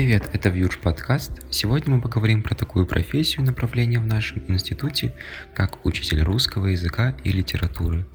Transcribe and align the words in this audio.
привет, 0.00 0.30
это 0.32 0.48
Вьюж 0.48 0.78
подкаст. 0.78 1.30
Сегодня 1.50 1.94
мы 1.94 2.00
поговорим 2.00 2.42
про 2.42 2.54
такую 2.54 2.86
профессию 2.86 3.44
направление 3.44 4.00
в 4.00 4.06
нашем 4.06 4.42
институте, 4.48 5.12
как 5.52 5.84
учитель 5.84 6.22
русского 6.22 6.68
языка 6.68 7.14
и 7.22 7.30
литературы. 7.30 8.06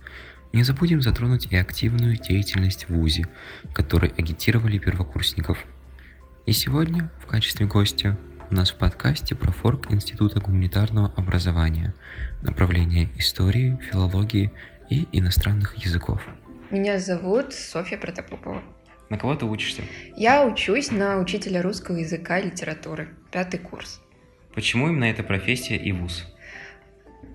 Не 0.52 0.64
забудем 0.64 1.04
затронуть 1.04 1.46
и 1.52 1.56
активную 1.56 2.18
деятельность 2.18 2.90
в 2.90 2.96
ВУЗе, 2.96 3.28
которой 3.72 4.12
агитировали 4.18 4.80
первокурсников. 4.80 5.64
И 6.48 6.54
сегодня 6.54 7.12
в 7.24 7.28
качестве 7.28 7.68
гостя 7.68 8.18
у 8.50 8.56
нас 8.56 8.72
в 8.72 8.78
подкасте 8.78 9.36
про 9.36 9.52
форк 9.52 9.92
Института 9.92 10.40
гуманитарного 10.40 11.14
образования, 11.16 11.94
направление 12.42 13.10
истории, 13.16 13.80
филологии 13.92 14.52
и 14.90 15.08
иностранных 15.12 15.76
языков. 15.76 16.20
Меня 16.72 16.98
зовут 16.98 17.54
Софья 17.54 18.00
Протопопова. 18.00 18.64
На 19.16 19.22
кого 19.22 19.34
ты 19.34 19.46
учишься? 19.46 19.82
Я 20.18 20.46
учусь 20.46 20.92
на 20.92 21.20
учителя 21.20 21.62
русского 21.62 21.96
языка 21.96 22.40
и 22.40 22.48
литературы, 22.48 23.08
пятый 23.32 23.62
курс. 23.62 24.02
Почему 24.54 24.90
именно 24.90 25.06
эта 25.06 25.24
профессия 25.24 25.78
и 25.78 25.94
вуз? 25.94 26.26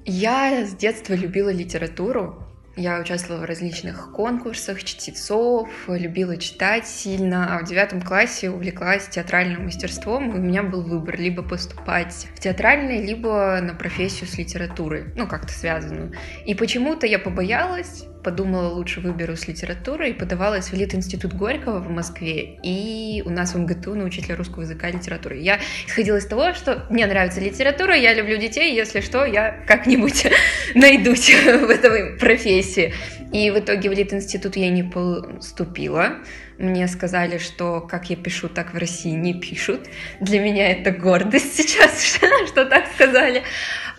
Я 0.05 0.67
с 0.67 0.75
детства 0.75 1.15
любила 1.15 1.49
литературу, 1.51 2.47
я 2.77 3.01
участвовала 3.01 3.41
в 3.41 3.45
различных 3.47 4.13
конкурсах 4.13 4.85
чтецов, 4.85 5.71
любила 5.89 6.37
читать 6.37 6.87
сильно, 6.87 7.57
а 7.57 7.61
в 7.61 7.65
девятом 7.65 8.03
классе 8.03 8.51
увлеклась 8.51 9.09
театральным 9.09 9.65
мастерством, 9.65 10.33
и 10.33 10.39
у 10.39 10.43
меня 10.43 10.63
был 10.63 10.83
выбор 10.83 11.19
либо 11.19 11.43
поступать 11.43 12.29
в 12.35 12.41
театральное, 12.41 13.01
либо 13.01 13.59
на 13.63 13.73
профессию 13.73 14.29
с 14.29 14.37
литературой, 14.37 15.15
ну, 15.17 15.27
как-то 15.27 15.53
связанную. 15.55 16.13
И 16.45 16.55
почему-то 16.55 17.07
я 17.07 17.19
побоялась, 17.19 18.05
подумала, 18.23 18.69
лучше 18.69 19.01
выберу 19.01 19.37
с 19.37 19.49
литературы 19.49 20.11
и 20.11 20.13
подавалась 20.13 20.71
в 20.71 20.75
Лит-институт 20.75 21.35
Горького 21.35 21.79
в 21.79 21.91
Москве 21.91 22.59
и 22.63 23.23
у 23.25 23.31
нас 23.31 23.55
в 23.55 23.59
МГТУ 23.59 23.95
на 23.95 24.05
учителя 24.05 24.37
русского 24.37 24.63
языка 24.63 24.89
и 24.89 24.93
литературы. 24.93 25.39
Я 25.39 25.61
исходила 25.87 26.17
из 26.17 26.27
того, 26.27 26.53
что 26.55 26.87
мне 26.91 27.07
нравится 27.07 27.41
литература, 27.41 27.95
я 27.95 28.15
люблю 28.15 28.37
детей, 28.37 28.75
если 28.75 29.01
что, 29.01 29.25
я 29.25 29.53
как-нибудь 29.67 30.27
найдусь 30.75 31.31
в 31.45 31.71
этой 31.71 32.19
профессии. 32.19 32.95
И 33.33 33.51
в 33.51 33.59
итоге 33.59 33.89
в 33.89 33.93
Лит-институт 33.93 34.57
я 34.57 34.71
не 34.71 34.83
поступила. 34.83 36.17
Мне 36.59 36.89
сказали, 36.89 37.39
что 37.39 37.81
как 37.81 38.11
я 38.11 38.17
пишу, 38.17 38.49
так 38.49 38.75
в 38.75 38.77
России 38.77 39.13
не 39.13 39.35
пишут. 39.35 39.89
Для 40.21 40.41
меня 40.41 40.71
это 40.73 40.91
гордость 40.91 41.57
сейчас, 41.57 42.19
что 42.49 42.65
так 42.67 42.87
сказали. 42.95 43.45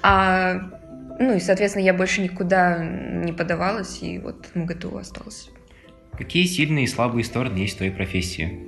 А 0.02 0.81
ну 1.22 1.36
и, 1.36 1.40
соответственно, 1.40 1.84
я 1.84 1.94
больше 1.94 2.22
никуда 2.22 2.84
не 2.84 3.34
подавалась, 3.34 4.02
и 4.02 4.20
вот 4.20 4.48
в 4.54 4.56
МГТУ 4.56 4.98
осталась. 4.98 5.50
Какие 6.18 6.46
сильные 6.46 6.86
и 6.86 6.88
слабые 6.88 7.24
стороны 7.24 7.58
есть 7.58 7.76
в 7.76 7.78
твоей 7.78 7.92
профессии? 7.92 8.68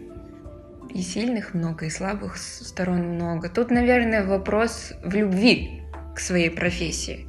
И 0.93 1.01
сильных 1.01 1.53
много, 1.53 1.85
и 1.85 1.89
слабых 1.89 2.37
сторон 2.37 3.01
много. 3.15 3.49
Тут, 3.49 3.71
наверное, 3.71 4.23
вопрос 4.25 4.93
в 5.03 5.13
любви 5.13 5.81
к 6.15 6.19
своей 6.19 6.49
профессии 6.49 7.27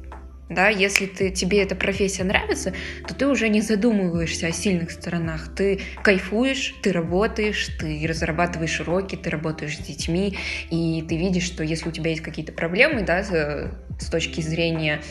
да, 0.49 0.69
если 0.69 1.07
ты, 1.07 1.31
тебе 1.31 1.63
эта 1.63 1.75
профессия 1.75 2.23
нравится, 2.23 2.73
то 3.07 3.15
ты 3.15 3.27
уже 3.27 3.49
не 3.49 3.61
задумываешься 3.61 4.47
о 4.47 4.51
сильных 4.51 4.91
сторонах, 4.91 5.53
ты 5.55 5.81
кайфуешь, 6.03 6.75
ты 6.83 6.91
работаешь, 6.91 7.69
ты 7.79 8.05
разрабатываешь 8.07 8.79
уроки, 8.79 9.15
ты 9.15 9.29
работаешь 9.29 9.77
с 9.77 9.79
детьми, 9.79 10.37
и 10.69 11.03
ты 11.07 11.17
видишь, 11.17 11.45
что 11.45 11.63
если 11.63 11.89
у 11.89 11.91
тебя 11.91 12.11
есть 12.11 12.21
какие-то 12.21 12.53
проблемы, 12.53 13.01
да, 13.01 13.23
с 13.99 14.09
точки 14.09 14.41
зрения 14.41 15.01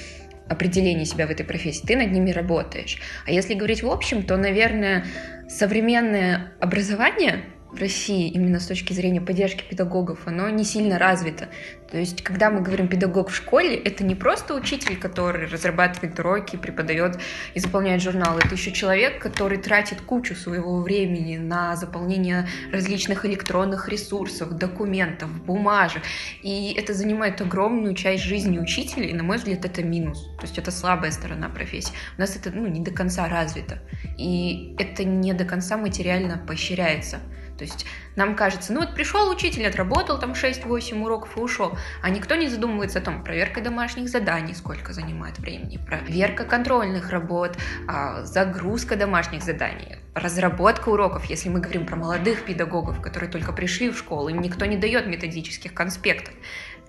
определения 0.48 1.06
себя 1.06 1.26
в 1.26 1.30
этой 1.30 1.44
профессии, 1.44 1.86
ты 1.86 1.96
над 1.96 2.10
ними 2.12 2.30
работаешь. 2.30 2.98
А 3.26 3.30
если 3.30 3.54
говорить 3.54 3.82
в 3.82 3.88
общем, 3.88 4.22
то, 4.22 4.36
наверное, 4.36 5.06
современное 5.48 6.52
образование 6.60 7.44
в 7.74 7.80
России 7.80 8.28
именно 8.28 8.60
с 8.60 8.66
точки 8.66 8.92
зрения 8.92 9.20
поддержки 9.20 9.64
педагогов, 9.68 10.20
оно 10.26 10.48
не 10.48 10.64
сильно 10.64 10.98
развито. 10.98 11.48
То 11.90 11.98
есть, 11.98 12.22
когда 12.22 12.50
мы 12.50 12.60
говорим 12.60 12.88
педагог 12.88 13.28
в 13.28 13.34
школе, 13.34 13.76
это 13.76 14.04
не 14.04 14.14
просто 14.14 14.54
учитель, 14.54 14.96
который 14.96 15.46
разрабатывает 15.46 16.18
уроки, 16.18 16.56
преподает 16.56 17.18
и 17.54 17.60
заполняет 17.60 18.02
журналы. 18.02 18.40
Это 18.44 18.54
еще 18.54 18.72
человек, 18.72 19.20
который 19.20 19.58
тратит 19.58 20.00
кучу 20.00 20.34
своего 20.34 20.80
времени 20.80 21.36
на 21.36 21.76
заполнение 21.76 22.48
различных 22.72 23.24
электронных 23.26 23.88
ресурсов, 23.88 24.56
документов, 24.56 25.30
бумажек. 25.44 26.02
И 26.42 26.74
это 26.76 26.94
занимает 26.94 27.40
огромную 27.40 27.94
часть 27.94 28.24
жизни 28.24 28.58
учителя, 28.58 29.06
и, 29.06 29.12
на 29.12 29.22
мой 29.22 29.36
взгляд, 29.36 29.64
это 29.64 29.82
минус. 29.82 30.30
То 30.38 30.42
есть 30.42 30.58
это 30.58 30.70
слабая 30.70 31.10
сторона 31.10 31.48
профессии. 31.48 31.92
У 32.16 32.20
нас 32.20 32.34
это 32.36 32.50
ну, 32.50 32.66
не 32.66 32.80
до 32.80 32.90
конца 32.90 33.28
развито. 33.28 33.78
И 34.18 34.74
это 34.78 35.04
не 35.04 35.32
до 35.32 35.44
конца 35.44 35.76
материально 35.76 36.38
поощряется. 36.38 37.20
То 37.58 37.64
есть 37.64 37.86
нам 38.16 38.34
кажется, 38.34 38.72
ну 38.72 38.80
вот 38.80 38.94
пришел 38.94 39.30
учитель, 39.30 39.66
отработал 39.66 40.18
там 40.18 40.32
6-8 40.32 41.02
уроков 41.02 41.36
и 41.36 41.40
ушел, 41.40 41.76
а 42.02 42.10
никто 42.10 42.34
не 42.34 42.48
задумывается 42.48 42.98
о 42.98 43.02
том, 43.02 43.22
проверка 43.22 43.60
домашних 43.60 44.08
заданий, 44.08 44.54
сколько 44.54 44.92
занимает 44.92 45.38
времени, 45.38 45.78
проверка 45.78 46.44
контрольных 46.44 47.10
работ, 47.10 47.56
а, 47.86 48.24
загрузка 48.24 48.96
домашних 48.96 49.42
заданий, 49.42 49.96
разработка 50.14 50.88
уроков, 50.88 51.26
если 51.26 51.48
мы 51.48 51.60
говорим 51.60 51.86
про 51.86 51.96
молодых 51.96 52.44
педагогов, 52.44 53.00
которые 53.00 53.30
только 53.30 53.52
пришли 53.52 53.90
в 53.90 53.96
школу, 53.96 54.28
им 54.28 54.40
никто 54.40 54.64
не 54.66 54.76
дает 54.76 55.06
методических 55.06 55.74
конспектов. 55.74 56.34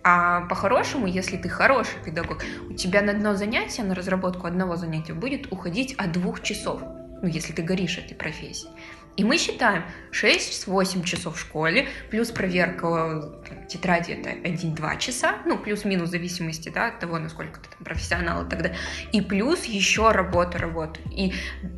А 0.07 0.41
по-хорошему, 0.41 1.07
если 1.07 1.35
ты 1.35 1.49
хороший 1.49 1.97
педагог, 2.03 2.43
у 2.69 2.73
тебя 2.73 3.01
на 3.01 3.11
одно 3.11 3.33
занятие, 3.33 3.81
на 3.81 3.95
разработку 3.95 4.45
одного 4.45 4.75
занятия 4.75 5.13
будет 5.13 5.51
уходить 5.51 5.95
от 5.95 6.11
двух 6.11 6.43
часов, 6.43 6.81
ну, 7.23 7.27
если 7.27 7.53
ты 7.53 7.63
горишь 7.63 7.97
этой 7.97 8.13
профессией. 8.13 8.71
И 9.17 9.23
мы 9.23 9.37
считаем 9.37 9.83
6-8 10.11 11.03
часов 11.03 11.37
в 11.37 11.39
школе, 11.39 11.87
плюс 12.09 12.31
проверка 12.31 13.41
тетради 13.69 14.11
это 14.11 14.29
1-2 14.31 14.99
часа, 14.99 15.37
ну, 15.45 15.57
плюс-минус 15.57 16.09
в 16.09 16.11
зависимости 16.11 16.69
да, 16.69 16.87
от 16.87 16.99
того, 16.99 17.17
насколько 17.17 17.59
ты 17.59 17.69
там 17.69 17.85
профессионал 17.85 18.45
и 18.45 18.49
так 18.49 18.61
далее. 18.61 18.77
И 19.13 19.21
плюс 19.21 19.63
еще 19.65 20.11
работа, 20.11 20.57
работа. 20.57 20.99
И 21.11 21.33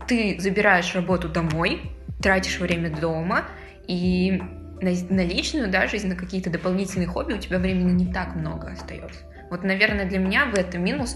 ты 0.07 0.37
забираешь 0.39 0.95
работу 0.95 1.29
домой, 1.29 1.91
тратишь 2.21 2.59
время 2.59 2.89
дома, 2.89 3.45
и 3.87 4.41
на, 4.81 4.91
на 5.09 5.25
личную 5.25 5.69
да, 5.69 5.87
жизнь, 5.87 6.07
на 6.07 6.15
какие-то 6.15 6.49
дополнительные 6.49 7.07
хобби 7.07 7.33
у 7.33 7.37
тебя 7.37 7.59
времени 7.59 7.91
не 7.91 8.11
так 8.11 8.35
много 8.35 8.71
остается. 8.71 9.19
Вот, 9.49 9.63
наверное, 9.63 10.05
для 10.05 10.19
меня 10.19 10.45
в 10.45 10.55
этом 10.55 10.83
минус 10.83 11.15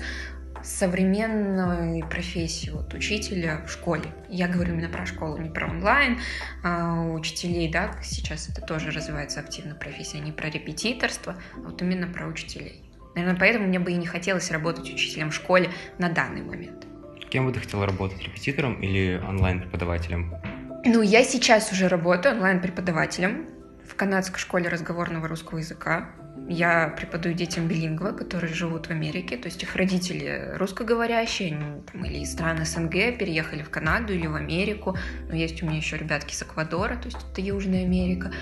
современной 0.64 2.04
профессии 2.04 2.70
вот, 2.70 2.94
учителя 2.94 3.62
в 3.66 3.72
школе. 3.72 4.06
Я 4.30 4.48
говорю 4.48 4.74
именно 4.74 4.90
про 4.90 5.06
школу, 5.06 5.38
не 5.38 5.50
про 5.50 5.68
онлайн. 5.68 6.20
А 6.64 7.02
учителей, 7.02 7.72
да, 7.72 7.92
сейчас 8.04 8.50
это 8.50 8.62
тоже 8.62 8.92
развивается 8.92 9.40
активно 9.40 9.76
профессия, 9.76 10.20
не 10.20 10.32
про 10.32 10.50
репетиторство, 10.50 11.36
а 11.56 11.60
вот 11.60 11.82
именно 11.82 12.08
про 12.08 12.28
учителей. 12.28 12.84
Наверное, 13.16 13.38
поэтому 13.38 13.68
мне 13.68 13.80
бы 13.80 13.92
и 13.92 13.96
не 13.96 14.06
хотелось 14.06 14.52
работать 14.52 14.92
учителем 14.94 15.32
в 15.32 15.36
школе 15.36 15.70
на 15.98 16.10
данный 16.10 16.42
момент. 16.42 16.86
Кем 17.30 17.46
бы 17.46 17.54
ты 17.54 17.60
хотела 17.60 17.86
работать, 17.86 18.22
репетитором 18.22 18.82
или 18.82 19.22
онлайн-преподавателем? 19.28 20.36
Ну, 20.84 21.02
я 21.02 21.24
сейчас 21.24 21.72
уже 21.72 21.88
работаю 21.88 22.36
онлайн-преподавателем 22.36 23.48
в 23.88 23.96
канадской 23.96 24.40
школе 24.40 24.70
разговорного 24.70 25.28
русского 25.28 25.60
языка. 25.60 26.10
Я 26.54 26.90
преподаю 26.90 27.34
детям 27.34 27.70
билингва, 27.70 28.12
которые 28.12 28.54
живут 28.54 28.88
в 28.88 28.92
Америке, 28.92 29.38
то 29.38 29.46
есть 29.48 29.64
их 29.64 29.78
родители 29.78 30.52
русскоговорящие 30.58 31.82
там, 31.90 32.04
или 32.04 32.18
из 32.18 32.34
стран 32.34 32.66
СНГ 32.66 33.18
переехали 33.18 33.64
в 33.64 33.70
Канаду 33.70 34.14
или 34.14 34.28
в 34.28 34.36
Америку. 34.36 34.98
Но 35.30 35.36
есть 35.36 35.64
у 35.64 35.66
меня 35.66 35.78
еще 35.78 35.96
ребятки 35.96 36.34
с 36.34 36.44
Эквадора, 36.44 36.98
то 36.98 37.06
есть 37.06 37.20
это 37.32 37.40
Южная 37.40 37.86
Америка. 37.86 38.34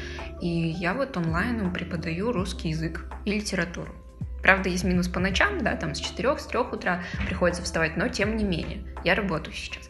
И 0.42 0.50
я 0.50 0.95
вот 0.95 1.18
онлайн 1.18 1.72
преподаю 1.72 2.31
русский 2.31 2.69
язык 2.69 3.06
и 3.25 3.31
литературу. 3.31 3.94
Правда, 4.42 4.69
есть 4.69 4.86
минус 4.86 5.07
по 5.07 5.19
ночам, 5.19 5.63
да, 5.63 5.75
там 5.75 5.94
с 5.94 6.00
4, 6.00 6.39
с 6.39 6.48
3 6.48 6.62
утра 6.62 7.04
приходится 7.28 7.62
вставать, 7.62 7.95
но 7.95 8.07
тем 8.07 8.38
не 8.38 8.44
менее, 8.44 8.88
я 9.04 9.13
работаю 9.13 9.56
сейчас. 9.56 9.88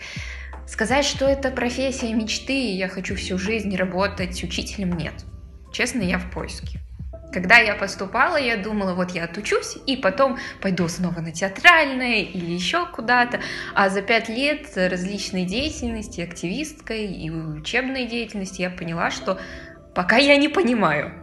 Сказать, 0.67 1.05
что 1.05 1.25
это 1.25 1.51
профессия 1.51 2.13
мечты, 2.13 2.65
и 2.65 2.75
я 2.75 2.89
хочу 2.89 3.15
всю 3.15 3.38
жизнь 3.38 3.73
работать 3.77 4.44
учителем, 4.44 4.91
нет. 4.97 5.13
Честно, 5.71 6.01
я 6.01 6.19
в 6.19 6.29
поиске. 6.29 6.81
Когда 7.31 7.57
я 7.57 7.75
поступала, 7.75 8.37
я 8.37 8.57
думала, 8.57 8.95
вот 8.95 9.11
я 9.11 9.25
отучусь, 9.25 9.77
и 9.85 9.95
потом 9.95 10.39
пойду 10.61 10.87
снова 10.87 11.19
на 11.19 11.31
театральное 11.31 12.23
или 12.23 12.51
еще 12.51 12.87
куда-то. 12.87 13.39
А 13.75 13.89
за 13.89 14.01
пять 14.01 14.29
лет 14.29 14.75
различной 14.75 15.45
деятельности, 15.45 16.21
активистской 16.21 17.05
и 17.05 17.29
учебной 17.29 18.05
деятельности, 18.05 18.61
я 18.61 18.71
поняла, 18.71 19.11
что 19.11 19.39
пока 19.93 20.17
я 20.17 20.37
не 20.37 20.47
понимаю, 20.47 21.13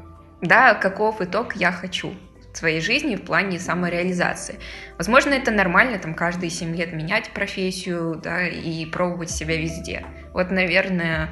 да, 0.43 0.75
каков 0.75 1.21
итог 1.21 1.57
я 1.57 1.73
хочу 1.73 2.15
своей 2.57 2.81
жизни 2.81 3.17
в 3.17 3.23
плане 3.23 3.59
самореализации. 3.59 4.59
Возможно, 4.97 5.35
это 5.35 5.51
нормально, 5.51 5.99
там, 5.99 6.15
каждые 6.15 6.51
семь 6.51 6.75
лет 6.75 6.93
менять 6.93 7.31
профессию, 7.31 8.19
да, 8.23 8.47
и 8.47 8.87
пробовать 8.87 9.31
себя 9.31 9.57
везде. 9.57 10.07
Вот, 10.33 10.51
наверное, 10.51 11.31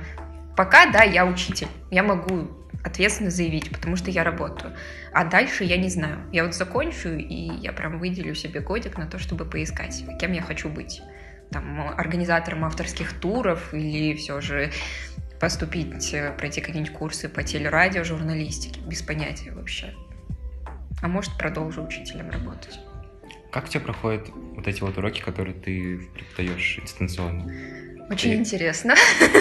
пока, 0.56 0.86
да, 0.90 1.02
я 1.02 1.24
учитель, 1.24 1.68
я 1.90 2.02
могу 2.02 2.48
ответственно 2.84 3.30
заявить, 3.30 3.70
потому 3.70 3.96
что 3.96 4.10
я 4.10 4.22
работаю. 4.22 4.74
А 5.12 5.24
дальше 5.24 5.64
я 5.64 5.76
не 5.76 5.88
знаю. 5.88 6.18
Я 6.32 6.44
вот 6.44 6.54
закончу, 6.54 7.08
и 7.08 7.50
я 7.60 7.72
прям 7.72 7.98
выделю 7.98 8.34
себе 8.34 8.60
годик 8.60 8.98
на 8.98 9.06
то, 9.06 9.18
чтобы 9.18 9.44
поискать, 9.46 10.04
кем 10.20 10.32
я 10.32 10.42
хочу 10.42 10.68
быть. 10.68 11.02
Там, 11.50 11.80
организатором 11.96 12.64
авторских 12.64 13.12
туров 13.20 13.72
или 13.72 14.14
все 14.14 14.40
же 14.40 14.70
поступить, 15.40 16.12
э, 16.14 16.32
пройти 16.36 16.60
какие-нибудь 16.60 16.94
курсы 16.94 17.28
по 17.28 17.42
телерадио, 17.42 18.04
журналистике, 18.04 18.80
без 18.80 19.02
понятия 19.02 19.52
вообще. 19.52 19.94
А 21.02 21.08
может, 21.08 21.36
продолжу 21.36 21.84
учителем 21.84 22.30
работать. 22.30 22.78
Как 23.50 23.64
у 23.64 23.68
тебя 23.68 23.80
проходят 23.80 24.28
вот 24.30 24.66
эти 24.66 24.80
вот 24.80 24.96
уроки, 24.98 25.20
которые 25.20 25.54
ты 25.54 25.98
преподаешь 26.14 26.80
дистанционно? 26.82 27.52
Очень 28.10 28.32
и... 28.32 28.34
интересно. 28.36 28.94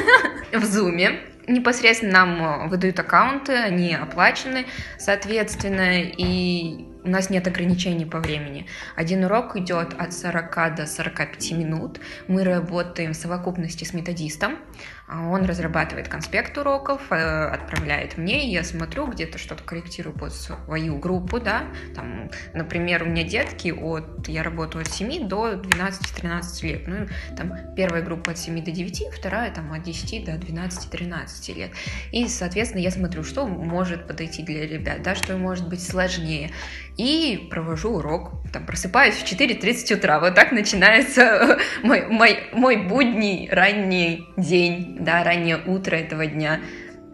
В 0.51 0.63
Зуме 0.65 1.19
непосредственно 1.48 2.25
нам 2.25 2.69
выдают 2.69 3.00
аккаунты, 3.00 3.54
они 3.54 3.94
оплачены, 3.95 4.65
соответственно, 4.98 6.01
и 6.01 6.86
у 7.04 7.10
нас 7.10 7.30
нет 7.30 7.48
ограничений 7.48 8.06
по 8.06 8.19
времени. 8.19 8.65
Один 8.95 9.25
урок 9.25 9.57
идет 9.57 9.94
от 10.00 10.13
40 10.13 10.75
до 10.75 10.86
45 10.86 11.51
минут. 11.51 12.00
Мы 12.27 12.44
работаем 12.44 13.12
в 13.13 13.15
совокупности 13.15 13.83
с 13.83 13.94
методистом. 13.94 14.57
А 15.05 15.27
он 15.27 15.44
разрабатывает 15.44 16.07
конспект 16.07 16.57
уроков, 16.57 17.01
э, 17.11 17.15
отправляет 17.15 18.17
мне, 18.17 18.50
я 18.50 18.63
смотрю, 18.63 19.07
где-то 19.07 19.38
что-то 19.38 19.61
корректирую 19.63 20.17
под 20.17 20.33
свою 20.33 20.97
группу, 20.97 21.41
да, 21.41 21.63
там, 21.94 22.29
например, 22.53 23.03
у 23.03 23.07
меня 23.07 23.23
детки 23.23 23.69
от, 23.69 24.27
я 24.29 24.44
работаю 24.44 24.83
от 24.83 24.88
7 24.88 25.27
до 25.27 25.55
12-13 25.55 26.63
лет, 26.63 26.88
ну, 26.88 27.07
там, 27.35 27.53
первая 27.75 28.01
группа 28.01 28.31
от 28.31 28.38
7 28.38 28.63
до 28.63 28.71
9, 28.71 29.03
вторая, 29.13 29.51
там, 29.51 29.73
от 29.73 29.83
10 29.83 30.23
до 30.23 30.31
12-13 30.33 31.53
лет, 31.53 31.71
и, 32.11 32.27
соответственно, 32.29 32.81
я 32.81 32.91
смотрю, 32.91 33.25
что 33.25 33.45
может 33.45 34.07
подойти 34.07 34.41
для 34.41 34.65
ребят, 34.65 35.03
да, 35.03 35.15
что 35.15 35.35
может 35.35 35.67
быть 35.67 35.85
сложнее, 35.85 36.51
и 36.97 37.47
провожу 37.50 37.95
урок. 37.95 38.31
Там 38.51 38.65
просыпаюсь 38.65 39.15
в 39.15 39.25
4.30 39.25 39.95
утра. 39.95 40.19
Вот 40.19 40.35
так 40.35 40.51
начинается 40.51 41.57
мой, 41.83 42.05
мой, 42.07 42.38
мой 42.53 42.77
будний 42.77 43.50
ранний 43.51 44.27
день, 44.38 44.93
да, 45.00 45.24
раннее 45.24 45.57
утро 45.57 45.95
этого 45.95 46.25
дня. 46.25 46.62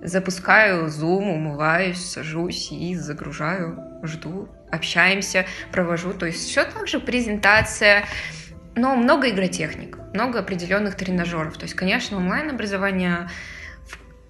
Запускаю 0.02 0.88
Zoom, 0.88 1.34
умываюсь, 1.34 2.04
сажусь 2.04 2.72
и 2.72 2.96
загружаю, 2.96 3.84
жду, 4.04 4.50
общаемся, 4.72 5.46
провожу. 5.72 6.14
То 6.14 6.26
есть 6.26 6.48
все 6.48 6.64
так 6.64 6.88
же 6.88 7.00
презентация, 7.00 8.06
но 8.76 8.96
много 8.96 9.30
игротехник, 9.30 9.98
много 10.14 10.40
определенных 10.40 10.96
тренажеров. 10.96 11.58
То 11.58 11.64
есть, 11.64 11.76
конечно, 11.76 12.18
онлайн-образование 12.18 13.30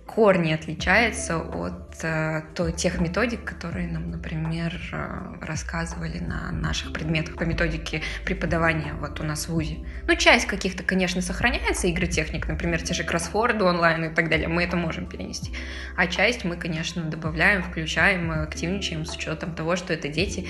корне 0.10 0.56
отличается 0.56 1.38
от 1.38 2.04
э, 2.04 2.42
то, 2.56 2.72
тех 2.72 3.00
методик, 3.00 3.44
которые 3.44 3.88
нам, 3.88 4.10
например, 4.10 4.74
э, 4.92 5.46
рассказывали 5.46 6.18
на 6.18 6.52
наших 6.52 6.94
предметах 6.94 7.36
по 7.36 7.44
методике 7.44 8.02
преподавания 8.26 8.94
вот 9.00 9.20
у 9.20 9.24
нас 9.24 9.48
в 9.48 9.54
ВУЗе. 9.54 9.86
Ну, 10.08 10.16
часть 10.16 10.48
каких-то, 10.48 10.84
конечно, 10.84 11.22
сохраняется, 11.22 11.88
игры 11.88 12.08
техник, 12.08 12.48
например, 12.48 12.82
те 12.82 12.96
же 12.96 13.04
кроссфорды 13.04 13.64
онлайн 13.64 14.06
и 14.06 14.14
так 14.14 14.30
далее, 14.30 14.48
мы 14.48 14.64
это 14.64 14.76
можем 14.78 15.06
перенести. 15.06 15.54
А 15.96 16.08
часть 16.08 16.44
мы, 16.44 16.58
конечно, 16.58 17.04
добавляем, 17.04 17.62
включаем, 17.62 18.32
активничаем 18.32 19.06
с 19.06 19.16
учетом 19.16 19.54
того, 19.54 19.76
что 19.76 19.94
это 19.94 20.08
дети, 20.08 20.48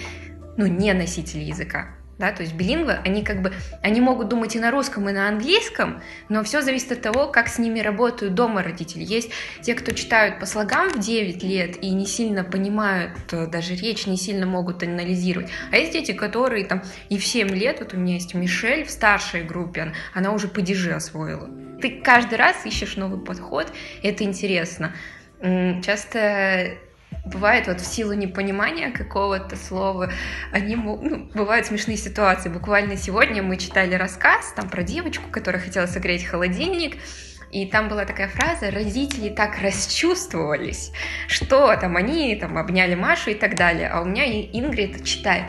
ну, 0.56 0.67
не 0.67 0.94
носители 0.94 1.44
языка 1.44 1.99
да, 2.19 2.33
то 2.33 2.44
есть 2.44 2.54
билингвы, 2.54 3.00
они 3.06 3.24
как 3.24 3.42
бы, 3.42 3.54
они 3.81 4.01
могут 4.01 4.27
думать 4.27 4.56
и 4.56 4.60
на 4.60 4.71
русском, 4.71 5.10
и 5.10 5.13
на 5.13 5.30
английском, 5.30 6.01
но 6.27 6.44
все 6.44 6.62
зависит 6.62 6.92
от 6.92 7.01
того, 7.01 7.27
как 7.27 7.48
с 7.48 7.57
ними 7.57 7.80
работают 7.80 8.36
дома 8.36 8.62
родители. 8.62 9.04
Есть 9.04 9.31
те, 9.62 9.74
кто 9.74 9.94
читают 9.94 10.39
по 10.39 10.45
слогам 10.45 10.89
в 10.89 11.00
9 11.00 11.42
лет 11.44 11.81
и 11.81 11.89
не 11.92 12.06
сильно 12.06 12.44
понимают 12.44 13.13
э, 13.31 13.48
даже 13.48 13.74
речь, 13.74 14.06
не 14.06 14.18
сильно 14.18 14.45
могут 14.45 14.83
анализировать, 14.83 15.50
а 15.71 15.77
есть 15.77 15.94
дети, 15.94 16.12
которые 16.12 16.66
там 16.66 16.83
и 17.07 17.18
в 17.18 17.25
7 17.25 17.48
лет, 17.50 17.80
вот 17.80 17.94
у 17.94 17.98
меня 17.98 18.16
есть 18.16 18.33
Мишель 18.33 18.83
в 18.83 18.92
старшей 18.92 19.44
группе, 19.44 19.94
она 20.13 20.33
уже 20.33 20.50
падеже 20.50 20.92
освоила. 20.92 21.50
Ты 21.81 22.01
каждый 22.01 22.38
раз 22.38 22.66
ищешь 22.66 22.98
новый 22.98 23.24
подход, 23.24 23.71
это 24.04 24.25
интересно. 24.25 24.94
Часто 25.42 26.74
бывает 27.31 27.68
вот 27.68 27.81
в 27.81 27.86
силу 27.86 28.14
непонимания 28.14 28.92
какого-то 28.92 29.56
слова, 29.56 30.12
они, 30.52 30.76
ну, 30.76 31.30
бывают 31.34 31.66
смешные 31.66 31.98
ситуации. 31.98 32.50
Буквально 32.50 32.98
сегодня 32.98 33.42
мы 33.44 33.58
читали 33.58 33.96
рассказ 33.96 34.54
там 34.56 34.70
про 34.70 34.84
девочку, 34.84 35.30
которая 35.31 35.62
хотела 35.62 35.86
согреть 35.86 36.26
холодильник, 36.26 36.98
и 37.52 37.66
там 37.66 37.90
была 37.90 38.06
такая 38.06 38.28
фраза 38.28 38.70
«родители 38.70 39.30
так 39.30 39.60
расчувствовались, 39.62 40.92
что 41.28 41.76
там 41.78 41.98
они 41.98 42.36
там 42.36 42.58
обняли 42.58 42.96
Машу 42.96 43.31
и 43.31 43.36
так 43.36 43.56
далее». 43.56 43.90
А 43.90 44.02
у 44.02 44.06
меня 44.06 44.26
Ингрид 44.26 45.04
читает 45.04 45.46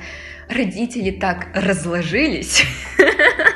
«родители 0.49 1.11
так 1.11 1.49
разложились». 1.55 2.65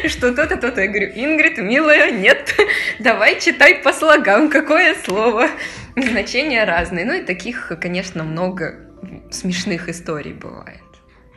что 0.08 0.34
то-то, 0.34 0.56
то-то. 0.56 0.80
Я 0.80 0.88
говорю, 0.88 1.10
Ингрид, 1.14 1.58
милая, 1.58 2.10
нет, 2.10 2.54
давай 2.98 3.40
читай 3.40 3.76
по 3.76 3.92
слогам, 3.92 4.50
какое 4.50 4.94
слово. 4.94 5.48
Значения 5.96 6.64
разные. 6.64 7.04
Ну 7.04 7.14
и 7.14 7.22
таких, 7.22 7.72
конечно, 7.80 8.24
много 8.24 8.90
смешных 9.30 9.88
историй 9.88 10.32
бывает. 10.32 10.80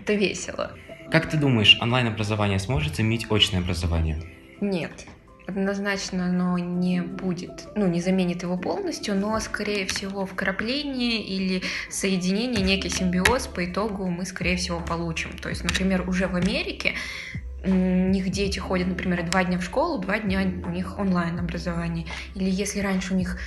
Это 0.02 0.14
весело. 0.14 0.72
Как 1.12 1.30
ты 1.30 1.38
думаешь, 1.38 1.78
онлайн-образование 1.82 2.60
сможет 2.60 2.96
заменить 2.96 3.28
очное 3.30 3.62
образование? 3.62 4.22
Нет. 4.62 5.06
Однозначно 5.46 6.28
оно 6.28 6.58
не 6.58 7.02
будет, 7.02 7.68
ну, 7.76 7.86
не 7.88 8.00
заменит 8.00 8.44
его 8.44 8.58
полностью, 8.58 9.14
но, 9.14 9.38
скорее 9.42 9.86
всего, 9.86 10.26
вкрапление 10.26 11.22
или 11.22 11.62
соединение, 11.90 12.62
некий 12.64 12.88
симбиоз 12.88 13.48
по 13.48 13.66
итогу 13.66 14.08
мы, 14.08 14.26
скорее 14.26 14.56
всего, 14.56 14.80
получим. 14.80 15.38
То 15.38 15.50
есть, 15.50 15.66
например, 15.66 16.08
уже 16.08 16.28
в 16.28 16.36
Америке 16.36 16.94
у 17.66 17.70
них 17.70 18.30
дети 18.30 18.60
ходят, 18.60 18.88
например, 18.88 19.24
два 19.30 19.44
дня 19.44 19.58
в 19.58 19.64
школу, 19.64 20.00
два 20.00 20.20
дня 20.20 20.42
у 20.66 20.70
них 20.70 21.00
онлайн 21.00 21.40
образование. 21.40 22.08
Или 22.36 22.50
если 22.50 22.80
раньше 22.80 23.14
у 23.14 23.18
них 23.18 23.38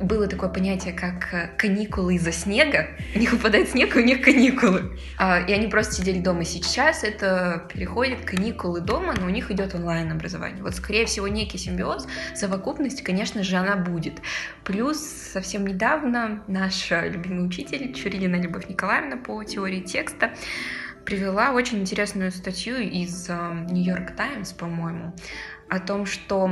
было 0.00 0.26
такое 0.26 0.48
понятие, 0.48 0.94
как 0.94 1.32
э, 1.34 1.50
каникулы 1.58 2.14
из-за 2.14 2.32
снега, 2.32 2.88
у 3.14 3.18
них 3.18 3.32
выпадает 3.32 3.68
снег, 3.68 3.96
и 3.96 3.98
у 3.98 4.02
них 4.02 4.22
каникулы. 4.22 4.98
А, 5.18 5.40
и 5.40 5.52
они 5.52 5.66
просто 5.66 5.94
сидели 5.94 6.20
дома. 6.20 6.44
Сейчас 6.44 7.04
это 7.04 7.66
переходит 7.72 8.24
каникулы 8.24 8.80
дома, 8.80 9.14
но 9.18 9.26
у 9.26 9.30
них 9.30 9.50
идет 9.50 9.74
онлайн 9.74 10.10
образование. 10.10 10.62
Вот, 10.62 10.74
скорее 10.74 11.04
всего, 11.04 11.28
некий 11.28 11.58
симбиоз, 11.58 12.06
совокупность, 12.34 13.02
конечно 13.02 13.42
же, 13.42 13.56
она 13.56 13.76
будет. 13.76 14.20
Плюс 14.64 14.98
совсем 14.98 15.66
недавно 15.66 16.42
наш 16.46 16.90
любимый 16.90 17.46
учитель 17.46 17.92
Чурилина 17.92 18.36
Любовь 18.36 18.68
Николаевна 18.68 19.16
по 19.16 19.44
теории 19.44 19.80
текста 19.80 20.30
привела 21.10 21.50
очень 21.50 21.80
интересную 21.80 22.30
статью 22.30 22.78
из 22.78 23.28
Нью-Йорк 23.28 24.14
Таймс, 24.14 24.52
по-моему, 24.52 25.12
о 25.68 25.80
том, 25.80 26.06
что 26.06 26.48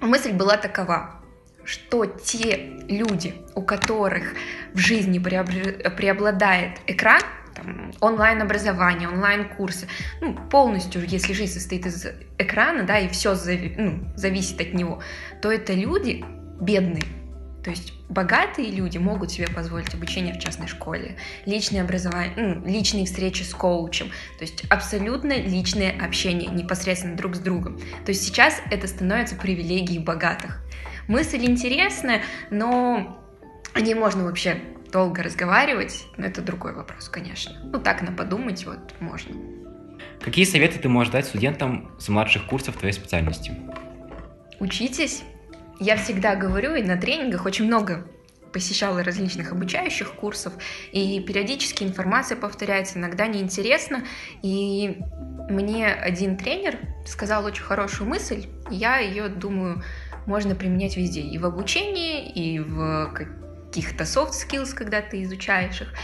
мысль 0.00 0.32
была 0.32 0.56
такова, 0.56 1.20
что 1.64 2.06
те 2.06 2.56
люди, 2.88 3.34
у 3.54 3.60
которых 3.60 4.32
в 4.72 4.78
жизни 4.78 5.18
преобладает 5.18 6.78
экран, 6.86 7.20
онлайн-образование, 8.00 9.08
онлайн-курсы, 9.08 9.86
ну, 10.22 10.34
полностью, 10.48 11.04
если 11.06 11.34
жизнь 11.34 11.52
состоит 11.52 11.84
из 11.84 12.06
экрана, 12.38 12.84
да, 12.84 12.98
и 12.98 13.08
все 13.08 13.34
зави, 13.34 13.74
ну, 13.76 14.10
зависит 14.16 14.58
от 14.58 14.72
него, 14.72 15.02
то 15.42 15.52
это 15.52 15.74
люди 15.74 16.24
бедные, 16.62 17.04
то 17.68 17.72
есть 17.72 17.92
богатые 18.08 18.70
люди 18.70 18.96
могут 18.96 19.30
себе 19.30 19.46
позволить 19.46 19.92
обучение 19.92 20.32
в 20.32 20.38
частной 20.38 20.68
школе, 20.68 21.18
личное 21.44 21.82
образование, 21.82 22.32
ну, 22.34 22.66
личные 22.66 23.04
встречи 23.04 23.42
с 23.42 23.52
коучем, 23.52 24.06
то 24.38 24.44
есть 24.46 24.64
абсолютно 24.70 25.34
личное 25.34 25.94
общение 26.02 26.48
непосредственно 26.48 27.14
друг 27.14 27.36
с 27.36 27.40
другом. 27.40 27.76
То 28.06 28.12
есть 28.12 28.24
сейчас 28.24 28.62
это 28.70 28.86
становится 28.86 29.36
привилегией 29.36 29.98
богатых. 29.98 30.62
Мысль 31.08 31.44
интересная, 31.44 32.22
но 32.50 33.22
о 33.74 33.80
ней 33.82 33.92
можно 33.92 34.24
вообще 34.24 34.62
долго 34.90 35.22
разговаривать, 35.22 36.06
но 36.16 36.24
это 36.24 36.40
другой 36.40 36.72
вопрос, 36.72 37.10
конечно. 37.10 37.54
Ну 37.64 37.78
так 37.78 38.00
на 38.00 38.12
подумать 38.12 38.64
вот 38.64 38.94
можно. 38.98 39.36
Какие 40.22 40.46
советы 40.46 40.78
ты 40.78 40.88
можешь 40.88 41.12
дать 41.12 41.26
студентам 41.26 41.90
с 41.98 42.08
младших 42.08 42.46
курсов 42.46 42.78
твоей 42.78 42.94
специальности? 42.94 43.54
Учитесь, 44.58 45.22
я 45.78 45.96
всегда 45.96 46.34
говорю, 46.36 46.74
и 46.74 46.82
на 46.82 46.96
тренингах 46.96 47.46
очень 47.46 47.66
много 47.66 48.06
посещала 48.52 49.02
различных 49.02 49.52
обучающих 49.52 50.14
курсов, 50.14 50.54
и 50.92 51.20
периодически 51.20 51.84
информация 51.84 52.36
повторяется, 52.36 52.98
иногда 52.98 53.26
неинтересно, 53.26 54.04
и 54.42 54.98
мне 55.50 55.88
один 55.88 56.36
тренер 56.36 56.78
сказал 57.06 57.44
очень 57.44 57.62
хорошую 57.62 58.08
мысль, 58.08 58.46
и 58.70 58.74
я 58.74 58.98
ее, 58.98 59.28
думаю, 59.28 59.82
можно 60.26 60.54
применять 60.54 60.96
везде, 60.96 61.20
и 61.20 61.38
в 61.38 61.46
обучении, 61.46 62.30
и 62.30 62.58
в 62.58 63.12
каких-то 63.14 64.04
soft 64.04 64.32
skills, 64.32 64.74
когда 64.74 65.00
ты 65.00 65.22
изучаешь 65.22 65.82
их. 65.82 65.94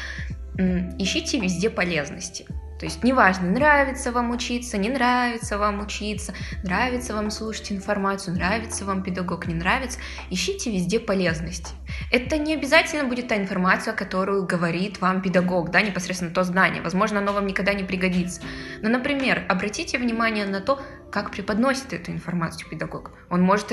Ищите 0.98 1.40
везде 1.40 1.68
полезности. 1.68 2.46
То 2.78 2.86
есть 2.86 3.04
неважно, 3.04 3.48
нравится 3.48 4.10
вам 4.10 4.30
учиться, 4.30 4.78
не 4.78 4.88
нравится 4.88 5.58
вам 5.58 5.80
учиться, 5.80 6.34
нравится 6.64 7.14
вам 7.14 7.30
слушать 7.30 7.70
информацию, 7.72 8.34
нравится 8.34 8.84
вам 8.84 9.02
педагог, 9.02 9.46
не 9.46 9.54
нравится, 9.54 9.98
ищите 10.30 10.70
везде 10.70 10.98
полезности. 10.98 11.72
Это 12.10 12.36
не 12.36 12.54
обязательно 12.54 13.04
будет 13.04 13.28
та 13.28 13.36
информация, 13.36 13.94
которую 13.94 14.44
говорит 14.46 15.00
вам 15.00 15.22
педагог, 15.22 15.70
да, 15.70 15.82
непосредственно 15.82 16.32
то 16.32 16.42
знание. 16.42 16.82
Возможно, 16.82 17.20
оно 17.20 17.32
вам 17.32 17.46
никогда 17.46 17.74
не 17.74 17.84
пригодится. 17.84 18.40
Но, 18.82 18.88
например, 18.88 19.44
обратите 19.48 19.98
внимание 19.98 20.44
на 20.44 20.60
то, 20.60 20.80
как 21.12 21.30
преподносит 21.30 21.92
эту 21.92 22.10
информацию 22.10 22.68
педагог. 22.68 23.12
Он 23.30 23.40
может 23.40 23.72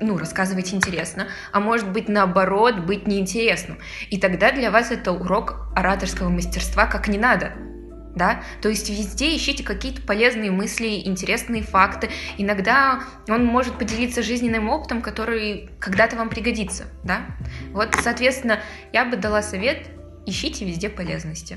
ну, 0.00 0.18
рассказывать 0.18 0.74
интересно, 0.74 1.28
а 1.52 1.60
может 1.60 1.88
быть 1.92 2.08
наоборот, 2.08 2.80
быть 2.80 3.06
неинтересным. 3.06 3.78
И 4.10 4.18
тогда 4.18 4.50
для 4.50 4.72
вас 4.72 4.90
это 4.90 5.12
урок 5.12 5.68
ораторского 5.76 6.28
мастерства 6.30 6.86
как 6.86 7.06
не 7.06 7.18
надо. 7.18 7.52
Да? 8.20 8.42
То 8.60 8.68
есть 8.68 8.90
везде 8.90 9.34
ищите 9.34 9.64
какие-то 9.64 10.02
полезные 10.02 10.50
мысли, 10.50 11.00
интересные 11.06 11.62
факты. 11.62 12.10
Иногда 12.36 13.02
он 13.28 13.46
может 13.46 13.78
поделиться 13.78 14.22
жизненным 14.22 14.68
опытом, 14.68 15.00
который 15.00 15.70
когда-то 15.78 16.16
вам 16.16 16.28
пригодится. 16.28 16.84
Да? 17.02 17.22
Вот, 17.72 17.96
соответственно, 17.98 18.60
я 18.92 19.06
бы 19.06 19.16
дала 19.16 19.40
совет, 19.40 19.86
ищите 20.26 20.66
везде 20.66 20.90
полезности. 20.90 21.56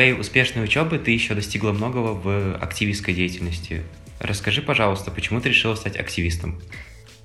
Твоей 0.00 0.18
успешной 0.18 0.64
учебы, 0.64 0.98
ты 0.98 1.10
еще 1.10 1.34
достигла 1.34 1.72
многого 1.72 2.14
в 2.14 2.56
активистской 2.56 3.12
деятельности. 3.12 3.82
Расскажи, 4.18 4.62
пожалуйста, 4.62 5.10
почему 5.10 5.42
ты 5.42 5.50
решила 5.50 5.74
стать 5.74 5.98
активистом? 5.98 6.58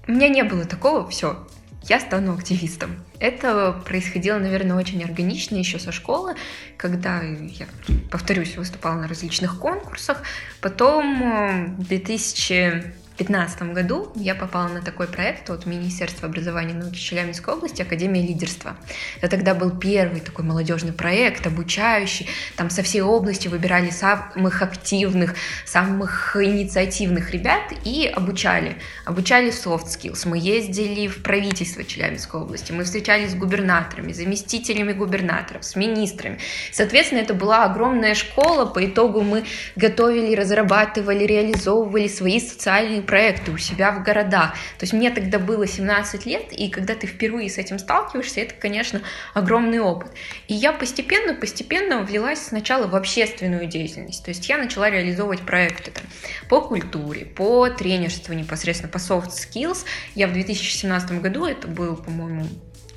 У 0.10 0.12
меня 0.12 0.28
не 0.28 0.44
было 0.44 0.66
такого, 0.66 1.08
все, 1.08 1.48
я 1.84 2.02
стану 2.02 2.34
активистом. 2.34 2.98
Это 3.18 3.82
происходило, 3.86 4.40
наверное, 4.40 4.76
очень 4.76 5.02
органично 5.06 5.56
еще 5.56 5.80
со 5.80 5.94
школы, 5.94 6.36
когда 6.76 7.22
я, 7.24 7.68
повторюсь, 8.12 8.58
выступала 8.58 8.96
на 8.96 9.08
различных 9.08 9.58
конкурсах. 9.58 10.24
Потом 10.60 11.24
э, 11.24 11.66
в 11.78 11.88
2000 11.88 12.94
2015 13.18 13.74
году 13.74 14.12
я 14.16 14.36
попала 14.36 14.68
на 14.68 14.82
такой 14.82 15.08
проект 15.08 15.50
от 15.50 15.66
Министерства 15.66 16.28
образования 16.28 16.72
и 16.72 16.78
науки 16.78 16.98
Челябинской 16.98 17.54
области 17.54 17.82
Академия 17.82 18.22
лидерства. 18.22 18.76
Это 19.22 19.30
тогда 19.30 19.56
был 19.56 19.72
первый 19.72 20.20
такой 20.20 20.44
молодежный 20.44 20.92
проект, 20.92 21.48
обучающий. 21.48 22.28
Там 22.58 22.70
со 22.70 22.84
всей 22.84 23.02
области 23.02 23.48
выбирали 23.48 23.90
самых 23.90 24.62
активных, 24.62 25.36
самых 25.66 26.36
инициативных 26.36 27.32
ребят 27.32 27.72
и 27.86 28.06
обучали. 28.06 28.76
Обучали 29.06 29.50
soft 29.50 29.86
skills. 29.86 30.28
Мы 30.28 30.38
ездили 30.38 31.08
в 31.08 31.24
правительство 31.24 31.86
Челябинской 31.86 32.42
области, 32.42 32.74
мы 32.74 32.84
встречались 32.84 33.32
с 33.32 33.36
губернаторами, 33.36 34.12
заместителями 34.12 34.92
губернаторов, 34.92 35.64
с 35.64 35.78
министрами. 35.78 36.40
Соответственно, 36.74 37.20
это 37.20 37.34
была 37.34 37.64
огромная 37.64 38.14
школа. 38.14 38.66
По 38.66 38.86
итогу 38.86 39.22
мы 39.22 39.46
готовили, 39.78 40.36
разрабатывали, 40.36 41.24
реализовывали 41.24 42.10
свои 42.10 42.42
социальные 42.42 43.05
проекты 43.06 43.52
у 43.52 43.58
себя 43.58 43.92
в 43.92 44.04
городах. 44.04 44.54
То 44.78 44.84
есть 44.84 44.94
мне 44.94 45.10
тогда 45.12 45.40
было 45.40 45.68
17 45.68 46.26
лет, 46.26 46.52
и 46.52 46.70
когда 46.70 46.96
ты 46.96 47.08
впервые 47.08 47.50
с 47.50 47.58
этим 47.58 47.80
сталкиваешься, 47.80 48.42
это, 48.42 48.54
конечно, 48.56 49.02
огромный 49.34 49.80
опыт. 49.80 50.12
И 50.48 50.54
я 50.54 50.74
постепенно, 50.74 51.34
постепенно 51.34 52.02
влилась 52.02 52.40
сначала 52.40 52.88
в 52.88 52.96
общественную 52.96 53.68
деятельность. 53.68 54.24
То 54.24 54.30
есть 54.30 54.48
я 54.50 54.58
начала 54.58 54.90
реализовывать 54.90 55.42
проекты 55.42 55.92
там, 55.92 56.04
по 56.50 56.62
культуре, 56.62 57.26
по 57.26 57.70
тренерству 57.70 58.34
непосредственно, 58.34 58.92
по 58.92 58.98
soft 58.98 59.30
skills. 59.30 59.86
Я 60.16 60.28
в 60.28 60.34
2017 60.34 61.22
году, 61.22 61.46
это 61.46 61.68
был, 61.68 61.96
по-моему, 61.96 62.46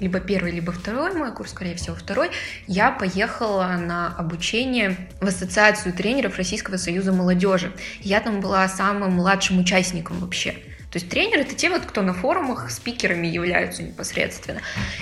либо 0.00 0.20
первый, 0.20 0.52
либо 0.52 0.72
второй 0.72 1.12
мой 1.14 1.32
курс, 1.32 1.50
скорее 1.50 1.74
всего, 1.74 1.96
второй, 1.96 2.30
я 2.66 2.90
поехала 2.90 3.76
на 3.78 4.14
обучение 4.16 4.96
в 5.20 5.26
Ассоциацию 5.26 5.92
тренеров 5.92 6.36
Российского 6.36 6.76
союза 6.76 7.12
молодежи. 7.12 7.72
Я 8.00 8.20
там 8.20 8.40
была 8.40 8.68
самым 8.68 9.12
младшим 9.12 9.58
участником 9.58 10.18
вообще. 10.20 10.56
То 10.90 10.96
есть 10.96 11.10
тренеры— 11.10 11.40
это 11.42 11.54
те, 11.54 11.68
вот, 11.68 11.82
кто 11.82 12.00
на 12.00 12.14
форумах 12.14 12.70
спикерами 12.70 13.26
являются 13.26 13.82
непосредственно. 13.82 14.60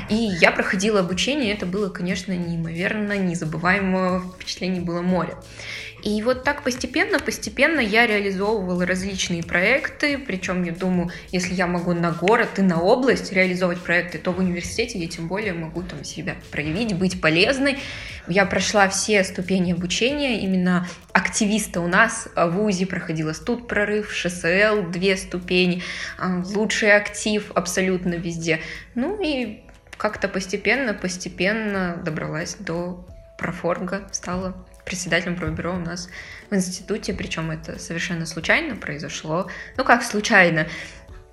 И 0.08 0.16
я 0.16 0.50
проходила 0.50 1.00
обучение, 1.00 1.54
это 1.54 1.64
было, 1.64 1.90
конечно, 1.90 2.32
неимоверно 2.32 3.16
незабываемое 3.16 4.20
впечатление 4.20 4.82
было 4.82 5.00
море. 5.00 5.34
И 6.02 6.22
вот 6.22 6.44
так 6.44 6.62
постепенно, 6.62 7.18
постепенно 7.18 7.80
я 7.80 8.06
реализовывала 8.06 8.86
различные 8.86 9.42
проекты, 9.42 10.18
причем 10.18 10.62
я 10.62 10.72
думаю, 10.72 11.10
если 11.32 11.54
я 11.54 11.66
могу 11.66 11.94
на 11.94 12.12
город 12.12 12.58
и 12.58 12.62
на 12.62 12.80
область 12.80 13.32
реализовывать 13.32 13.80
проекты, 13.80 14.18
то 14.18 14.30
в 14.30 14.38
университете 14.38 14.98
я 14.98 15.08
тем 15.08 15.26
более 15.26 15.54
могу 15.54 15.82
там 15.82 16.04
себя 16.04 16.36
проявить, 16.50 16.96
быть 16.96 17.20
полезной. 17.20 17.78
Я 18.28 18.44
прошла 18.44 18.88
все 18.88 19.24
ступени 19.24 19.72
обучения, 19.72 20.40
именно 20.40 20.86
активиста 21.12 21.80
у 21.80 21.88
нас 21.88 22.28
в 22.34 22.60
УЗИ 22.60 22.84
проходила 22.84 23.32
студ 23.32 23.66
прорыв, 23.66 24.12
ШСЛ, 24.12 24.90
две 24.90 25.16
ступени, 25.16 25.82
а, 26.18 26.42
лучший 26.54 26.94
актив 26.94 27.50
абсолютно 27.54 28.14
везде. 28.14 28.60
Ну 28.94 29.20
и 29.22 29.62
как-то 29.96 30.28
постепенно, 30.28 30.92
постепенно 30.92 31.96
добралась 32.04 32.56
до 32.58 33.06
профорга, 33.38 34.08
стала 34.12 34.66
председателем 34.86 35.36
правобюро 35.36 35.74
у 35.74 35.78
нас 35.78 36.08
в 36.48 36.54
институте, 36.54 37.12
причем 37.12 37.50
это 37.50 37.78
совершенно 37.78 38.24
случайно 38.24 38.76
произошло. 38.76 39.50
Ну 39.76 39.84
как 39.84 40.02
случайно? 40.02 40.66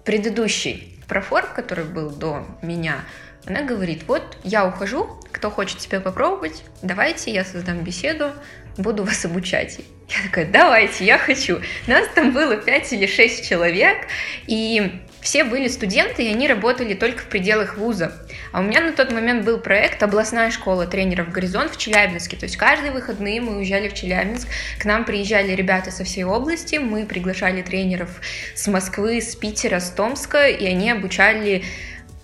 Предыдущий 0.03 1.00
профорг, 1.07 1.53
который 1.53 1.86
был 1.86 2.10
до 2.10 2.45
меня, 2.62 3.05
она 3.45 3.62
говорит, 3.62 4.03
вот 4.07 4.38
я 4.43 4.65
ухожу, 4.65 5.19
кто 5.31 5.50
хочет 5.51 5.81
себя 5.81 6.00
попробовать, 6.00 6.63
давайте 6.81 7.31
я 7.31 7.43
создам 7.43 7.83
беседу, 7.83 8.31
буду 8.77 9.03
вас 9.03 9.25
обучать. 9.25 9.79
Я 10.10 10.24
такая, 10.24 10.45
давайте, 10.45 11.05
я 11.05 11.17
хочу. 11.17 11.60
Нас 11.88 12.07
там 12.15 12.31
было 12.31 12.55
5 12.55 12.93
или 12.93 13.05
6 13.05 13.48
человек, 13.48 14.07
и 14.48 15.01
все 15.22 15.43
были 15.43 15.67
студенты, 15.67 16.24
и 16.24 16.29
они 16.29 16.48
работали 16.48 16.93
только 16.93 17.19
в 17.19 17.25
пределах 17.25 17.77
вуза. 17.77 18.23
А 18.53 18.60
у 18.60 18.63
меня 18.63 18.81
на 18.81 18.91
тот 18.91 19.12
момент 19.12 19.43
был 19.45 19.57
проект 19.57 20.03
«Областная 20.03 20.51
школа 20.51 20.86
тренеров 20.86 21.31
«Горизонт» 21.31 21.72
в 21.72 21.77
Челябинске. 21.77 22.38
То 22.38 22.45
есть 22.45 22.55
каждые 22.55 22.91
выходные 22.91 23.41
мы 23.41 23.57
уезжали 23.57 23.89
в 23.89 23.95
Челябинск, 23.95 24.48
к 24.77 24.86
нам 24.86 25.05
приезжали 25.05 25.53
ребята 25.53 25.89
со 25.89 26.03
всей 26.03 26.24
области, 26.24 26.75
мы 26.75 27.07
приглашали 27.07 27.63
тренеров 27.63 28.22
с 28.53 28.67
Москвы, 28.67 29.22
с 29.22 29.36
Питера, 29.36 29.79
с 29.79 29.89
Томска, 29.89 30.48
и 30.48 30.67
они 30.67 30.91
обучали 30.91 31.63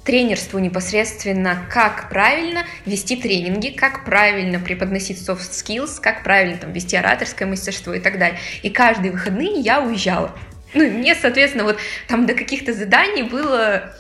тренерству 0.06 0.60
непосредственно, 0.60 1.66
как 1.68 2.10
правильно 2.10 2.64
вести 2.86 3.16
тренинги, 3.16 3.70
как 3.70 4.06
правильно 4.06 4.60
преподносить 4.60 5.18
soft 5.18 5.50
skills, 5.50 6.00
как 6.00 6.24
правильно 6.24 6.58
там, 6.58 6.72
вести 6.74 6.96
ораторское 6.96 7.48
мастерство 7.48 7.92
и 7.96 8.00
так 8.00 8.20
далее. 8.20 8.38
И 8.62 8.70
каждые 8.70 9.12
выходные 9.12 9.60
я 9.60 9.82
уезжала. 9.82 10.38
Ну, 10.76 10.88
мне, 10.88 11.16
соответственно, 11.16 11.64
вот 11.64 11.80
там 12.08 12.28
до 12.28 12.36
каких-то 12.36 12.72
заданий 12.72 13.24
было, 13.24 13.96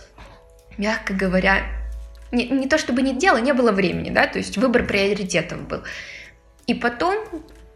мягко 0.77 1.15
говоря, 1.15 1.63
не, 2.31 2.48
не 2.48 2.67
то 2.67 2.77
чтобы 2.77 3.01
нет 3.01 3.17
дела, 3.17 3.38
не 3.38 3.53
было 3.53 3.71
времени, 3.71 4.09
да, 4.09 4.27
то 4.27 4.38
есть 4.38 4.57
выбор 4.57 4.86
приоритетов 4.86 5.67
был. 5.67 5.83
И 6.67 6.74
потом, 6.74 7.15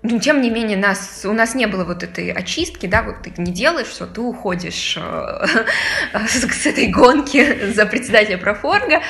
ну, 0.03 0.19
тем 0.19 0.41
не 0.41 0.49
менее, 0.49 0.77
нас, 0.77 1.25
у 1.25 1.33
нас 1.33 1.55
не 1.55 1.65
было 1.65 1.83
вот 1.83 2.03
этой 2.03 2.31
очистки, 2.31 2.85
да, 2.85 3.03
вот 3.03 3.23
ты 3.23 3.33
не 3.41 3.51
делаешь 3.51 3.87
все, 3.87 4.05
ты 4.05 4.21
уходишь 4.21 4.97
э, 4.97 5.45
с 6.27 6.65
этой 6.65 6.87
гонки 6.87 7.71
за 7.73 7.85
председателя 7.85 8.37
профорга, 8.37 9.01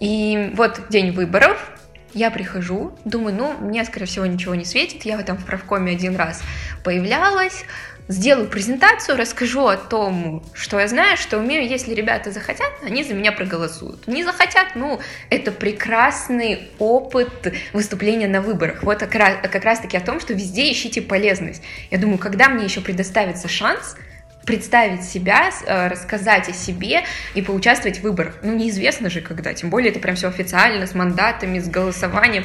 и 0.00 0.50
вот 0.54 0.88
день 0.88 1.12
выборов, 1.12 1.70
я 2.12 2.30
прихожу, 2.30 2.98
думаю, 3.04 3.36
ну, 3.36 3.54
мне, 3.60 3.84
скорее 3.84 4.06
всего, 4.06 4.26
ничего 4.26 4.54
не 4.54 4.64
светит, 4.64 5.04
я 5.04 5.22
там 5.22 5.36
в 5.36 5.44
правкоме 5.44 5.92
один 5.92 6.16
раз 6.16 6.42
появлялась, 6.82 7.64
сделаю 8.08 8.48
презентацию, 8.48 9.16
расскажу 9.16 9.66
о 9.66 9.76
том, 9.76 10.44
что 10.52 10.78
я 10.80 10.88
знаю, 10.88 11.16
что 11.16 11.38
умею. 11.38 11.68
Если 11.68 11.94
ребята 11.94 12.30
захотят, 12.32 12.70
они 12.82 13.04
за 13.04 13.14
меня 13.14 13.32
проголосуют. 13.32 14.06
Не 14.06 14.24
захотят, 14.24 14.74
ну, 14.74 15.00
это 15.30 15.52
прекрасный 15.52 16.70
опыт 16.78 17.52
выступления 17.72 18.28
на 18.28 18.40
выборах. 18.40 18.82
Вот 18.82 18.98
как 18.98 19.14
раз, 19.14 19.36
как 19.42 19.64
раз 19.64 19.80
таки 19.80 19.96
о 19.96 20.00
том, 20.00 20.20
что 20.20 20.34
везде 20.34 20.70
ищите 20.70 21.02
полезность. 21.02 21.62
Я 21.90 21.98
думаю, 21.98 22.18
когда 22.18 22.48
мне 22.48 22.64
еще 22.64 22.80
предоставится 22.80 23.48
шанс 23.48 23.96
представить 24.44 25.04
себя, 25.04 25.50
э, 25.66 25.88
рассказать 25.88 26.48
о 26.48 26.52
себе 26.52 27.04
и 27.34 27.42
поучаствовать 27.42 27.98
в 27.98 28.02
выборах. 28.02 28.38
Ну, 28.42 28.54
неизвестно 28.54 29.10
же 29.10 29.20
когда, 29.20 29.54
тем 29.54 29.70
более 29.70 29.90
это 29.90 30.00
прям 30.00 30.16
все 30.16 30.28
официально, 30.28 30.86
с 30.86 30.94
мандатами, 30.94 31.58
с 31.58 31.68
голосованием. 31.68 32.44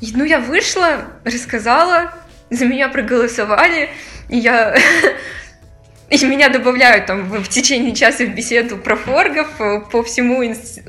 Ну, 0.00 0.24
я 0.24 0.38
вышла, 0.38 1.06
рассказала, 1.24 2.14
за 2.50 2.66
меня 2.66 2.88
проголосовали, 2.88 3.90
и 4.28 4.38
я 4.38 4.76
и 6.08 6.24
меня 6.24 6.48
добавляют 6.48 7.06
там 7.06 7.24
в, 7.24 7.48
течение 7.48 7.94
часа 7.94 8.24
в 8.24 8.34
беседу 8.34 8.76
про 8.76 8.96
форгов 8.96 9.60
э, 9.60 9.80
по 9.90 10.02
всему 10.02 10.38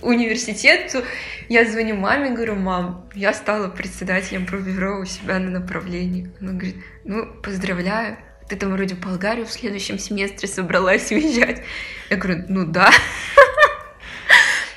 университету. 0.02 1.04
Я 1.50 1.66
звоню 1.66 1.96
маме, 1.96 2.32
говорю, 2.32 2.56
мам, 2.56 3.10
я 3.16 3.34
стала 3.34 3.68
председателем 3.68 4.46
пробюро 4.46 5.00
у 5.00 5.06
себя 5.06 5.40
на 5.40 5.50
направлении. 5.50 6.30
Она 6.40 6.52
говорит, 6.52 6.76
ну, 7.04 7.26
поздравляю, 7.42 8.18
ты 8.48 8.56
там 8.56 8.72
вроде 8.72 8.96
в 8.96 9.00
Болгарию 9.00 9.46
в 9.46 9.52
следующем 9.52 9.98
семестре 9.98 10.48
собралась 10.48 11.12
уезжать. 11.12 11.64
Я 12.10 12.18
говорю, 12.18 12.46
ну 12.48 12.66
да. 12.66 12.92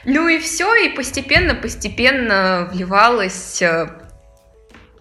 Ну 0.07 0.29
и 0.29 0.39
все, 0.39 0.75
и 0.77 0.89
постепенно-постепенно 0.89 2.71
вливалась, 2.73 3.61
э, 3.61 4.00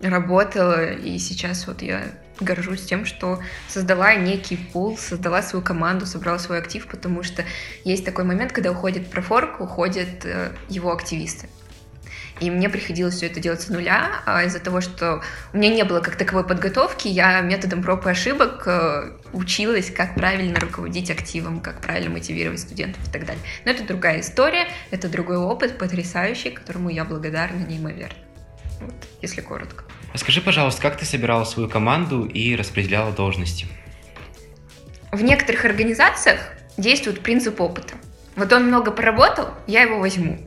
работала, 0.01 0.94
и 0.94 1.18
сейчас 1.18 1.68
вот 1.68 1.82
я 1.82 2.03
горжусь 2.39 2.86
тем, 2.86 3.06
что 3.06 3.39
создала 3.68 4.15
некий 4.15 4.56
пул, 4.56 4.98
создала 4.98 5.41
свою 5.41 5.63
команду, 5.63 6.06
собрала 6.06 6.39
свой 6.39 6.60
актив, 6.60 6.88
потому 6.88 7.24
что 7.24 7.44
есть 7.84 8.06
такой 8.06 8.24
момент, 8.24 8.51
когда 8.51 8.72
уходит 8.72 9.10
профорк, 9.10 9.60
уходят 9.60 10.24
э, 10.24 10.51
его 10.70 10.91
активисты. 10.91 11.50
И 12.39 12.50
мне 12.50 12.70
приходилось 12.70 13.15
все 13.15 13.25
это 13.25 13.41
делать 13.41 13.62
с 13.62 13.68
нуля, 13.68 14.22
а 14.25 14.44
из-за 14.46 14.60
того, 14.60 14.79
что 14.79 15.22
у 15.51 15.58
меня 15.58 15.75
не 15.75 15.84
было 15.84 16.00
как 16.00 16.15
таковой 16.15 16.46
подготовки, 16.46 17.10
я 17.10 17.41
методом 17.41 17.84
проб 17.84 18.06
и 18.06 18.10
ошибок 18.10 18.63
э, 18.65 19.12
училась, 19.34 19.91
как 19.91 20.15
правильно 20.15 20.58
руководить 20.60 21.12
активом, 21.12 21.60
как 21.60 21.82
правильно 21.82 22.12
мотивировать 22.12 22.62
студентов 22.62 23.06
и 23.08 23.12
так 23.12 23.25
далее. 23.25 23.44
Но 23.65 23.72
это 23.72 23.84
другая 23.84 24.22
история, 24.22 24.68
это 24.91 25.10
другой 25.10 25.38
опыт, 25.38 25.77
потрясающий, 25.77 26.51
которому 26.51 26.89
я 26.89 27.03
благодарна 27.03 27.65
неимоверно. 27.65 28.29
Вот, 28.80 28.96
если 29.22 29.42
коротко. 29.42 29.84
Скажи, 30.16 30.42
пожалуйста, 30.42 30.82
как 30.82 30.98
ты 30.98 31.06
собирала 31.06 31.44
свою 31.44 31.70
команду 31.70 32.26
и 32.26 32.56
распределяла 32.56 33.12
должности? 33.12 33.68
В 35.12 35.22
некоторых 35.24 35.66
организациях 35.66 36.40
действует 36.78 37.22
принцип 37.22 37.60
опыта. 37.62 37.96
Вот 38.36 38.52
он 38.54 38.68
много 38.68 38.92
поработал, 38.92 39.50
я 39.68 39.82
его 39.82 40.00
возьму. 40.00 40.40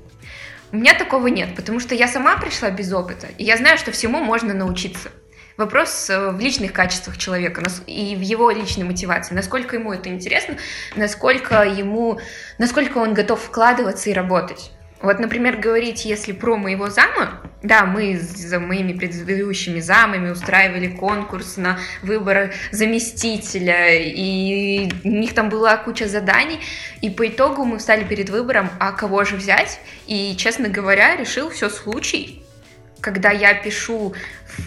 У 0.71 0.77
меня 0.77 0.95
такого 0.95 1.27
нет, 1.27 1.55
потому 1.55 1.81
что 1.81 1.95
я 1.95 2.09
сама 2.09 2.39
пришла 2.39 2.71
без 2.71 2.93
опыта, 2.93 3.29
и 3.37 3.45
я 3.45 3.59
знаю, 3.59 3.77
что 3.77 3.93
всему 3.93 4.21
можно 4.21 4.55
научиться. 4.55 5.11
Вопрос 5.59 6.09
э, 6.09 6.31
в 6.31 6.41
личных 6.41 6.73
качествах 6.73 7.19
человека 7.19 7.63
и 7.87 8.17
в 8.17 8.21
его 8.21 8.51
личной 8.51 8.85
мотивации, 8.85 9.35
насколько 9.35 9.77
ему 9.77 9.93
это 9.93 10.09
интересно, 10.09 10.57
насколько 10.97 11.63
ему, 11.63 12.19
насколько 12.57 12.99
он 12.99 13.13
готов 13.13 13.43
вкладываться 13.43 14.09
и 14.09 14.15
работать. 14.15 14.71
Вот, 15.03 15.19
например, 15.19 15.57
говорить, 15.57 16.05
если 16.05 16.33
про 16.33 16.57
моего 16.57 16.89
зама, 16.89 17.41
да, 17.63 17.85
мы 17.85 18.17
с 18.17 18.59
моими 18.59 18.93
предыдущими 18.93 19.81
замами 19.81 20.31
устраивали 20.31 20.89
конкурс 20.89 21.57
на 21.57 21.79
выбор 22.03 22.53
заместителя, 22.71 23.95
и 23.95 24.91
у 25.05 25.09
них 25.09 25.35
там 25.35 25.49
была 25.49 25.77
куча 25.77 26.07
заданий, 26.07 26.61
и 27.01 27.11
по 27.11 27.27
итогу 27.27 27.65
мы 27.65 27.79
встали 27.79 28.05
перед 28.05 28.31
выбором, 28.31 28.71
а 28.79 28.93
кого 28.93 29.25
же 29.25 29.37
взять, 29.37 29.81
и, 30.07 30.37
честно 30.37 30.69
говоря, 30.69 31.17
решил 31.17 31.51
все 31.51 31.69
случай, 31.69 32.45
когда 33.01 33.31
я 33.31 33.55
пишу 33.55 34.15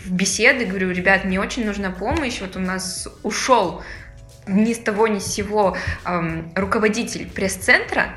в 0.06 0.12
беседы, 0.12 0.66
говорю, 0.66 0.92
ребят, 0.92 1.24
мне 1.24 1.40
очень 1.40 1.66
нужна 1.66 1.92
помощь, 1.92 2.42
вот 2.42 2.58
у 2.58 2.60
нас 2.60 3.08
ушел 3.24 3.84
ни 4.48 4.74
с 4.74 4.80
того 4.80 5.08
ни 5.08 5.20
с 5.20 5.26
сего 5.26 5.78
эм, 6.06 6.52
руководитель 6.56 7.28
пресс-центра, 7.28 8.16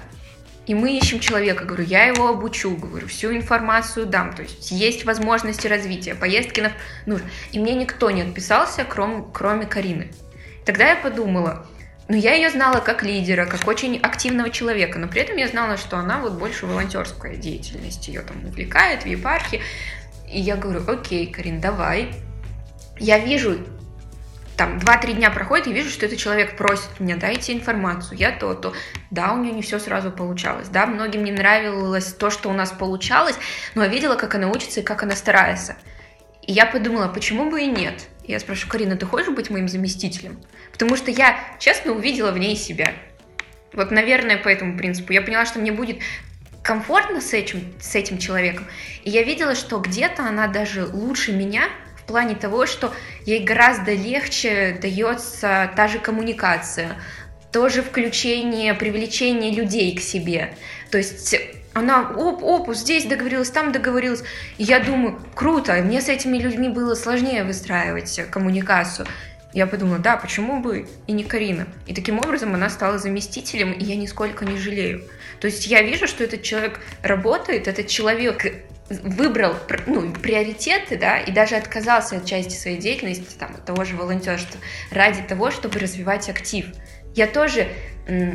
и 0.69 0.75
мы 0.75 0.97
ищем 0.97 1.19
человека, 1.19 1.65
говорю, 1.65 1.85
я 1.85 2.05
его 2.05 2.29
обучу, 2.29 2.77
говорю, 2.77 3.09
всю 3.09 3.35
информацию 3.35 4.05
дам, 4.05 4.35
то 4.35 4.43
есть 4.43 4.71
есть 4.71 5.07
возможности 5.07 5.67
развития, 5.67 6.15
поездки 6.15 6.61
на... 6.61 6.73
Ну, 7.07 7.19
и 7.53 7.59
мне 7.59 7.75
никто 7.75 8.11
не 8.11 8.21
отписался, 8.21 8.85
кроме, 8.85 9.25
кроме 9.33 9.65
Карины. 9.65 10.13
Тогда 10.67 10.91
я 10.91 10.97
подумала, 10.97 11.67
ну, 12.09 12.17
я 12.17 12.35
ее 12.35 12.51
знала 12.51 12.81
как 12.81 13.03
лидера, 13.03 13.47
как 13.47 13.67
очень 13.67 13.97
активного 13.97 14.51
человека, 14.51 14.99
но 14.99 15.09
при 15.09 15.23
этом 15.23 15.39
я 15.39 15.49
знала, 15.49 15.79
что 15.79 15.97
она 15.97 16.21
вот 16.21 16.35
больше 16.35 16.67
волонтерская 16.67 17.37
деятельность 17.37 18.07
ее 18.07 18.21
там 18.21 18.45
увлекает 18.45 19.05
в 19.05 19.07
епархии. 19.07 19.63
И 20.31 20.39
я 20.39 20.57
говорю, 20.57 20.83
окей, 20.87 21.33
Карин, 21.33 21.63
давай. 21.63 22.11
Я 22.99 23.19
вижу 23.19 23.59
там 24.59 24.79
2-3 24.79 25.13
дня 25.13 25.31
проходит, 25.31 25.69
и 25.69 25.73
вижу, 25.73 25.89
что 25.89 26.05
этот 26.05 26.19
человек 26.19 26.57
просит 26.57 26.99
меня, 26.99 27.17
дайте 27.17 27.53
информацию, 27.53 28.19
я 28.19 28.33
то, 28.33 28.55
то. 28.55 28.75
Да, 29.11 29.33
у 29.33 29.39
нее 29.39 29.53
не 29.53 29.63
все 29.63 29.79
сразу 29.79 30.11
получалось, 30.11 30.69
да, 30.69 30.85
многим 30.87 31.23
не 31.23 31.31
нравилось 31.31 32.13
то, 32.13 32.29
что 32.29 32.51
у 32.51 32.53
нас 32.53 32.73
получалось, 32.73 33.37
но 33.77 33.85
я 33.85 33.89
видела, 33.89 34.17
как 34.17 34.35
она 34.35 34.49
учится 34.49 34.81
и 34.81 34.83
как 34.83 35.05
она 35.05 35.15
старается. 35.15 35.77
И 36.43 36.53
я 36.53 36.67
подумала, 36.67 37.07
почему 37.07 37.51
бы 37.51 37.63
и 37.63 37.67
нет? 37.67 38.09
Я 38.25 38.41
спрашиваю, 38.41 38.73
Карина, 38.73 38.97
ты 38.97 39.07
хочешь 39.07 39.29
быть 39.29 39.49
моим 39.49 39.69
заместителем? 39.69 40.41
Потому 40.73 40.97
что 40.97 41.11
я, 41.11 41.39
честно, 41.59 41.93
увидела 41.93 42.33
в 42.33 42.39
ней 42.39 42.57
себя. 42.57 42.93
Вот, 43.73 43.91
наверное, 43.91 44.39
по 44.39 44.49
этому 44.49 44.77
принципу. 44.77 45.13
Я 45.13 45.23
поняла, 45.23 45.47
что 45.47 45.61
мне 45.61 45.73
будет 45.73 45.99
комфортно 46.63 47.21
с 47.21 47.33
этим, 47.33 47.75
с 47.81 47.95
этим 47.95 48.19
человеком. 48.19 48.67
И 49.05 49.11
я 49.11 49.23
видела, 49.23 49.55
что 49.55 49.79
где-то 49.79 50.25
она 50.25 50.49
даже 50.49 50.85
лучше 50.87 51.33
меня 51.33 51.69
плане 52.09 52.35
того, 52.35 52.67
что 52.67 52.93
ей 53.25 53.45
гораздо 53.45 53.93
легче 53.93 54.77
дается 54.83 55.71
та 55.77 55.87
же 55.87 56.01
коммуникация, 56.01 56.97
тоже 57.53 57.83
включение, 57.83 58.75
привлечение 58.75 59.53
людей 59.53 59.95
к 59.97 60.01
себе. 60.01 60.55
То 60.91 60.99
есть 60.99 61.37
она, 61.75 62.11
оп, 62.11 62.43
оп, 62.43 62.75
здесь 62.75 63.05
договорилась, 63.05 63.51
там 63.51 63.71
договорилась. 63.71 64.25
И 64.57 64.65
я 64.65 64.81
думаю, 64.81 65.21
круто, 65.35 65.75
мне 65.75 66.01
с 66.01 66.09
этими 66.09 66.39
людьми 66.39 66.69
было 66.69 66.95
сложнее 66.95 67.45
выстраивать 67.45 68.21
коммуникацию. 68.31 69.07
Я 69.53 69.67
подумала, 69.67 69.99
да, 69.99 70.17
почему 70.17 70.61
бы 70.61 70.87
и 71.07 71.13
не 71.13 71.25
Карина? 71.25 71.67
И 71.87 71.95
таким 71.95 72.19
образом 72.19 72.55
она 72.55 72.69
стала 72.69 72.99
заместителем, 72.99 73.73
и 73.73 73.85
я 73.85 73.97
нисколько 73.97 74.45
не 74.45 74.59
жалею. 74.59 75.05
То 75.41 75.47
есть 75.47 75.67
я 75.67 75.83
вижу, 75.83 76.07
что 76.07 76.25
этот 76.25 76.43
человек 76.43 76.81
работает, 77.03 77.69
этот 77.69 77.87
человек 77.87 78.45
выбрал 78.91 79.55
ну, 79.87 80.13
приоритеты, 80.13 80.97
да, 80.97 81.19
и 81.19 81.31
даже 81.31 81.57
отказался 81.57 82.17
от 82.17 82.25
части 82.25 82.55
своей 82.55 82.79
деятельности, 82.79 83.37
там, 83.39 83.55
от 83.55 83.65
того 83.65 83.85
же 83.85 83.97
волонтерства, 83.97 84.61
ради 84.91 85.23
того, 85.23 85.51
чтобы 85.51 85.79
развивать 85.79 86.29
актив. 86.29 86.67
Я 87.15 87.27
тоже 87.27 87.69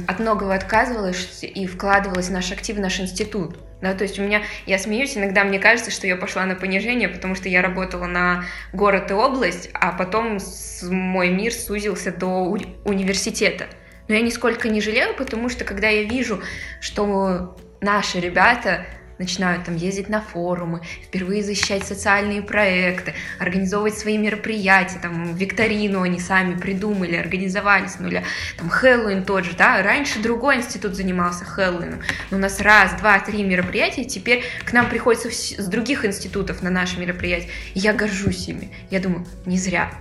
от 0.07 0.19
многого 0.19 0.53
отказывалась 0.53 1.39
и 1.41 1.65
вкладывалась 1.65 2.27
в 2.27 2.31
наш 2.31 2.51
актив, 2.51 2.77
в 2.77 2.79
наш 2.79 2.99
институт. 2.99 3.57
Да, 3.81 3.93
то 3.93 4.03
есть 4.03 4.17
у 4.17 4.21
меня, 4.21 4.43
я 4.65 4.77
смеюсь, 4.77 5.17
иногда 5.17 5.43
мне 5.43 5.59
кажется, 5.59 5.91
что 5.91 6.07
я 6.07 6.15
пошла 6.15 6.45
на 6.45 6.55
понижение, 6.55 7.09
потому 7.09 7.35
что 7.35 7.49
я 7.49 7.61
работала 7.61 8.05
на 8.05 8.45
город 8.71 9.11
и 9.11 9.13
область, 9.13 9.69
а 9.73 9.91
потом 9.91 10.37
мой 10.83 11.29
мир 11.29 11.51
сузился 11.51 12.11
до 12.11 12.27
уни 12.27 12.77
университета. 12.85 13.65
Но 14.07 14.15
я 14.15 14.21
нисколько 14.21 14.69
не 14.69 14.79
жалею, 14.79 15.15
потому 15.15 15.49
что 15.49 15.65
когда 15.65 15.89
я 15.89 16.03
вижу, 16.03 16.41
что 16.79 17.57
наши 17.81 18.19
ребята 18.19 18.85
начинают 19.19 19.65
там 19.65 19.75
ездить 19.75 20.09
на 20.09 20.21
форумы, 20.21 20.81
впервые 21.03 21.43
защищать 21.43 21.83
социальные 21.83 22.41
проекты, 22.41 23.13
организовывать 23.39 23.97
свои 23.97 24.17
мероприятия, 24.17 24.99
там 24.99 25.35
викторину 25.35 26.01
они 26.01 26.19
сами 26.19 26.55
придумали, 26.55 27.15
организовали 27.15 27.87
с 27.87 27.99
нуля, 27.99 28.23
там 28.57 28.69
Хэллоуин 28.69 29.23
тот 29.23 29.45
же, 29.45 29.51
да, 29.57 29.81
раньше 29.81 30.19
другой 30.19 30.57
институт 30.57 30.95
занимался 30.95 31.45
Хэллоуином, 31.45 32.01
но 32.31 32.37
у 32.37 32.39
нас 32.39 32.59
раз, 32.59 32.93
два, 32.93 33.19
три 33.19 33.43
мероприятия, 33.43 34.05
теперь 34.05 34.43
к 34.65 34.73
нам 34.73 34.89
приходится 34.89 35.29
с 35.31 35.67
других 35.67 36.05
институтов 36.05 36.61
на 36.61 36.69
наши 36.69 36.99
мероприятия, 36.99 37.49
и 37.73 37.79
я 37.79 37.93
горжусь 37.93 38.47
ими, 38.47 38.71
я 38.89 38.99
думаю, 38.99 39.25
не 39.45 39.57
зря. 39.57 39.91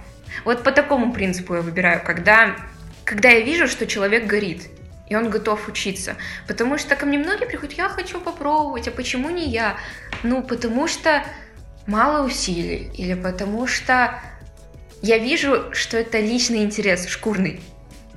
Вот 0.44 0.62
по 0.62 0.72
такому 0.72 1.12
принципу 1.12 1.54
я 1.54 1.60
выбираю, 1.60 2.02
когда, 2.04 2.56
когда 3.04 3.28
я 3.28 3.40
вижу, 3.40 3.68
что 3.68 3.86
человек 3.86 4.26
горит, 4.26 4.70
и 5.12 5.14
он 5.14 5.28
готов 5.28 5.68
учиться. 5.68 6.16
Потому 6.48 6.78
что 6.78 6.96
ко 6.96 7.04
мне 7.04 7.18
многие 7.18 7.44
приходят, 7.44 7.74
я 7.74 7.90
хочу 7.90 8.18
попробовать, 8.18 8.88
а 8.88 8.90
почему 8.90 9.28
не 9.28 9.46
я? 9.46 9.76
Ну, 10.22 10.42
потому 10.42 10.88
что 10.88 11.22
мало 11.86 12.24
усилий, 12.24 12.90
или 12.96 13.12
потому 13.12 13.66
что 13.66 14.18
я 15.02 15.18
вижу, 15.18 15.74
что 15.74 15.98
это 15.98 16.18
личный 16.18 16.62
интерес, 16.62 17.06
шкурный. 17.08 17.60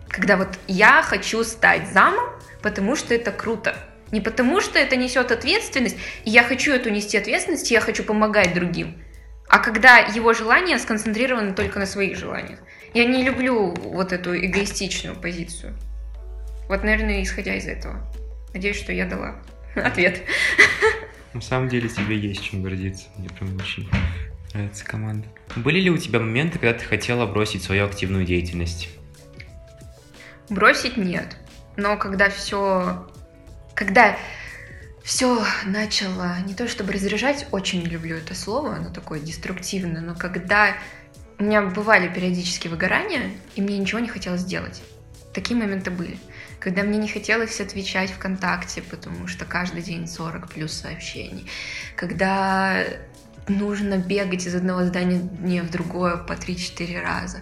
Когда 0.08 0.38
вот 0.38 0.47
я 0.67 1.01
хочу 1.01 1.43
стать 1.43 1.91
замом, 1.91 2.29
потому 2.62 2.95
что 2.95 3.13
это 3.13 3.34
круто. 3.34 3.75
Не 4.12 4.21
потому 4.21 4.62
что 4.62 4.79
это 4.79 4.95
несет 4.95 5.34
ответственность, 5.34 5.97
и 6.23 6.29
я 6.29 6.43
хочу 6.43 6.71
эту 6.71 6.91
нести 6.91 7.17
ответственность, 7.17 7.69
и 7.71 7.73
я 7.73 7.81
хочу 7.81 8.03
помогать 8.03 8.53
другим. 8.53 8.95
А 9.49 9.60
когда 9.60 9.97
его 9.97 10.34
желания 10.34 10.79
сконцентрированы 10.79 11.53
только 11.53 11.77
на 11.77 11.86
своих 11.88 12.17
желаниях. 12.17 12.60
Я 12.93 13.03
не 13.03 13.21
люблю 13.21 13.73
вот 13.73 14.13
эту 14.13 14.34
эгоистичную 14.34 15.17
позицию. 15.17 15.77
Вот, 16.67 16.84
наверное, 16.84 17.21
исходя 17.23 17.56
из 17.56 17.67
этого. 17.67 18.01
Надеюсь, 18.54 18.78
что 18.78 18.91
я 18.91 19.06
дала 19.06 19.36
ответ. 19.75 20.21
На 21.34 21.41
самом 21.41 21.69
деле 21.69 21.89
тебе 21.89 22.17
есть 22.17 22.43
чем 22.43 22.63
гордиться. 22.63 23.08
Мне 23.17 23.30
прям 23.30 23.56
очень 23.58 23.89
нравится 24.54 24.86
команда. 24.86 25.28
Были 25.56 25.80
ли 25.80 25.89
у 25.89 25.97
тебя 25.97 26.19
моменты, 26.19 26.60
когда 26.60 26.78
ты 26.78 26.86
хотела 26.86 27.25
бросить 27.25 27.63
свою 27.63 27.86
активную 27.86 28.25
деятельность? 28.25 28.89
Бросить 30.49 30.97
нет. 30.97 31.38
Но 31.75 31.97
когда 31.97 32.30
все... 32.30 33.10
Когда 33.73 34.17
все 35.04 35.45
начало 35.65 36.38
не 36.47 36.56
то 36.56 36.67
чтобы 36.67 36.93
разряжать, 36.93 37.45
очень 37.51 37.84
люблю 37.84 38.15
это 38.15 38.34
слово, 38.34 38.75
оно 38.75 38.91
такое 38.91 39.19
деструктивное, 39.19 40.01
но 40.01 40.15
когда 40.15 40.75
у 41.38 41.43
меня 41.43 41.62
бывали 41.62 42.08
периодически 42.08 42.69
выгорания, 42.69 43.32
и 43.56 43.62
мне 43.62 43.78
ничего 43.78 43.99
не 43.99 44.08
хотелось 44.08 44.45
делать. 44.45 44.82
такие 45.34 45.60
моменты 45.60 45.91
были. 45.91 46.17
Когда 46.65 46.82
мне 46.82 46.97
не 46.97 47.08
хотелось 47.08 47.62
отвечать 47.62 48.10
ВКонтакте, 48.10 48.82
потому 48.82 49.28
что 49.28 49.45
каждый 49.45 49.84
день 49.84 50.08
40 50.08 50.49
плюс 50.51 50.73
сообщений. 50.73 51.47
Когда 51.95 52.84
нужно 53.47 53.97
бегать 53.99 54.47
из 54.47 54.56
одного 54.56 54.84
здания 54.84 55.62
в 55.62 55.69
другое 55.69 56.17
по 56.17 56.34
3-4 56.34 56.99
раза. 57.04 57.41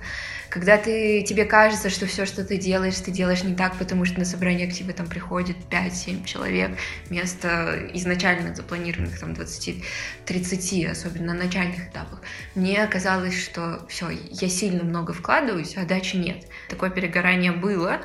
Когда 0.49 0.77
ты, 0.77 1.23
тебе 1.23 1.45
кажется, 1.45 1.89
что 1.89 2.05
все, 2.05 2.25
что 2.25 2.43
ты 2.43 2.57
делаешь, 2.57 2.95
ты 2.97 3.11
делаешь 3.11 3.43
не 3.43 3.55
так, 3.55 3.77
потому 3.77 4.03
что 4.03 4.19
на 4.19 4.25
собрание 4.25 4.67
к 4.67 4.73
тебе 4.73 4.91
там 4.91 5.07
приходит 5.07 5.55
5-7 5.71 6.25
человек 6.25 6.77
вместо 7.07 7.89
изначально 7.93 8.53
запланированных 8.53 9.17
там 9.17 9.31
20-30, 9.31 10.91
особенно 10.91 11.33
на 11.33 11.45
начальных 11.45 11.87
этапах. 11.87 12.21
Мне 12.55 12.85
казалось, 12.87 13.41
что 13.41 13.85
все, 13.87 14.09
я 14.09 14.49
сильно 14.49 14.83
много 14.83 15.13
вкладываюсь, 15.13 15.77
а 15.77 15.85
дачи 15.85 16.17
нет. 16.17 16.45
Такое 16.67 16.89
перегорание 16.89 17.53
было, 17.53 18.01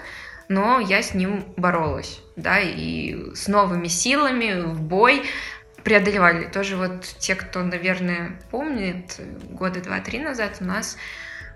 но 0.49 0.81
я 0.81 1.03
с 1.03 1.15
ним 1.15 1.45
боролась, 1.57 2.21
да, 2.37 2.59
и 2.61 3.35
с 3.35 3.49
новыми 3.49 3.89
силами 3.89 4.63
в 4.63 4.81
бой 4.81 5.25
преодолевали. 5.85 6.47
Тоже 6.47 6.77
вот 6.77 7.05
те, 7.19 7.35
кто, 7.35 7.63
наверное, 7.63 8.41
помнит, 8.51 9.21
года 9.51 9.81
два-три 9.81 10.19
назад 10.19 10.59
у 10.61 10.65
нас 10.65 10.97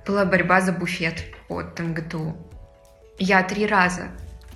была 0.07 0.25
борьба 0.25 0.61
за 0.61 0.73
буфет 0.73 1.25
от 1.49 1.79
МГТУ. 1.79 2.37
Я 3.19 3.43
три 3.43 3.67
раза 3.67 4.09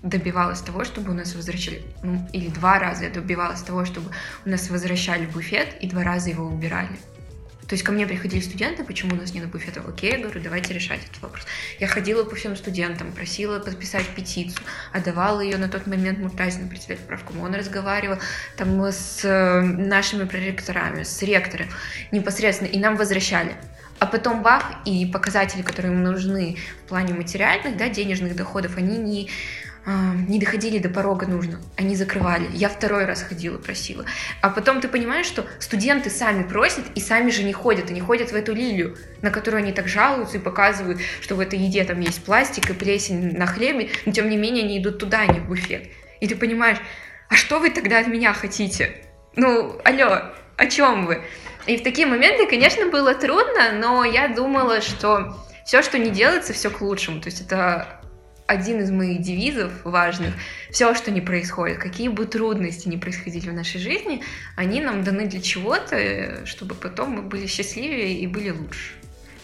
добивалась 0.03 0.61
того, 0.61 0.85
чтобы 0.85 1.11
у 1.11 1.14
нас 1.14 1.35
возвращали, 1.35 1.83
ну, 2.03 2.27
или 2.33 2.49
два 2.49 2.79
раза 2.79 3.05
я 3.05 3.11
добивалась 3.11 3.62
того, 3.62 3.85
чтобы 3.85 4.11
у 4.44 4.49
нас 4.49 4.70
возвращали 4.70 5.27
буфет, 5.27 5.77
и 5.81 5.88
два 5.88 6.05
раза 6.05 6.31
его 6.31 6.44
убирали. 6.46 6.88
То 7.68 7.74
есть 7.74 7.83
ко 7.83 7.90
мне 7.90 8.07
приходили 8.07 8.40
студенты, 8.40 8.85
почему 8.85 9.16
у 9.16 9.18
нас 9.18 9.35
нет 9.35 9.48
буфета? 9.48 9.83
Окей, 9.87 10.12
я 10.12 10.18
говорю, 10.18 10.40
давайте 10.40 10.72
решать 10.72 11.00
этот 11.05 11.20
вопрос. 11.20 11.44
Я 11.81 11.88
ходила 11.88 12.22
по 12.22 12.37
всем 12.37 12.55
студентам, 12.57 13.11
просила 13.11 13.59
подписать 13.59 14.07
петицию, 14.14 14.64
отдавала 14.92 15.40
ее 15.40 15.57
на 15.57 15.68
тот 15.68 15.87
момент 15.87 16.18
Муртазину, 16.20 16.68
председатель 16.68 17.05
правкома. 17.05 17.42
Он 17.42 17.55
разговаривал 17.55 18.18
там 18.57 18.81
с 18.85 19.24
э, 19.24 19.61
нашими 19.62 20.24
проректорами, 20.24 21.02
с 21.02 21.20
ректором 21.22 21.68
непосредственно, 22.12 22.68
и 22.68 22.79
нам 22.79 22.96
возвращали. 22.96 23.57
А 23.98 24.07
потом 24.07 24.42
бах, 24.42 24.62
и 24.85 25.07
показатели, 25.07 25.62
которые 25.62 25.92
им 25.92 26.02
нужны 26.02 26.59
в 26.85 26.88
плане 26.88 27.14
материальных, 27.14 27.76
да, 27.79 27.88
денежных 27.88 28.37
доходов, 28.37 28.76
они 28.76 28.98
не, 28.98 29.31
не 29.87 30.40
доходили 30.40 30.79
до 30.79 30.88
порога 30.88 31.27
нужно, 31.27 31.61
они 31.77 31.94
закрывали. 31.94 32.49
Я 32.53 32.68
второй 32.68 33.05
раз 33.05 33.22
ходила, 33.22 33.57
просила. 33.57 34.05
А 34.40 34.51
потом 34.51 34.81
ты 34.81 34.88
понимаешь, 34.88 35.27
что 35.27 35.46
студенты 35.61 36.11
сами 36.11 36.42
просят 36.42 36.85
и 36.96 37.01
сами 37.01 37.31
же 37.31 37.44
не 37.44 37.53
ходят, 37.53 37.90
они 37.90 38.01
ходят 38.01 38.33
в 38.33 38.35
эту 38.35 38.53
лилию, 38.53 38.96
на 39.22 39.31
которую 39.31 39.62
они 39.62 39.72
так 39.72 39.87
жалуются 39.87 40.38
и 40.38 40.40
показывают, 40.40 41.01
что 41.20 41.37
в 41.37 41.40
этой 41.40 41.61
еде 41.61 41.85
там 41.85 42.01
есть 42.01 42.25
пластик 42.25 42.70
и 42.70 42.72
плесень 42.72 43.37
на 43.37 43.46
хлебе, 43.46 43.90
но 44.07 44.12
тем 44.12 44.29
не 44.29 44.37
менее 44.37 44.64
они 44.64 44.79
идут 44.79 44.99
туда, 44.99 45.20
а 45.20 45.27
не 45.27 45.38
в 45.38 45.46
буфет. 45.46 45.88
И 46.20 46.27
ты 46.27 46.35
понимаешь, 46.35 46.79
а 47.29 47.37
что 47.37 47.61
вы 47.61 47.70
тогда 47.70 48.01
от 48.01 48.09
меня 48.09 48.33
хотите? 48.33 48.92
Ну, 49.37 49.81
алло, 49.85 50.33
о 50.57 50.66
чем 50.66 51.07
вы? 51.07 51.22
И 51.66 51.77
в 51.77 51.83
такие 51.83 52.07
моменты, 52.07 52.46
конечно, 52.46 52.87
было 52.87 53.14
трудно, 53.14 53.72
но 53.72 54.05
я 54.05 54.29
думала, 54.29 54.81
что 54.81 55.37
все, 55.64 55.83
что 55.83 55.99
не 55.99 56.11
делается, 56.11 56.53
все 56.53 56.70
к 56.70 56.81
лучшему. 56.81 57.20
То 57.20 57.27
есть 57.29 57.40
это 57.40 57.95
один 58.46 58.80
из 58.80 58.90
моих 58.90 59.22
девизов 59.22 59.72
важных. 59.85 60.35
Все, 60.70 60.94
что 60.94 61.11
не 61.11 61.20
происходит, 61.20 61.78
какие 61.78 62.09
бы 62.09 62.26
трудности 62.26 62.88
не 62.88 62.96
происходили 62.96 63.50
в 63.50 63.54
нашей 63.54 63.80
жизни, 63.80 64.22
они 64.54 64.80
нам 64.80 65.02
даны 65.02 65.26
для 65.26 65.40
чего-то, 65.40 66.46
чтобы 66.46 66.74
потом 66.74 67.11
мы 67.11 67.22
были 67.22 67.46
счастливее 67.46 68.18
и 68.20 68.26
были 68.26 68.50
лучше. 68.50 68.92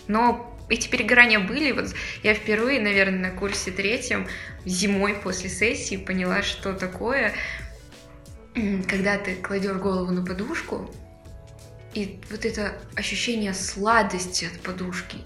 Но 0.09 0.49
эти 0.69 0.89
перегорания 0.89 1.39
были. 1.41 1.73
Вот 1.73 1.95
я 2.23 2.35
впервые, 2.35 2.81
наверное, 2.81 3.31
на 3.31 3.39
курсе 3.39 3.71
третьем 3.71 4.27
зимой 4.65 5.15
после 5.15 5.51
сессии 5.51 5.97
поняла, 5.97 6.43
что 6.43 6.73
такое, 6.73 7.33
когда 8.55 9.19
ты 9.19 9.35
кладешь 9.35 9.77
голову 9.77 10.13
на 10.13 10.25
подушку, 10.25 10.91
и 11.95 12.21
вот 12.31 12.47
это 12.47 12.75
ощущение 12.95 13.53
сладости 13.53 14.47
от 14.47 14.61
подушки. 14.61 15.19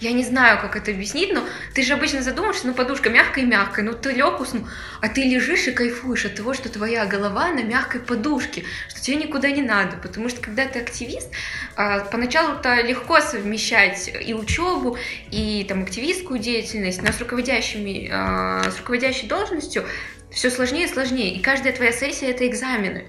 Я 0.00 0.12
не 0.12 0.24
знаю, 0.24 0.60
как 0.60 0.76
это 0.76 0.90
объяснить, 0.90 1.32
но 1.32 1.44
ты 1.74 1.82
же 1.82 1.94
обычно 1.94 2.22
задумаешься, 2.22 2.66
ну 2.66 2.74
подушка 2.74 3.10
мягкая-мягкая, 3.10 3.84
ну 3.84 3.92
ты 3.92 4.12
лег 4.12 4.40
уснул, 4.40 4.66
а 5.00 5.08
ты 5.08 5.22
лежишь 5.22 5.66
и 5.68 5.72
кайфуешь 5.72 6.24
от 6.24 6.34
того, 6.34 6.52
что 6.52 6.68
твоя 6.68 7.06
голова 7.06 7.50
на 7.50 7.62
мягкой 7.62 8.00
подушке, 8.00 8.64
что 8.88 9.00
тебе 9.00 9.16
никуда 9.16 9.50
не 9.50 9.62
надо, 9.62 9.96
потому 9.96 10.28
что 10.28 10.40
когда 10.40 10.66
ты 10.66 10.80
активист, 10.80 11.30
а, 11.76 12.00
поначалу-то 12.00 12.82
легко 12.82 13.20
совмещать 13.20 14.10
и 14.20 14.34
учебу, 14.34 14.98
и 15.30 15.64
там 15.68 15.84
активистскую 15.84 16.38
деятельность, 16.38 17.02
но 17.02 17.12
с 17.12 17.18
руководящими, 17.20 18.10
а, 18.12 18.70
с 18.70 18.78
руководящей 18.78 19.28
должностью 19.28 19.84
все 20.30 20.50
сложнее 20.50 20.86
и 20.86 20.92
сложнее, 20.92 21.34
и 21.34 21.40
каждая 21.40 21.72
твоя 21.72 21.92
сессия 21.92 22.30
это 22.30 22.46
экзамены. 22.46 23.06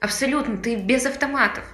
Абсолютно, 0.00 0.58
ты 0.58 0.76
без 0.76 1.06
автоматов. 1.06 1.64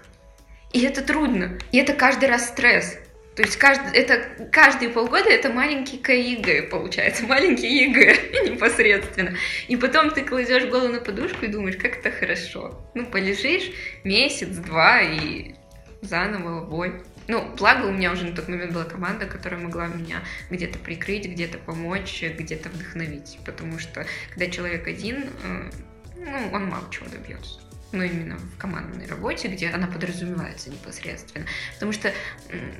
И 0.72 0.80
это 0.80 1.02
трудно. 1.02 1.58
И 1.72 1.78
это 1.78 1.92
каждый 1.92 2.28
раз 2.28 2.48
стресс. 2.48 2.96
То 3.36 3.42
есть 3.42 3.56
каждый, 3.56 3.92
это, 3.92 4.46
каждые 4.52 4.90
полгода 4.90 5.28
это 5.28 5.50
маленький 5.50 5.96
ЕГЭ 5.96 6.68
получается, 6.68 7.24
маленький 7.28 7.66
ЕГЭ 7.66 8.50
непосредственно. 8.50 9.36
И 9.66 9.76
потом 9.76 10.10
ты 10.10 10.22
кладешь 10.22 10.66
голову 10.66 10.92
на 10.92 11.00
подушку 11.00 11.44
и 11.44 11.48
думаешь, 11.48 11.76
как 11.76 11.98
это 11.98 12.10
хорошо. 12.10 12.80
Ну, 12.94 13.06
полежишь 13.06 13.72
месяц-два 14.04 15.02
и 15.02 15.54
заново 16.00 16.64
бой. 16.64 17.02
Ну, 17.26 17.42
благо 17.56 17.86
у 17.86 17.92
меня 17.92 18.12
уже 18.12 18.26
на 18.26 18.36
тот 18.36 18.48
момент 18.48 18.72
была 18.72 18.84
команда, 18.84 19.26
которая 19.26 19.58
могла 19.58 19.86
меня 19.86 20.22
где-то 20.50 20.78
прикрыть, 20.78 21.26
где-то 21.26 21.58
помочь, 21.58 22.22
где-то 22.22 22.68
вдохновить. 22.68 23.38
Потому 23.44 23.78
что 23.78 24.06
когда 24.30 24.46
человек 24.48 24.86
один, 24.86 25.24
э, 25.42 25.70
ну, 26.16 26.50
он 26.52 26.66
мало 26.66 26.84
чего 26.90 27.06
добьется 27.08 27.63
ну, 27.94 28.02
именно 28.02 28.36
в 28.36 28.58
командной 28.58 29.06
работе, 29.06 29.48
где 29.48 29.70
она 29.70 29.86
подразумевается 29.86 30.70
непосредственно. 30.70 31.46
Потому 31.74 31.92
что, 31.92 32.12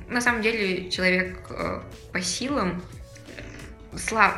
на 0.09 0.21
самом 0.21 0.41
деле, 0.41 0.89
человек 0.89 1.37
э, 1.49 1.81
по 2.11 2.21
силам 2.21 2.83
э, 3.37 3.97
слаб. 3.97 4.35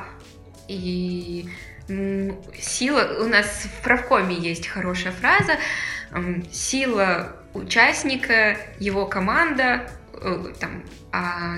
И 0.67 1.49
сила... 2.59 3.17
У 3.21 3.27
нас 3.27 3.67
в 3.79 3.81
правкоме 3.81 4.35
есть 4.35 4.67
хорошая 4.67 5.13
фраза. 5.13 5.57
Сила 6.51 7.37
участника, 7.53 8.57
его 8.79 9.05
команда, 9.05 9.89
э, 10.13 10.53
там, 10.59 10.83
а 11.11 11.57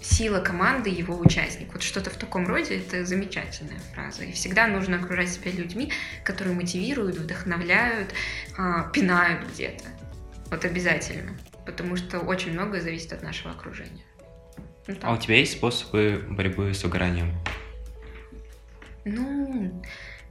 сила 0.00 0.40
команды 0.40 0.90
его 0.90 1.18
участник. 1.18 1.72
Вот 1.72 1.82
что-то 1.82 2.10
в 2.10 2.16
таком 2.16 2.46
роде, 2.46 2.78
это 2.78 3.04
замечательная 3.04 3.78
фраза. 3.94 4.24
И 4.24 4.32
всегда 4.32 4.66
нужно 4.66 4.98
окружать 4.98 5.28
себя 5.28 5.50
людьми, 5.50 5.92
которые 6.24 6.54
мотивируют, 6.54 7.16
вдохновляют, 7.16 8.14
а, 8.56 8.88
пинают 8.90 9.46
где-то. 9.52 9.84
Вот 10.50 10.64
обязательно. 10.64 11.36
Потому 11.66 11.96
что 11.96 12.20
очень 12.20 12.52
многое 12.52 12.80
зависит 12.80 13.12
от 13.12 13.22
нашего 13.22 13.50
окружения. 13.50 14.04
Ну, 14.86 14.96
а 15.02 15.12
у 15.12 15.18
тебя 15.18 15.36
есть 15.36 15.52
способы 15.52 16.24
борьбы 16.30 16.72
с 16.72 16.82
выгоранием? 16.82 17.34
Ну, 19.04 19.82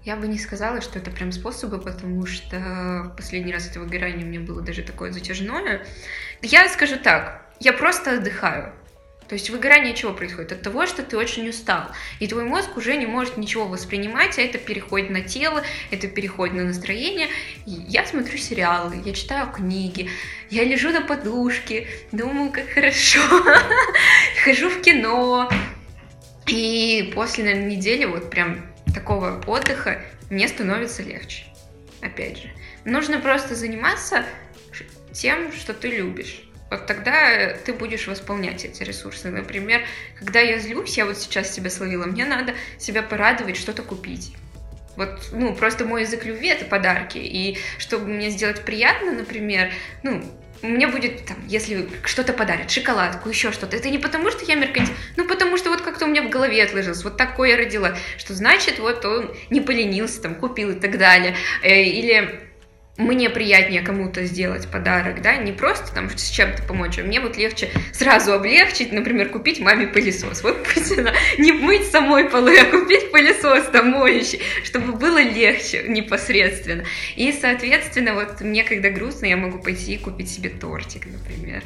я 0.03 0.15
бы 0.15 0.27
не 0.27 0.39
сказала, 0.39 0.81
что 0.81 0.99
это 0.99 1.11
прям 1.11 1.31
способы, 1.31 1.79
потому 1.79 2.25
что 2.25 3.13
последний 3.17 3.53
раз 3.53 3.69
это 3.69 3.79
выгорание 3.79 4.25
у 4.25 4.29
меня 4.29 4.39
было 4.39 4.61
даже 4.61 4.81
такое 4.81 5.11
затяжное. 5.11 5.85
Я 6.41 6.67
скажу 6.69 6.97
так, 6.97 7.45
я 7.59 7.73
просто 7.73 8.17
отдыхаю. 8.17 8.73
То 9.27 9.35
есть 9.35 9.49
выгорание 9.49 9.93
чего 9.93 10.13
происходит? 10.13 10.53
От 10.53 10.61
того, 10.61 10.85
что 10.85 11.03
ты 11.03 11.17
очень 11.17 11.49
устал. 11.49 11.91
И 12.19 12.27
твой 12.27 12.45
мозг 12.45 12.77
уже 12.77 12.95
не 12.95 13.05
может 13.05 13.37
ничего 13.37 13.65
воспринимать, 13.65 14.37
а 14.39 14.41
это 14.41 14.57
переходит 14.57 15.09
на 15.09 15.21
тело, 15.21 15.63
это 15.91 16.07
переходит 16.07 16.55
на 16.55 16.63
настроение. 16.63 17.27
я 17.65 18.05
смотрю 18.05 18.37
сериалы, 18.37 19.01
я 19.03 19.13
читаю 19.13 19.51
книги, 19.51 20.09
я 20.49 20.63
лежу 20.63 20.91
на 20.91 21.01
подушке, 21.01 21.87
думаю, 22.11 22.51
как 22.51 22.69
хорошо, 22.69 23.19
хожу 24.43 24.69
в 24.69 24.81
кино. 24.81 25.49
И 26.47 27.11
после, 27.13 27.43
наверное, 27.43 27.75
недели 27.75 28.05
вот 28.05 28.29
прям 28.29 28.65
такого 28.93 29.43
отдыха 29.45 30.01
мне 30.29 30.47
становится 30.47 31.03
легче. 31.03 31.43
Опять 32.01 32.37
же, 32.37 32.49
нужно 32.85 33.19
просто 33.19 33.55
заниматься 33.55 34.23
тем, 35.11 35.51
что 35.51 35.73
ты 35.73 35.89
любишь 35.89 36.46
вот 36.69 36.85
тогда 36.85 37.53
ты 37.65 37.73
будешь 37.73 38.07
восполнять 38.07 38.65
эти 38.65 38.83
ресурсы. 38.83 39.29
Например, 39.29 39.81
когда 40.17 40.39
я 40.39 40.59
злюсь, 40.59 40.97
я 40.97 41.05
вот 41.05 41.17
сейчас 41.17 41.53
себя 41.53 41.69
словила, 41.69 42.05
мне 42.05 42.25
надо 42.25 42.53
себя 42.77 43.03
порадовать, 43.03 43.57
что-то 43.57 43.83
купить. 43.83 44.33
Вот, 44.97 45.29
ну, 45.31 45.53
просто 45.53 45.85
мой 45.85 46.01
язык 46.01 46.25
любви— 46.25 46.47
это 46.49 46.65
подарки. 46.65 47.19
И 47.19 47.57
чтобы 47.77 48.07
мне 48.07 48.31
сделать 48.31 48.65
приятно, 48.65 49.11
например, 49.11 49.71
ну, 50.01 50.23
мне 50.63 50.87
будет, 50.87 51.25
там, 51.25 51.37
если 51.47 51.87
что-то 52.03 52.33
подарят, 52.33 52.71
шоколадку, 52.71 53.29
еще 53.29 53.51
что-то. 53.51 53.77
Это 53.77 53.89
не 53.91 53.99
потому, 53.99 54.31
что 54.31 54.43
я 54.45 54.55
меркантил, 54.55 54.95
ну, 55.15 55.27
потому 55.27 55.55
что 55.57 55.69
вот 55.69 55.81
как-то 55.81 56.05
у 56.05 56.07
меня 56.07 56.23
в 56.23 56.29
голове 56.29 56.63
отложилось, 56.63 57.03
вот 57.03 57.15
такое 57.15 57.51
я 57.51 57.57
родила, 57.57 57.95
что 58.17 58.33
значит, 58.33 58.79
вот 58.79 59.05
он 59.05 59.35
не 59.51 59.61
поленился, 59.61 60.21
там, 60.21 60.33
купил 60.33 60.71
и 60.71 60.79
так 60.79 60.97
далее. 60.97 61.35
Э, 61.61 61.83
или 61.83 62.46
мне 62.97 63.29
приятнее 63.29 63.81
кому-то 63.81 64.25
сделать 64.25 64.67
подарок, 64.67 65.21
да, 65.21 65.35
не 65.37 65.51
просто 65.51 65.93
там 65.93 66.09
с 66.09 66.29
чем-то 66.29 66.63
помочь, 66.63 66.97
а 66.97 67.03
мне 67.03 67.19
вот 67.19 67.37
легче 67.37 67.69
сразу 67.93 68.33
облегчить, 68.33 68.91
например, 68.91 69.29
купить 69.29 69.59
маме 69.59 69.87
пылесос. 69.87 70.41
Вот 70.41 70.63
пусть 70.63 70.97
она 70.97 71.13
не 71.37 71.51
мыть 71.51 71.91
самой 71.91 72.25
полы, 72.25 72.57
а 72.57 72.65
купить 72.65 73.11
пылесос 73.11 73.65
там 73.71 73.91
моющий, 73.91 74.41
чтобы 74.63 74.93
было 74.93 75.21
легче 75.21 75.83
непосредственно. 75.87 76.85
И, 77.15 77.31
соответственно, 77.31 78.15
вот 78.15 78.41
мне, 78.41 78.63
когда 78.63 78.89
грустно, 78.89 79.27
я 79.27 79.37
могу 79.37 79.59
пойти 79.59 79.93
и 79.93 79.97
купить 79.97 80.31
себе 80.31 80.49
тортик, 80.49 81.03
например, 81.05 81.61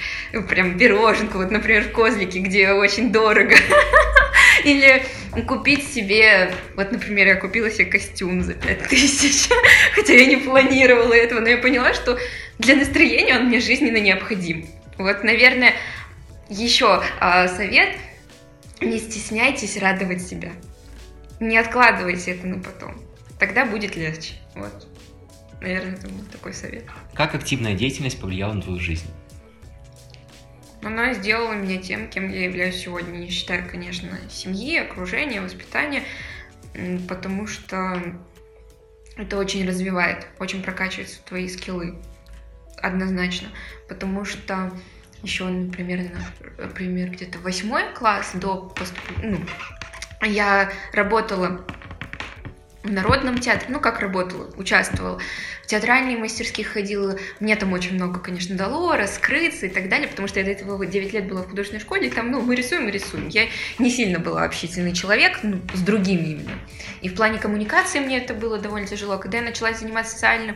прям 0.50 0.78
пироженку, 0.78 1.38
вот, 1.38 1.50
например, 1.50 1.84
в 1.84 1.92
Козлике, 1.92 2.40
где 2.40 2.72
очень 2.72 3.12
дорого. 3.12 3.56
Или 4.64 5.04
купить 5.48 5.88
себе, 5.88 6.52
вот, 6.76 6.92
например, 6.92 7.28
я 7.28 7.36
купила 7.36 7.72
себе 7.72 7.86
костюм 7.86 8.44
за 8.44 8.54
5000, 8.54 9.50
хотя 9.94 10.14
я 10.14 10.26
не 10.26 10.38
планировала 10.38 11.14
этого, 11.22 11.40
но 11.40 11.50
я 11.50 11.58
поняла, 11.58 11.94
что 11.94 12.18
для 12.60 12.76
настроения 12.76 13.36
он 13.36 13.46
мне 13.46 13.60
жизненно 13.60 13.98
необходим. 13.98 14.68
Вот, 14.98 15.24
наверное, 15.24 15.74
еще 16.50 17.02
а, 17.20 17.48
совет, 17.48 17.96
не 18.82 19.00
стесняйтесь 19.00 19.78
радовать 19.78 20.22
себя. 20.22 20.52
Не 21.40 21.58
откладывайте 21.58 22.32
это 22.32 22.48
на 22.48 22.62
потом. 22.62 23.02
Тогда 23.40 23.66
будет 23.66 23.96
легче. 23.96 24.34
Вот. 24.56 24.88
Наверное, 25.62 25.94
это 25.94 26.08
был 26.10 26.26
такой 26.26 26.54
совет. 26.54 26.86
Как 27.14 27.36
активная 27.36 27.76
деятельность 27.76 28.20
повлияла 28.20 28.54
на 28.54 28.62
твою 28.62 28.80
жизнь? 28.80 29.08
Она 30.84 31.14
сделала 31.14 31.54
меня 31.54 31.78
тем, 31.78 32.10
кем 32.10 32.30
я 32.30 32.46
являюсь 32.46 32.78
сегодня, 32.78 33.18
не 33.18 33.30
считая, 33.30 33.62
конечно, 33.62 34.18
семьи, 34.30 34.78
окружения, 34.78 35.40
воспитания, 35.40 36.04
потому 37.08 37.46
что 37.46 38.02
это 39.22 39.38
очень 39.38 39.68
развивает, 39.68 40.28
очень 40.40 40.64
прокачивает 40.64 41.22
твои 41.26 41.48
скиллы, 41.48 41.96
однозначно, 42.82 43.50
потому 43.88 44.26
что 44.26 44.72
еще, 45.24 45.46
например, 45.46 46.12
например 46.58 47.10
где-то 47.12 47.38
восьмой 47.40 47.94
класс 47.94 48.32
до 48.34 48.74
поступ... 48.76 49.00
ну, 49.22 49.40
я 50.24 50.72
работала 50.94 51.66
в 52.84 52.92
Народном 52.92 53.38
театре, 53.40 53.68
ну 53.70 53.80
как 53.80 54.00
работала, 54.00 54.50
участвовала, 54.58 55.20
в 55.64 55.68
театральные 55.68 56.18
мастерские 56.18 56.66
ходила, 56.66 57.18
мне 57.40 57.56
там 57.56 57.74
очень 57.74 57.94
много, 57.94 58.20
конечно, 58.20 58.56
дало, 58.56 58.96
раскрыться 58.96 59.68
и 59.68 59.70
так 59.70 59.88
далее, 59.90 60.08
потому 60.08 60.28
что 60.28 60.40
я 60.40 60.46
до 60.46 60.52
этого 60.52 60.86
9 60.86 61.14
лет 61.14 61.28
была 61.28 61.44
в 61.44 61.50
художественной 61.50 61.82
школе, 61.82 62.08
и 62.08 62.10
там, 62.10 62.32
ну, 62.32 62.42
мы 62.42 62.56
рисуем 62.56 62.90
рисуем. 62.90 63.28
Я 63.28 63.48
не 63.78 63.92
сильно 63.92 64.20
была 64.20 64.44
общительный 64.44 64.94
человек, 64.94 65.40
ну, 65.44 65.62
с 65.74 65.82
другими 65.82 66.32
именно. 66.32 66.60
И 67.02 67.10
в 67.10 67.16
плане 67.16 67.40
коммуникации 67.40 68.00
мне 68.00 68.18
это 68.18 68.34
было 68.34 68.58
довольно 68.58 68.88
тяжело. 68.88 69.18
Когда 69.18 69.38
я 69.38 69.44
начала 69.44 69.74
заниматься 69.74 70.14
социальным 70.14 70.56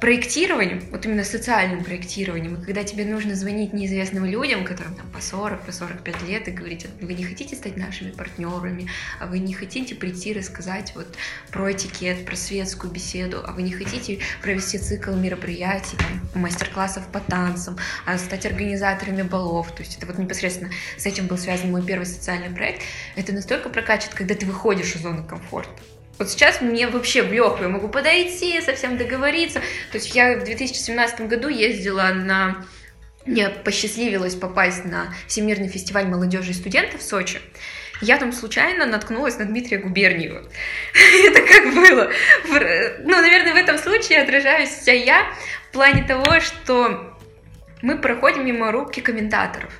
проектированием, 0.00 0.80
вот 0.92 1.04
именно 1.06 1.24
социальным 1.24 1.82
проектированием, 1.82 2.54
и 2.54 2.64
когда 2.64 2.84
тебе 2.84 3.04
нужно 3.04 3.34
звонить 3.34 3.72
неизвестным 3.72 4.24
людям, 4.24 4.64
которым 4.64 4.94
там 4.94 5.10
по 5.10 5.20
40, 5.20 5.62
по 5.62 5.72
45 5.72 6.22
лет, 6.22 6.46
и 6.46 6.52
говорить, 6.52 6.86
вы 7.00 7.14
не 7.14 7.24
хотите 7.24 7.56
стать 7.56 7.76
нашими 7.76 8.12
партнерами, 8.12 8.88
а 9.18 9.26
вы 9.26 9.40
не 9.40 9.54
хотите 9.54 9.96
прийти 9.96 10.32
рассказать 10.32 10.92
вот 10.94 11.08
про 11.50 11.72
этикет, 11.72 12.24
про 12.24 12.36
светскую 12.36 12.92
беседу, 12.92 13.42
а 13.44 13.52
вы 13.52 13.62
не 13.62 13.72
хотите 13.72 14.20
провести 14.40 14.78
цикл 14.78 15.12
мероприятий, 15.12 15.96
там, 15.96 16.42
мастер-классов 16.42 17.04
по 17.12 17.18
танцам, 17.18 17.76
а 18.06 18.18
стать 18.18 18.46
организаторами 18.46 19.22
балов, 19.22 19.72
то 19.72 19.82
есть 19.82 19.96
это 19.96 20.06
вот 20.06 20.18
непосредственно 20.18 20.70
с 20.96 21.06
этим 21.06 21.26
был 21.26 21.38
связан 21.38 21.72
мой 21.72 21.84
первый 21.84 22.06
социальный 22.06 22.50
проект, 22.50 22.82
это 23.16 23.32
настолько 23.32 23.68
прокачивает, 23.68 24.14
когда 24.14 24.34
ты 24.36 24.46
выходишь 24.46 24.94
из 24.94 25.02
зоны 25.02 25.24
комфорта. 25.24 25.72
Вот 26.18 26.28
сейчас 26.28 26.60
мне 26.60 26.88
вообще 26.88 27.22
в 27.22 27.32
легкую, 27.32 27.70
могу 27.70 27.88
подойти, 27.88 28.60
совсем 28.60 28.96
договориться. 28.96 29.60
То 29.92 29.98
есть 29.98 30.14
я 30.14 30.36
в 30.36 30.44
2017 30.44 31.20
году 31.22 31.48
ездила 31.48 32.08
на... 32.12 32.64
Мне 33.24 33.50
посчастливилось 33.50 34.34
попасть 34.34 34.84
на 34.84 35.14
Всемирный 35.26 35.68
фестиваль 35.68 36.06
молодежи 36.06 36.50
и 36.50 36.54
студентов 36.54 37.00
в 37.00 37.04
Сочи. 37.04 37.40
Я 38.00 38.16
там 38.16 38.32
случайно 38.32 38.86
наткнулась 38.86 39.38
на 39.38 39.44
Дмитрия 39.44 39.78
Губерниева. 39.78 40.48
Это 41.24 41.42
как 41.42 41.74
было? 41.74 42.10
Ну, 42.48 43.10
наверное, 43.10 43.52
в 43.52 43.56
этом 43.56 43.78
случае 43.78 44.22
отражаюсь 44.22 44.70
вся 44.70 44.92
я 44.92 45.26
в 45.68 45.72
плане 45.72 46.04
того, 46.04 46.40
что 46.40 47.16
мы 47.82 47.98
проходим 47.98 48.46
мимо 48.46 48.72
рубки 48.72 49.00
комментаторов. 49.00 49.72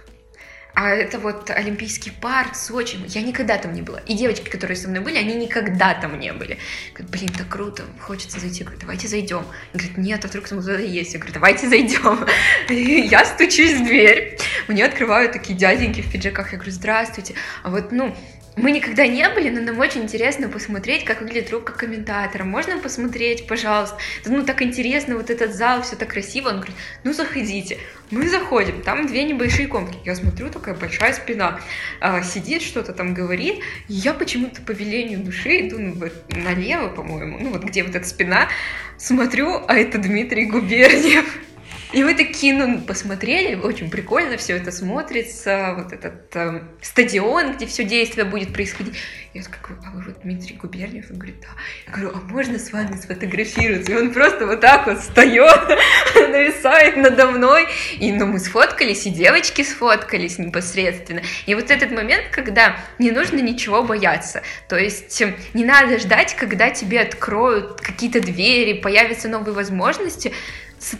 А 0.80 0.90
это 0.90 1.18
вот 1.18 1.50
Олимпийский 1.50 2.12
парк, 2.12 2.54
Сочи. 2.54 2.98
Я 3.08 3.22
никогда 3.22 3.58
там 3.58 3.72
не 3.72 3.82
была. 3.82 3.98
И 4.06 4.14
девочки, 4.14 4.48
которые 4.48 4.76
со 4.76 4.88
мной 4.88 5.00
были, 5.00 5.16
они 5.16 5.34
никогда 5.34 5.92
там 5.92 6.16
не 6.20 6.32
были. 6.32 6.56
Говорят, 6.94 7.10
блин, 7.10 7.30
так 7.36 7.48
круто, 7.48 7.82
хочется 8.00 8.38
зайти. 8.38 8.60
Я 8.60 8.66
говорю, 8.66 8.80
давайте 8.82 9.08
зайдем. 9.08 9.44
Говорят, 9.72 9.96
нет, 9.96 10.24
а 10.24 10.28
вдруг 10.28 10.46
там 10.46 10.62
кто-то 10.62 10.80
есть. 10.80 11.14
Я 11.14 11.18
говорю, 11.18 11.34
давайте 11.34 11.68
зайдем. 11.68 12.24
И 12.68 13.00
я 13.00 13.24
стучусь 13.24 13.72
в 13.72 13.84
дверь. 13.86 14.38
Мне 14.68 14.84
открывают 14.84 15.32
такие 15.32 15.58
дяденьки 15.58 16.00
в 16.00 16.12
пиджаках. 16.12 16.52
Я 16.52 16.58
говорю, 16.58 16.70
здравствуйте. 16.70 17.34
А 17.64 17.70
вот, 17.70 17.90
ну, 17.90 18.16
мы 18.58 18.72
никогда 18.72 19.06
не 19.06 19.28
были, 19.28 19.50
но 19.50 19.60
нам 19.60 19.78
очень 19.78 20.02
интересно 20.02 20.48
посмотреть, 20.48 21.04
как 21.04 21.20
выглядит 21.20 21.50
рубка 21.50 21.72
комментатора. 21.72 22.44
Можно 22.44 22.78
посмотреть, 22.78 23.46
пожалуйста? 23.46 23.96
Ну, 24.26 24.44
так 24.44 24.62
интересно, 24.62 25.16
вот 25.16 25.30
этот 25.30 25.54
зал, 25.54 25.82
все 25.82 25.96
так 25.96 26.08
красиво. 26.08 26.48
Он 26.48 26.56
говорит, 26.56 26.76
ну, 27.04 27.12
заходите. 27.12 27.78
Мы 28.10 28.28
заходим, 28.28 28.82
там 28.82 29.06
две 29.06 29.24
небольшие 29.24 29.68
комнатки. 29.68 30.00
Я 30.04 30.14
смотрю, 30.14 30.50
такая 30.50 30.74
большая 30.74 31.12
спина. 31.12 31.60
А, 32.00 32.22
сидит, 32.22 32.62
что-то 32.62 32.92
там 32.92 33.14
говорит. 33.14 33.60
И 33.88 33.94
я 33.94 34.14
почему-то 34.14 34.60
по 34.62 34.72
велению 34.72 35.20
души 35.20 35.68
иду 35.68 35.78
ну, 35.78 35.94
вот, 35.94 36.12
налево, 36.28 36.88
по-моему, 36.88 37.38
ну, 37.40 37.50
вот 37.50 37.64
где 37.64 37.84
вот 37.84 37.94
эта 37.94 38.06
спина. 38.06 38.48
Смотрю, 38.96 39.62
а 39.68 39.74
это 39.74 39.98
Дмитрий 39.98 40.46
Губерниев. 40.46 41.47
И 41.92 42.04
мы 42.04 42.14
такие, 42.14 42.52
ну, 42.52 42.80
посмотрели, 42.82 43.54
очень 43.54 43.90
прикольно 43.90 44.36
все 44.36 44.56
это 44.56 44.70
смотрится, 44.70 45.74
вот 45.78 45.92
этот 45.92 46.36
э, 46.36 46.62
стадион, 46.82 47.54
где 47.54 47.66
все 47.66 47.82
действие 47.82 48.26
будет 48.26 48.52
происходить. 48.52 48.94
Я 49.32 49.42
такая, 49.42 49.78
а 49.86 49.96
вы 49.96 50.02
вот 50.02 50.20
Дмитрий 50.22 50.56
Губерниев? 50.56 51.06
Он 51.10 51.16
говорит, 51.16 51.40
да. 51.40 51.48
Я 51.86 51.92
говорю, 51.92 52.10
а 52.14 52.20
можно 52.30 52.58
с 52.58 52.72
вами 52.72 52.94
сфотографироваться? 52.96 53.92
И 53.92 53.94
он 53.94 54.12
просто 54.12 54.46
вот 54.46 54.60
так 54.60 54.86
вот 54.86 54.98
встает, 54.98 55.68
нависает 56.14 56.98
надо 56.98 57.30
мной. 57.30 57.66
И, 57.98 58.12
ну, 58.12 58.26
мы 58.26 58.38
сфоткались, 58.38 59.06
и 59.06 59.10
девочки 59.10 59.62
сфоткались 59.62 60.38
непосредственно. 60.38 61.22
И 61.46 61.54
вот 61.54 61.70
этот 61.70 61.90
момент, 61.90 62.26
когда 62.30 62.76
не 62.98 63.12
нужно 63.12 63.36
ничего 63.36 63.82
бояться. 63.82 64.42
То 64.68 64.76
есть 64.76 65.22
э, 65.22 65.34
не 65.54 65.64
надо 65.64 65.98
ждать, 65.98 66.36
когда 66.36 66.68
тебе 66.68 67.00
откроют 67.00 67.80
какие-то 67.80 68.20
двери, 68.20 68.74
появятся 68.74 69.28
новые 69.28 69.54
возможности 69.54 70.34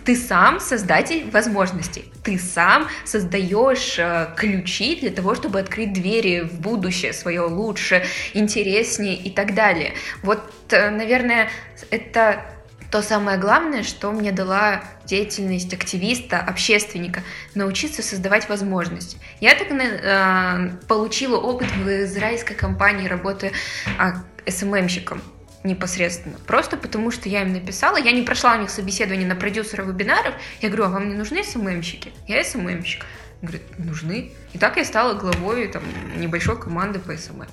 ты 0.05 0.17
сам 0.17 0.61
создатель 0.61 1.31
возможностей. 1.31 2.13
Ты 2.25 2.39
сам 2.39 2.89
создаешь 3.05 3.99
э, 3.99 4.29
ключи 4.37 4.97
для 5.01 5.11
того, 5.11 5.35
чтобы 5.35 5.61
открыть 5.61 5.93
двери 5.93 6.41
в 6.41 6.61
будущее 6.61 7.13
свое 7.13 7.43
лучше, 7.43 8.05
интереснее 8.35 9.17
и 9.17 9.31
так 9.31 9.55
далее. 9.55 9.95
Вот, 10.23 10.43
э, 10.71 10.91
наверное, 10.91 11.49
это 11.91 12.45
то 12.91 13.03
самое 13.03 13.39
главное, 13.39 13.83
что 13.83 14.11
мне 14.13 14.33
дала 14.33 14.83
деятельность 15.05 15.73
активиста, 15.75 16.39
общественника, 16.39 17.23
научиться 17.55 18.03
создавать 18.03 18.49
возможности. 18.49 19.19
Я 19.41 19.55
так 19.55 19.69
э, 19.71 20.71
получила 20.87 21.37
опыт 21.37 21.71
в 21.71 22.05
израильской 22.05 22.57
компании 22.57 23.07
работы 23.07 23.53
э, 23.99 24.51
СММщиком 24.51 25.23
непосредственно. 25.69 26.39
Просто 26.47 26.77
потому, 26.77 27.11
что 27.11 27.29
я 27.29 27.43
им 27.43 27.53
написала, 27.53 27.97
я 27.97 28.11
не 28.11 28.23
прошла 28.23 28.57
у 28.57 28.61
них 28.61 28.71
собеседование 28.71 29.29
на 29.29 29.37
продюсера 29.37 29.85
вебинаров. 29.85 30.35
Я 30.61 30.69
говорю, 30.69 30.87
а 30.87 30.89
вам 30.89 31.09
не 31.09 31.15
нужны 31.15 31.45
СММщики? 31.45 32.13
Я 32.27 32.43
СММщик. 32.43 33.05
Говорит, 33.41 33.63
нужны. 33.79 34.33
И 34.53 34.59
так 34.59 34.77
я 34.77 34.85
стала 34.85 35.15
главой 35.15 35.69
там, 35.69 35.83
небольшой 36.17 36.59
команды 36.61 36.99
по 36.99 37.17
SMM 37.17 37.47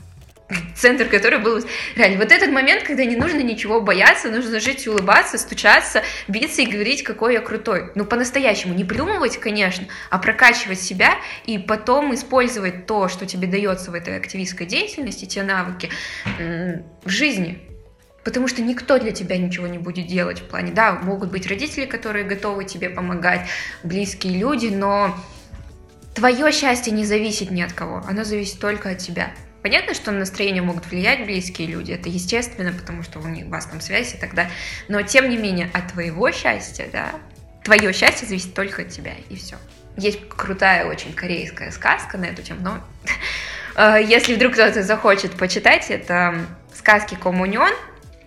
центр, 0.75 1.05
который 1.05 1.39
был 1.39 1.63
реально. 1.95 2.17
Вот 2.19 2.31
этот 2.31 2.51
момент, 2.51 2.83
когда 2.83 3.05
не 3.05 3.15
нужно 3.15 3.39
ничего 3.39 3.81
бояться, 3.81 4.29
нужно 4.29 4.59
жить 4.59 4.87
улыбаться, 4.87 5.37
стучаться, 5.37 6.03
биться 6.27 6.61
и 6.61 6.65
говорить, 6.65 7.03
какой 7.03 7.33
я 7.33 7.41
крутой. 7.41 7.91
Ну, 7.95 8.05
по-настоящему. 8.05 8.73
Не 8.73 8.83
придумывать, 8.83 9.37
конечно, 9.37 9.87
а 10.09 10.19
прокачивать 10.19 10.79
себя 10.79 11.15
и 11.45 11.57
потом 11.57 12.13
использовать 12.13 12.85
то, 12.85 13.07
что 13.07 13.25
тебе 13.25 13.47
дается 13.47 13.91
в 13.91 13.93
этой 13.95 14.17
активистской 14.17 14.67
деятельности, 14.67 15.25
те 15.25 15.43
навыки 15.43 15.89
в 16.37 17.09
жизни. 17.09 17.74
Потому 18.25 18.47
что 18.47 18.63
никто 18.63 18.97
для 18.97 19.11
тебя 19.11 19.37
ничего 19.37 19.67
не 19.67 19.77
будет 19.77 20.07
делать 20.07 20.39
в 20.39 20.45
плане, 20.45 20.71
да, 20.73 20.93
могут 20.93 21.29
быть 21.29 21.45
родители, 21.45 21.85
которые 21.85 22.25
готовы 22.25 22.65
тебе 22.65 22.89
помогать, 22.89 23.47
близкие 23.83 24.39
люди, 24.39 24.65
но 24.65 25.15
твое 26.15 26.51
счастье 26.51 26.91
не 26.91 27.05
зависит 27.05 27.51
ни 27.51 27.61
от 27.61 27.71
кого, 27.71 28.03
оно 28.07 28.23
зависит 28.23 28.59
только 28.59 28.89
от 28.89 28.97
тебя. 28.97 29.31
Понятно, 29.61 29.93
что 29.93 30.11
на 30.11 30.19
настроение 30.19 30.63
могут 30.63 30.87
влиять 30.87 31.23
близкие 31.25 31.67
люди, 31.67 31.91
это 31.91 32.09
естественно, 32.09 32.73
потому 32.73 33.03
что 33.03 33.19
у 33.19 33.27
них 33.27 33.45
у 33.45 33.49
вас 33.49 33.67
там 33.67 33.79
связь 33.79 34.15
и 34.15 34.17
так 34.17 34.33
далее, 34.33 34.51
но 34.87 35.03
тем 35.03 35.29
не 35.29 35.37
менее 35.37 35.69
от 35.71 35.91
твоего 35.91 36.31
счастья, 36.31 36.87
да, 36.91 37.11
твое 37.63 37.93
счастье 37.93 38.27
зависит 38.27 38.55
только 38.55 38.81
от 38.81 38.89
тебя, 38.89 39.13
и 39.29 39.35
все. 39.35 39.55
Есть 39.97 40.27
крутая 40.29 40.87
очень 40.87 41.13
корейская 41.13 41.69
сказка 41.69 42.17
на 42.17 42.25
эту 42.25 42.41
тему, 42.41 42.61
но 42.61 42.83
э, 43.75 44.03
если 44.03 44.33
вдруг 44.33 44.53
кто-то 44.53 44.81
захочет 44.81 45.33
почитать, 45.33 45.91
это 45.91 46.33
сказки 46.73 47.15
Коммунион, 47.21 47.71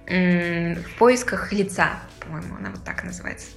в 0.08 0.98
поисках 0.98 1.52
лица, 1.52 2.00
по-моему, 2.20 2.56
она 2.56 2.70
вот 2.70 2.84
так 2.84 3.04
называется 3.04 3.48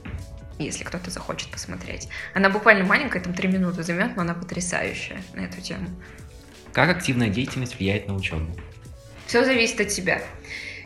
если 0.64 0.84
кто-то 0.84 1.10
захочет 1.10 1.50
посмотреть. 1.50 2.08
Она 2.34 2.50
буквально 2.50 2.86
маленькая, 2.86 3.22
там 3.22 3.34
три 3.34 3.48
минуты 3.48 3.84
займет, 3.84 4.16
но 4.16 4.22
она 4.22 4.34
потрясающая 4.34 5.22
на 5.34 5.42
эту 5.42 5.62
тему. 5.62 5.90
Как 6.74 6.90
активная 6.90 7.30
деятельность 7.30 7.78
влияет 7.78 8.08
на 8.08 8.16
учебу? 8.16 8.56
Все 9.28 9.44
зависит 9.44 9.82
от 9.82 9.90
тебя. 9.90 10.22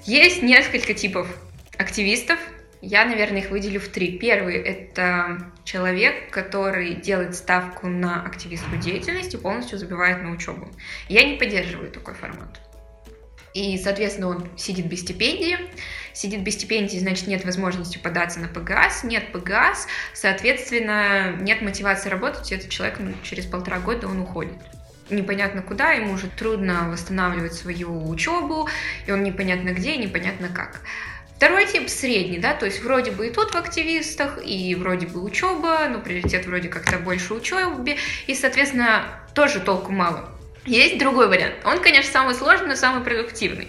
Есть 0.06 0.41
несколько 0.41 0.93
типов 0.93 1.28
активистов. 1.78 2.39
Я, 2.82 3.06
наверное, 3.06 3.41
их 3.41 3.49
выделю 3.49 3.80
в 3.80 3.88
три. 3.88 4.17
Первый— 4.19 4.56
это 4.58 5.51
человек, 5.63 6.30
который 6.32 6.95
делает 6.95 7.36
ставку 7.36 7.88
на 7.88 8.23
активистскую 8.23 8.80
деятельность 8.80 9.34
и 9.34 9.38
полностью 9.38 9.80
забивает 9.80 10.21
на 10.21 10.32
учебу. 10.32 10.69
Я 11.10 11.23
не 11.23 11.38
поддерживаю 11.38 11.91
такой 11.91 12.13
формат. 12.13 12.62
И, 13.55 13.77
соответственно, 13.77 14.27
он 14.27 14.49
сидит 14.57 14.87
без 14.87 14.99
стипендии. 14.99 15.57
Сидит 16.11 16.41
без 16.41 16.55
стипендии, 16.55 16.97
значит, 16.99 17.27
нет 17.27 17.45
возможности 17.45 17.97
податься 17.97 18.39
на 18.39 18.49
ПГАС, 18.49 19.05
нет 19.05 19.31
ПГАС, 19.31 19.87
соответственно, 20.13 21.37
нет 21.39 21.61
мотивации 21.61 22.09
работать, 22.09 22.51
и 22.51 22.55
этот 22.55 22.69
человек 22.69 22.99
ну, 22.99 23.13
через 23.23 23.45
полтора 23.45 23.79
года 23.79 24.07
он 24.07 24.19
уходит 24.19 24.53
непонятно 25.09 25.61
куда, 25.61 25.91
ему 25.91 26.13
уже 26.13 26.27
трудно 26.27 26.89
восстанавливать 26.89 27.53
свою 27.53 28.09
учебу, 28.09 28.67
и 29.05 29.11
он 29.11 29.23
непонятно 29.23 29.69
где, 29.69 29.97
непонятно 29.97 30.49
как. 30.49 30.81
Второй 31.37 31.65
тип 31.67 31.89
средний, 31.89 32.39
да, 32.39 32.55
то 32.55 32.65
есть 32.65 32.81
вроде 32.81 33.11
бы 33.11 33.27
и 33.27 33.29
тут 33.29 33.51
в 33.51 33.55
активистах, 33.55 34.39
и 34.43 34.73
вроде 34.75 35.05
бы 35.05 35.21
учеба, 35.21 35.87
но 35.89 35.99
приоритет 35.99 36.45
вроде 36.45 36.69
как-то 36.69 36.97
больше 36.97 37.33
учебе, 37.33 37.97
и, 38.25 38.33
соответственно, 38.33 39.03
тоже 39.33 39.59
толку 39.59 39.91
мало. 39.91 40.35
Есть 40.65 40.97
другой 40.97 41.28
вариант. 41.28 41.56
Он, 41.63 41.82
конечно, 41.82 42.12
самый 42.12 42.36
сложный, 42.36 42.69
но 42.69 42.75
самый 42.75 43.04
продуктивный. 43.04 43.67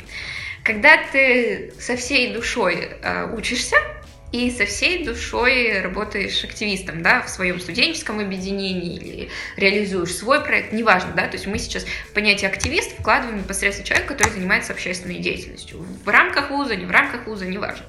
Когда 0.65 0.97
ты 1.13 1.73
со 1.79 1.97
всей 1.97 2.33
душой 2.33 2.89
э, 3.03 3.33
учишься, 3.37 3.77
и 4.33 4.51
со 4.51 4.67
всей 4.67 5.05
душой 5.05 5.81
работаешь 5.81 6.43
активистом, 6.45 7.03
да, 7.03 7.23
в 7.23 7.29
своем 7.29 7.61
студенческом 7.61 8.19
объединении 8.19 8.97
или 8.97 9.31
реализуешь 9.57 10.15
свой 10.15 10.43
проект, 10.43 10.73
неважно, 10.73 11.13
да, 11.15 11.29
то 11.29 11.35
есть 11.35 11.47
мы 11.47 11.59
сейчас 11.59 11.87
понятие 12.13 12.51
активист 12.51 12.99
вкладываем 12.99 13.39
непосредственно 13.39 13.87
человека, 13.87 14.15
который 14.15 14.33
занимается 14.33 14.73
общественной 14.73 15.19
деятельностью. 15.19 15.87
В 16.05 16.09
рамках 16.09 16.51
вуза, 16.51 16.75
не 16.77 16.87
в 16.87 16.91
рамках 16.91 17.27
вуза, 17.27 17.47
неважно. 17.47 17.87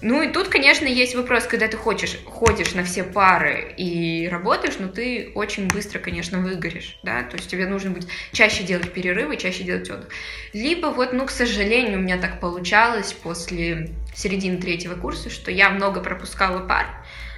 Ну 0.00 0.22
и 0.22 0.28
тут, 0.28 0.48
конечно, 0.48 0.86
есть 0.86 1.16
вопрос, 1.16 1.44
когда 1.44 1.66
ты 1.66 1.76
хочешь, 1.76 2.18
ходишь 2.24 2.74
на 2.74 2.84
все 2.84 3.02
пары 3.02 3.74
и 3.76 4.28
работаешь, 4.28 4.76
но 4.78 4.86
ты 4.86 5.32
очень 5.34 5.66
быстро, 5.66 5.98
конечно, 5.98 6.38
выгоришь, 6.38 7.00
да, 7.02 7.24
то 7.24 7.36
есть 7.36 7.50
тебе 7.50 7.66
нужно 7.66 7.90
будет 7.90 8.08
чаще 8.32 8.62
делать 8.62 8.92
перерывы, 8.92 9.36
чаще 9.36 9.64
делать 9.64 9.90
отдых. 9.90 10.08
Либо 10.52 10.86
вот, 10.86 11.12
ну, 11.12 11.26
к 11.26 11.30
сожалению, 11.30 11.98
у 11.98 12.02
меня 12.02 12.16
так 12.16 12.38
получалось 12.38 13.12
после 13.12 13.90
середины 14.14 14.58
третьего 14.58 14.94
курса, 14.94 15.30
что 15.30 15.50
я 15.50 15.68
много 15.70 16.00
пропускала 16.00 16.64
пар, 16.64 16.86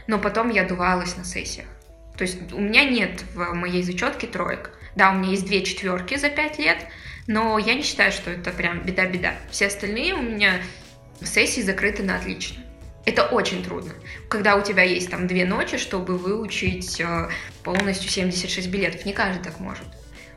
но 0.06 0.18
потом 0.18 0.50
я 0.50 0.64
дувалась 0.64 1.16
на 1.16 1.24
сессиях. 1.24 1.66
То 2.18 2.24
есть 2.24 2.52
у 2.52 2.60
меня 2.60 2.84
нет 2.84 3.24
в 3.34 3.54
моей 3.54 3.82
зачетке 3.82 4.26
троек. 4.26 4.70
Да, 4.96 5.12
у 5.12 5.14
меня 5.14 5.30
есть 5.30 5.46
две 5.46 5.62
четверки 5.62 6.16
за 6.16 6.28
пять 6.28 6.58
лет, 6.58 6.78
но 7.26 7.58
я 7.58 7.74
не 7.74 7.82
считаю, 7.82 8.12
что 8.12 8.30
это 8.30 8.50
прям 8.50 8.82
беда-беда. 8.82 9.34
Все 9.50 9.68
остальные 9.68 10.14
у 10.14 10.20
меня 10.20 10.60
сессии 11.26 11.60
закрыты 11.60 12.02
на 12.02 12.16
отлично. 12.16 12.62
Это 13.06 13.24
очень 13.24 13.64
трудно, 13.64 13.92
когда 14.28 14.56
у 14.56 14.62
тебя 14.62 14.82
есть 14.82 15.10
там 15.10 15.26
две 15.26 15.44
ночи, 15.46 15.78
чтобы 15.78 16.18
выучить 16.18 17.00
э, 17.00 17.28
полностью 17.62 18.10
76 18.10 18.68
билетов. 18.68 19.06
Не 19.06 19.12
каждый 19.12 19.42
так 19.42 19.58
может. 19.58 19.86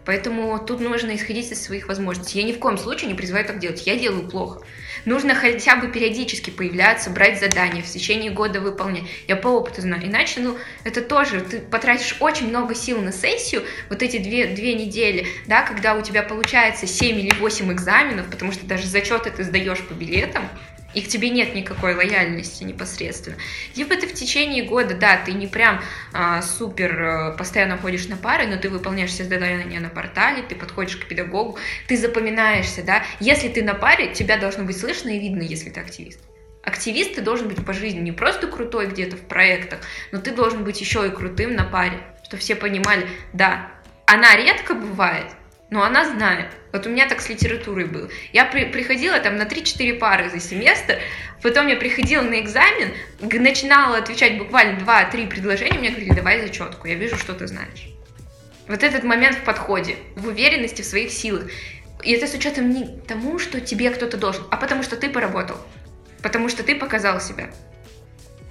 Поэтому 0.05 0.59
тут 0.59 0.81
нужно 0.81 1.15
исходить 1.15 1.51
из 1.51 1.63
своих 1.63 1.87
возможностей. 1.87 2.39
Я 2.39 2.45
ни 2.45 2.51
в 2.51 2.59
коем 2.59 2.77
случае 2.77 3.09
не 3.09 3.15
призываю 3.15 3.45
так 3.45 3.59
делать. 3.59 3.85
Я 3.85 3.97
делаю 3.97 4.27
плохо. 4.27 4.61
Нужно 5.05 5.35
хотя 5.35 5.75
бы 5.75 5.87
периодически 5.87 6.49
появляться, 6.49 7.09
брать 7.09 7.39
задания, 7.39 7.81
в 7.81 7.87
течение 7.87 8.31
года 8.31 8.61
выполнять. 8.61 9.03
Я 9.27 9.35
по 9.35 9.47
опыту 9.47 9.81
знаю. 9.81 10.05
Иначе, 10.05 10.39
ну, 10.39 10.57
это 10.83 11.01
тоже, 11.01 11.41
ты 11.41 11.59
потратишь 11.59 12.17
очень 12.19 12.49
много 12.49 12.75
сил 12.75 13.01
на 13.01 13.11
сессию, 13.11 13.63
вот 13.89 14.01
эти 14.01 14.17
две, 14.17 14.47
две 14.47 14.73
недели, 14.75 15.27
да, 15.47 15.63
когда 15.63 15.95
у 15.95 16.01
тебя 16.01 16.23
получается 16.23 16.87
7 16.87 17.19
или 17.19 17.33
8 17.33 17.71
экзаменов, 17.73 18.29
потому 18.29 18.51
что 18.51 18.65
даже 18.65 18.87
зачеты 18.87 19.29
ты 19.29 19.43
сдаешь 19.43 19.81
по 19.81 19.93
билетам, 19.93 20.49
и 20.93 21.01
к 21.01 21.07
тебе 21.07 21.29
нет 21.29 21.55
никакой 21.55 21.95
лояльности 21.95 22.63
непосредственно. 22.63 23.37
Либо 23.75 23.95
ты 23.95 24.07
в 24.07 24.13
течение 24.13 24.63
года, 24.63 24.95
да, 24.95 25.17
ты 25.17 25.33
не 25.33 25.47
прям 25.47 25.81
а, 26.13 26.41
супер 26.41 27.01
а, 27.01 27.31
постоянно 27.31 27.77
ходишь 27.77 28.07
на 28.07 28.17
пары, 28.17 28.47
но 28.47 28.57
ты 28.57 28.69
выполняешь 28.69 29.11
все 29.11 29.23
задания 29.23 29.79
на 29.79 29.89
портале, 29.89 30.43
ты 30.43 30.55
подходишь 30.55 30.97
к 30.97 31.07
педагогу, 31.07 31.57
ты 31.87 31.97
запоминаешься, 31.97 32.83
да. 32.83 33.03
Если 33.19 33.49
ты 33.49 33.63
на 33.63 33.73
паре, 33.73 34.13
тебя 34.13 34.37
должно 34.37 34.63
быть 34.63 34.77
слышно 34.77 35.09
и 35.09 35.19
видно, 35.19 35.41
если 35.41 35.69
ты 35.69 35.79
активист. 35.79 36.19
Активист 36.63 37.15
ты 37.15 37.21
должен 37.21 37.49
быть 37.49 37.63
по 37.65 37.73
жизни 37.73 37.99
не 37.99 38.13
просто 38.13 38.47
крутой 38.47 38.87
где-то 38.87 39.17
в 39.17 39.21
проектах, 39.21 39.81
но 40.11 40.21
ты 40.21 40.31
должен 40.31 40.63
быть 40.63 40.79
еще 40.79 41.05
и 41.05 41.09
крутым 41.09 41.55
на 41.55 41.65
паре, 41.65 41.99
чтобы 42.23 42.41
все 42.41 42.55
понимали, 42.55 43.05
да, 43.33 43.69
она 44.05 44.35
редко 44.35 44.73
бывает, 44.73 45.27
но 45.73 45.81
она 45.81 46.05
знает. 46.05 46.45
Вот 46.71 46.85
у 46.85 46.89
меня 46.91 47.09
так 47.09 47.19
с 47.19 47.29
литературой 47.29 47.85
было. 47.85 48.07
Я 48.31 48.45
при, 48.45 48.65
приходила 48.65 49.19
там 49.19 49.37
на 49.37 49.43
3-4 49.43 49.97
пары 49.97 50.29
за 50.29 50.39
семестр, 50.39 50.99
потом 51.41 51.65
я 51.65 51.75
приходила 51.75 52.21
на 52.21 52.39
экзамен, 52.39 52.93
начинала 53.19 53.97
отвечать 53.97 54.37
буквально 54.37 54.77
2-3 54.77 55.27
предложения, 55.27 55.79
мне 55.79 55.89
говорили, 55.89 56.13
давай 56.13 56.41
зачетку, 56.41 56.87
я 56.87 56.93
вижу, 56.93 57.17
что 57.17 57.33
ты 57.33 57.47
знаешь. 57.47 57.87
Вот 58.67 58.83
этот 58.83 59.03
момент 59.03 59.37
в 59.37 59.43
подходе, 59.43 59.95
в 60.15 60.27
уверенности 60.27 60.83
в 60.83 60.85
своих 60.85 61.11
силах. 61.11 61.45
И 62.03 62.11
это 62.11 62.27
с 62.27 62.35
учетом 62.35 62.69
не 62.69 62.99
тому, 63.07 63.39
что 63.39 63.59
тебе 63.59 63.89
кто-то 63.89 64.17
должен, 64.17 64.43
а 64.51 64.57
потому 64.57 64.83
что 64.83 64.95
ты 64.95 65.09
поработал, 65.09 65.57
потому 66.21 66.49
что 66.49 66.61
ты 66.61 66.75
показал 66.75 67.19
себя. 67.19 67.49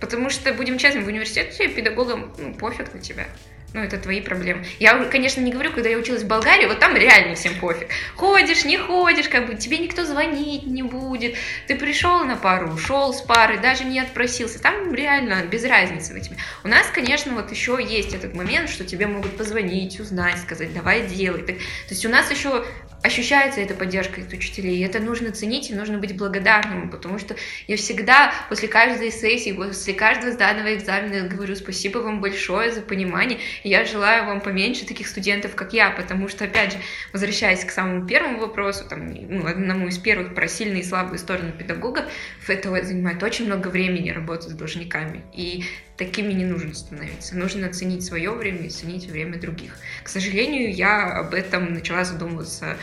Потому 0.00 0.28
что, 0.28 0.52
будем 0.52 0.76
честными, 0.76 1.04
в 1.04 1.08
университете 1.08 1.68
педагогам 1.68 2.34
ну, 2.36 2.52
пофиг 2.52 2.92
на 2.92 2.98
тебя. 2.98 3.28
Ну, 3.74 3.80
это 3.80 3.96
твои 3.96 4.20
проблемы. 4.20 4.66
Я, 4.78 5.02
конечно, 5.04 5.40
не 5.40 5.50
говорю, 5.50 5.72
когда 5.72 5.88
я 5.88 5.96
училась 5.96 6.22
в 6.22 6.26
Болгарии, 6.26 6.66
вот 6.66 6.78
там 6.78 6.94
реально 6.94 7.34
всем 7.34 7.54
пофиг. 7.58 7.88
Ходишь, 8.16 8.66
не 8.66 8.76
ходишь, 8.76 9.28
как 9.28 9.46
бы 9.46 9.54
тебе 9.54 9.78
никто 9.78 10.04
звонить 10.04 10.66
не 10.66 10.82
будет. 10.82 11.36
Ты 11.68 11.76
пришел 11.76 12.22
на 12.24 12.36
пару, 12.36 12.68
ушел 12.68 13.14
с 13.14 13.22
пары, 13.22 13.58
даже 13.58 13.84
не 13.84 13.98
отпросился. 13.98 14.60
Там 14.60 14.92
реально 14.94 15.42
без 15.50 15.64
разницы 15.64 16.12
на 16.12 16.20
тебе. 16.20 16.36
У 16.64 16.68
нас, 16.68 16.86
конечно, 16.88 17.32
вот 17.34 17.50
еще 17.50 17.78
есть 17.82 18.12
этот 18.12 18.34
момент, 18.34 18.68
что 18.68 18.84
тебе 18.84 19.06
могут 19.06 19.36
позвонить, 19.38 19.98
узнать, 20.00 20.38
сказать, 20.38 20.74
давай 20.74 21.06
делай. 21.06 21.42
То 21.42 21.54
есть 21.88 22.04
у 22.04 22.10
нас 22.10 22.30
еще 22.30 22.66
ощущается 23.02 23.60
эта 23.60 23.74
поддержка 23.74 24.20
от 24.20 24.32
учителей, 24.32 24.78
и 24.78 24.84
это 24.84 25.00
нужно 25.00 25.32
ценить, 25.32 25.70
и 25.70 25.74
нужно 25.74 25.98
быть 25.98 26.16
благодарным, 26.16 26.88
потому 26.88 27.18
что 27.18 27.34
я 27.66 27.76
всегда 27.76 28.32
после 28.48 28.68
каждой 28.68 29.10
сессии, 29.10 29.52
после 29.52 29.94
каждого 29.94 30.32
сданного 30.32 30.74
экзамена 30.74 31.28
говорю 31.28 31.56
спасибо 31.56 31.98
вам 31.98 32.20
большое 32.20 32.72
за 32.72 32.80
понимание, 32.82 33.38
и 33.64 33.68
я 33.68 33.84
желаю 33.84 34.26
вам 34.26 34.40
поменьше 34.40 34.86
таких 34.86 35.08
студентов, 35.08 35.54
как 35.54 35.72
я, 35.72 35.90
потому 35.90 36.28
что, 36.28 36.44
опять 36.44 36.72
же, 36.72 36.78
возвращаясь 37.12 37.64
к 37.64 37.70
самому 37.70 38.06
первому 38.06 38.38
вопросу, 38.38 38.84
там, 38.88 39.12
ну, 39.12 39.46
одному 39.46 39.88
из 39.88 39.98
первых 39.98 40.34
про 40.34 40.46
сильные 40.48 40.82
и 40.82 40.84
слабые 40.84 41.18
стороны 41.18 41.52
педагогов, 41.52 42.04
это 42.46 42.84
занимает 42.84 43.22
очень 43.22 43.46
много 43.46 43.68
времени 43.68 44.10
работать 44.10 44.50
с 44.50 44.54
должниками, 44.54 45.22
и 45.34 45.64
такими 45.96 46.32
не 46.32 46.44
нужно 46.44 46.74
становиться. 46.74 47.36
Нужно 47.36 47.72
ценить 47.72 48.04
свое 48.04 48.30
время 48.30 48.66
и 48.66 48.70
ценить 48.70 49.06
время 49.06 49.38
других. 49.38 49.76
К 50.02 50.08
сожалению, 50.08 50.74
я 50.74 51.18
об 51.18 51.34
этом 51.34 51.74
начала 51.74 52.04
задумываться 52.04 52.76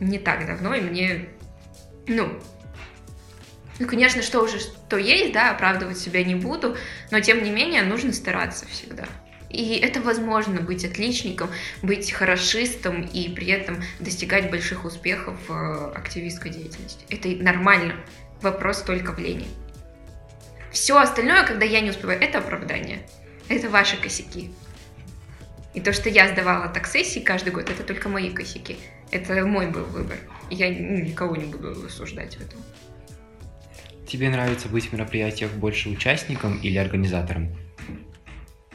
не 0.00 0.18
так 0.18 0.46
давно, 0.46 0.74
и 0.74 0.80
мне, 0.80 1.28
ну, 2.06 2.38
ну, 3.78 3.86
конечно, 3.86 4.22
что 4.22 4.42
уже 4.42 4.58
что 4.58 4.96
есть, 4.96 5.32
да, 5.32 5.50
оправдывать 5.50 5.98
себя 5.98 6.24
не 6.24 6.34
буду, 6.34 6.76
но 7.10 7.20
тем 7.20 7.42
не 7.44 7.50
менее 7.50 7.82
нужно 7.82 8.12
стараться 8.12 8.66
всегда. 8.66 9.04
И 9.50 9.76
это 9.76 10.00
возможно 10.00 10.60
быть 10.60 10.84
отличником, 10.84 11.48
быть 11.82 12.12
хорошистом 12.12 13.02
и 13.02 13.28
при 13.28 13.46
этом 13.46 13.82
достигать 13.98 14.50
больших 14.50 14.84
успехов 14.84 15.36
в 15.48 15.92
активистской 15.94 16.50
деятельности. 16.50 17.04
Это 17.08 17.28
нормально. 17.42 17.94
Вопрос 18.42 18.82
только 18.82 19.12
в 19.12 19.18
лени. 19.18 19.48
Все 20.70 20.98
остальное, 20.98 21.44
когда 21.44 21.64
я 21.64 21.80
не 21.80 21.90
успеваю, 21.90 22.20
это 22.20 22.38
оправдание. 22.38 23.06
Это 23.48 23.70
ваши 23.70 23.96
косяки. 23.96 24.50
И 25.78 25.80
то, 25.80 25.92
что 25.92 26.08
я 26.08 26.26
сдавала 26.26 26.66
так 26.66 26.88
сессии 26.88 27.20
каждый 27.20 27.52
год, 27.52 27.70
это 27.70 27.84
только 27.84 28.08
мои 28.08 28.30
косяки. 28.30 28.76
Это 29.12 29.46
мой 29.46 29.70
был 29.70 29.84
выбор. 29.84 30.16
Я 30.50 30.70
никого 30.70 31.36
не 31.36 31.44
буду 31.44 31.86
осуждать 31.86 32.34
в 32.34 32.40
этом. 32.40 32.60
Тебе 34.04 34.28
нравится 34.28 34.68
быть 34.68 34.86
в 34.86 34.92
мероприятиях 34.92 35.52
больше 35.52 35.88
участником 35.88 36.58
или 36.62 36.78
организатором? 36.78 37.56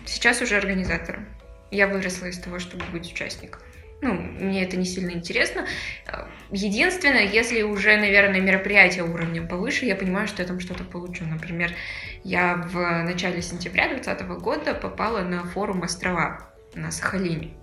Сейчас 0.05 0.41
уже 0.41 0.55
организатором. 0.55 1.27
Я 1.71 1.87
выросла 1.87 2.27
из 2.27 2.39
того, 2.39 2.59
чтобы 2.59 2.85
быть 2.93 3.11
участником. 3.11 3.59
Ну, 3.99 4.13
мне 4.13 4.63
это 4.63 4.77
не 4.77 4.85
сильно 4.85 5.11
интересно. 5.11 5.67
Единственное, 6.51 7.27
если 7.27 7.63
уже, 7.63 7.97
наверное, 7.97 8.39
мероприятие 8.39 9.03
уровнем 9.03 9.49
повыше, 9.49 9.83
я 9.83 9.97
понимаю, 9.97 10.29
что 10.29 10.41
я 10.41 10.47
там 10.47 10.61
что-то 10.61 10.85
получу. 10.85 11.25
Например, 11.25 11.69
я 12.23 12.55
в 12.55 13.03
начале 13.03 13.41
сентября 13.41 13.89
2020 13.89 14.25
года 14.41 14.73
попала 14.73 15.19
на 15.19 15.43
форум 15.43 15.83
«Острова» 15.83 16.52
на 16.75 16.91
Сахалине. 16.91 17.53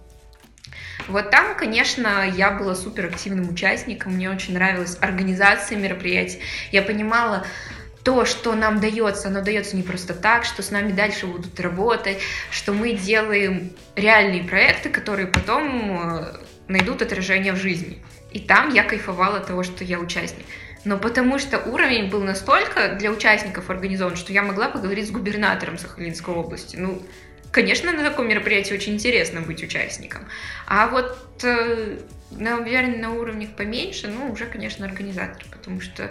Вот 1.08 1.30
там, 1.30 1.56
конечно, 1.56 2.28
я 2.28 2.50
была 2.50 2.74
супер 2.74 3.06
активным 3.06 3.48
участником, 3.48 4.14
мне 4.14 4.30
очень 4.30 4.54
нравилась 4.54 4.98
организация 5.00 5.78
мероприятий. 5.78 6.40
Я 6.72 6.82
понимала, 6.82 7.46
то, 8.04 8.24
что 8.24 8.54
нам 8.54 8.80
дается, 8.80 9.28
оно 9.28 9.42
дается 9.42 9.76
не 9.76 9.82
просто 9.82 10.14
так, 10.14 10.44
что 10.44 10.62
с 10.62 10.70
нами 10.70 10.92
дальше 10.92 11.26
будут 11.26 11.58
работать, 11.60 12.18
что 12.50 12.72
мы 12.72 12.92
делаем 12.92 13.72
реальные 13.94 14.44
проекты, 14.44 14.88
которые 14.88 15.26
потом 15.26 16.18
э, 16.18 16.36
найдут 16.68 17.02
отражение 17.02 17.52
в 17.52 17.56
жизни. 17.56 18.02
И 18.32 18.38
там 18.38 18.72
я 18.72 18.84
кайфовала 18.84 19.38
от 19.38 19.48
того, 19.48 19.62
что 19.62 19.84
я 19.84 19.98
участник. 19.98 20.46
Но 20.84 20.96
потому 20.96 21.38
что 21.38 21.58
уровень 21.58 22.08
был 22.08 22.22
настолько 22.22 22.94
для 22.94 23.10
участников 23.10 23.68
организован, 23.68 24.16
что 24.16 24.32
я 24.32 24.42
могла 24.42 24.68
поговорить 24.68 25.08
с 25.08 25.10
губернатором 25.10 25.76
Сахалинской 25.76 26.34
области. 26.34 26.76
Ну, 26.76 27.02
конечно, 27.50 27.92
на 27.92 28.02
таком 28.02 28.28
мероприятии 28.28 28.74
очень 28.74 28.94
интересно 28.94 29.40
быть 29.40 29.62
участником. 29.62 30.28
А 30.66 30.88
вот 30.88 31.16
э, 31.42 31.98
наверное, 32.30 32.98
на 32.98 33.12
уровнях 33.12 33.50
поменьше, 33.50 34.08
ну, 34.08 34.30
уже, 34.30 34.46
конечно, 34.46 34.86
организатор, 34.86 35.44
потому 35.50 35.80
что 35.80 36.10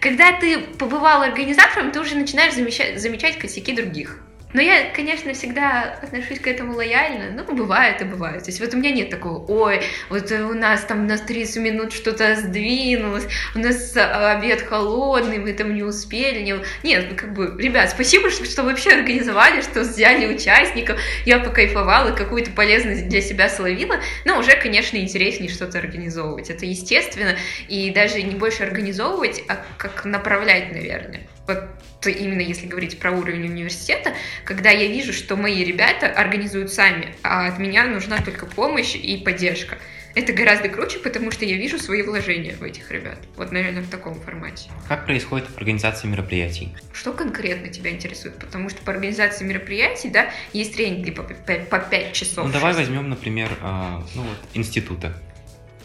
когда 0.00 0.32
ты 0.38 0.58
побывал 0.58 1.22
организатором, 1.22 1.92
ты 1.92 2.00
уже 2.00 2.16
начинаешь 2.16 2.54
замечать, 2.54 3.00
замечать 3.00 3.38
косяки 3.38 3.72
других. 3.72 4.18
Но 4.52 4.60
я, 4.60 4.90
конечно, 4.94 5.32
всегда 5.32 5.98
отношусь 6.02 6.40
к 6.40 6.46
этому 6.46 6.74
лояльно. 6.74 7.30
Ну, 7.30 7.54
бывает 7.54 8.02
и 8.02 8.04
бывает. 8.04 8.44
То 8.44 8.50
есть 8.50 8.60
вот 8.60 8.74
у 8.74 8.78
меня 8.78 8.90
нет 8.90 9.10
такого, 9.10 9.44
ой, 9.46 9.82
вот 10.08 10.30
у 10.32 10.54
нас 10.54 10.84
там 10.84 11.06
на 11.06 11.18
30 11.18 11.56
минут 11.62 11.92
что-то 11.92 12.34
сдвинулось, 12.34 13.26
у 13.54 13.60
нас 13.60 13.96
обед 13.96 14.62
холодный, 14.62 15.38
мы 15.38 15.52
там 15.52 15.74
не 15.74 15.82
успели. 15.82 16.40
Не... 16.40 16.56
Нет, 16.82 17.06
ну, 17.10 17.16
как 17.16 17.32
бы, 17.32 17.54
ребят, 17.60 17.90
спасибо, 17.90 18.30
что, 18.30 18.44
что 18.44 18.62
вообще 18.64 18.90
организовали, 18.90 19.60
что 19.60 19.80
взяли 19.82 20.26
участников. 20.26 20.98
Я 21.24 21.38
покайфовала, 21.38 22.10
какую-то 22.10 22.50
полезность 22.50 23.08
для 23.08 23.20
себя 23.20 23.48
словила. 23.48 23.96
Но 24.24 24.38
уже, 24.38 24.56
конечно, 24.56 24.96
интереснее 24.96 25.50
что-то 25.50 25.78
организовывать. 25.78 26.50
Это 26.50 26.66
естественно. 26.66 27.36
И 27.68 27.90
даже 27.90 28.22
не 28.22 28.34
больше 28.34 28.64
организовывать, 28.64 29.42
а 29.48 29.64
как 29.78 30.04
направлять, 30.04 30.72
наверное 30.72 31.20
вот 31.54 32.06
именно 32.06 32.40
если 32.40 32.66
говорить 32.66 32.98
про 32.98 33.10
уровень 33.10 33.44
университета, 33.44 34.14
когда 34.44 34.70
я 34.70 34.86
вижу, 34.86 35.12
что 35.12 35.36
мои 35.36 35.64
ребята 35.64 36.06
организуют 36.06 36.72
сами, 36.72 37.14
а 37.22 37.46
от 37.46 37.58
меня 37.58 37.84
нужна 37.84 38.18
только 38.22 38.46
помощь 38.46 38.94
и 38.94 39.16
поддержка. 39.18 39.78
Это 40.14 40.32
гораздо 40.32 40.68
круче, 40.68 40.98
потому 40.98 41.30
что 41.30 41.44
я 41.44 41.56
вижу 41.56 41.78
свои 41.78 42.02
вложения 42.02 42.56
в 42.56 42.64
этих 42.64 42.90
ребят. 42.90 43.18
Вот, 43.36 43.52
наверное, 43.52 43.82
в 43.82 43.88
таком 43.88 44.20
формате. 44.20 44.68
Как 44.88 45.06
происходит 45.06 45.46
организация 45.56 46.08
мероприятий? 46.10 46.74
Что 46.92 47.12
конкретно 47.12 47.68
тебя 47.68 47.90
интересует? 47.90 48.36
Потому 48.38 48.70
что 48.70 48.82
по 48.82 48.90
организации 48.90 49.44
мероприятий, 49.44 50.08
да, 50.08 50.30
есть 50.52 50.74
тренинги 50.74 51.12
по 51.12 51.22
5, 51.22 51.68
по 51.68 51.78
5 51.78 52.12
часов. 52.12 52.46
Ну, 52.46 52.52
давай 52.52 52.74
возьмем, 52.74 53.08
например, 53.08 53.50
э, 53.62 54.00
ну, 54.16 54.22
вот, 54.22 54.38
института. 54.54 55.14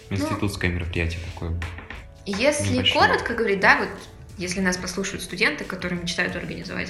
Ну, 0.10 0.18
Институтское 0.18 0.72
ну, 0.72 0.78
мероприятие 0.78 1.20
такое. 1.34 1.60
Если 2.26 2.74
небольшое. 2.74 3.08
коротко 3.08 3.34
говорить, 3.36 3.60
да, 3.60 3.78
вот 3.78 3.90
если 4.38 4.60
нас 4.60 4.78
послушают 4.78 5.24
студенты, 5.24 5.64
которые 5.64 6.02
мечтают 6.02 6.36
организовать 6.36 6.90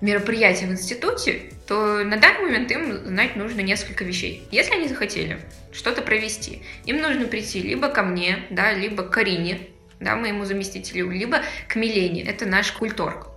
мероприятие 0.00 0.68
в 0.68 0.72
институте, 0.72 1.42
то 1.66 2.02
на 2.04 2.16
данный 2.16 2.42
момент 2.42 2.70
им 2.70 2.92
знать 3.06 3.36
нужно 3.36 3.60
несколько 3.60 4.04
вещей. 4.04 4.46
Если 4.50 4.74
они 4.74 4.88
захотели 4.88 5.40
что-то 5.72 6.02
провести, 6.02 6.62
им 6.84 7.00
нужно 7.00 7.26
прийти 7.26 7.60
либо 7.60 7.88
ко 7.88 8.02
мне, 8.02 8.46
да, 8.50 8.72
либо 8.72 9.02
к 9.04 9.10
Карине, 9.10 9.60
да, 10.00 10.16
моему 10.16 10.44
заместителю, 10.44 11.10
либо 11.10 11.42
к 11.68 11.76
Милене, 11.76 12.22
это 12.22 12.46
наш 12.46 12.72
культорг, 12.72 13.28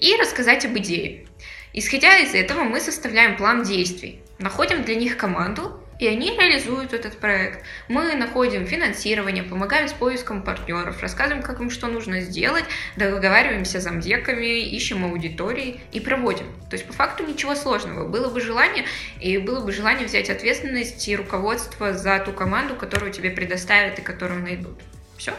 и 0.00 0.16
рассказать 0.16 0.64
об 0.64 0.76
идее. 0.76 1.26
Исходя 1.72 2.18
из 2.18 2.34
этого, 2.34 2.64
мы 2.64 2.80
составляем 2.80 3.36
план 3.36 3.62
действий, 3.62 4.20
находим 4.38 4.82
для 4.82 4.96
них 4.96 5.16
команду, 5.16 5.81
и 5.98 6.06
они 6.06 6.30
реализуют 6.36 6.92
этот 6.92 7.18
проект. 7.18 7.64
Мы 7.88 8.14
находим 8.14 8.66
финансирование, 8.66 9.42
помогаем 9.42 9.88
с 9.88 9.92
поиском 9.92 10.42
партнеров, 10.42 11.00
рассказываем, 11.00 11.42
как 11.42 11.60
им 11.60 11.70
что 11.70 11.86
нужно 11.86 12.20
сделать, 12.20 12.64
договариваемся 12.96 13.80
с 13.80 13.84
замдеками, 13.84 14.60
ищем 14.60 15.04
аудитории 15.04 15.80
и 15.92 16.00
проводим. 16.00 16.46
То 16.70 16.74
есть 16.74 16.86
по 16.86 16.92
факту 16.92 17.24
ничего 17.24 17.54
сложного. 17.54 18.08
Было 18.08 18.30
бы 18.30 18.40
желание, 18.40 18.84
и 19.20 19.38
было 19.38 19.64
бы 19.64 19.72
желание 19.72 20.06
взять 20.06 20.30
ответственность 20.30 21.06
и 21.08 21.16
руководство 21.16 21.92
за 21.92 22.18
ту 22.18 22.32
команду, 22.32 22.74
которую 22.74 23.12
тебе 23.12 23.30
предоставят 23.30 23.98
и 23.98 24.02
которую 24.02 24.42
найдут. 24.42 24.80
Все. 25.16 25.32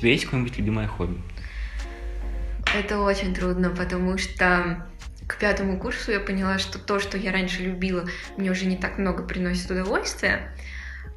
Тебя 0.00 0.12
есть 0.12 0.24
какое-нибудь 0.24 0.56
любимое 0.58 0.86
хобби? 0.86 1.20
Это 2.74 3.00
очень 3.00 3.34
трудно, 3.34 3.70
потому 3.70 4.16
что 4.18 4.86
к 5.26 5.36
пятому 5.38 5.78
курсу 5.78 6.12
я 6.12 6.20
поняла, 6.20 6.58
что 6.58 6.78
то, 6.78 6.98
что 6.98 7.18
я 7.18 7.32
раньше 7.32 7.62
любила, 7.62 8.08
мне 8.36 8.50
уже 8.50 8.66
не 8.66 8.76
так 8.76 8.98
много 8.98 9.22
приносит 9.22 9.70
удовольствия. 9.70 10.52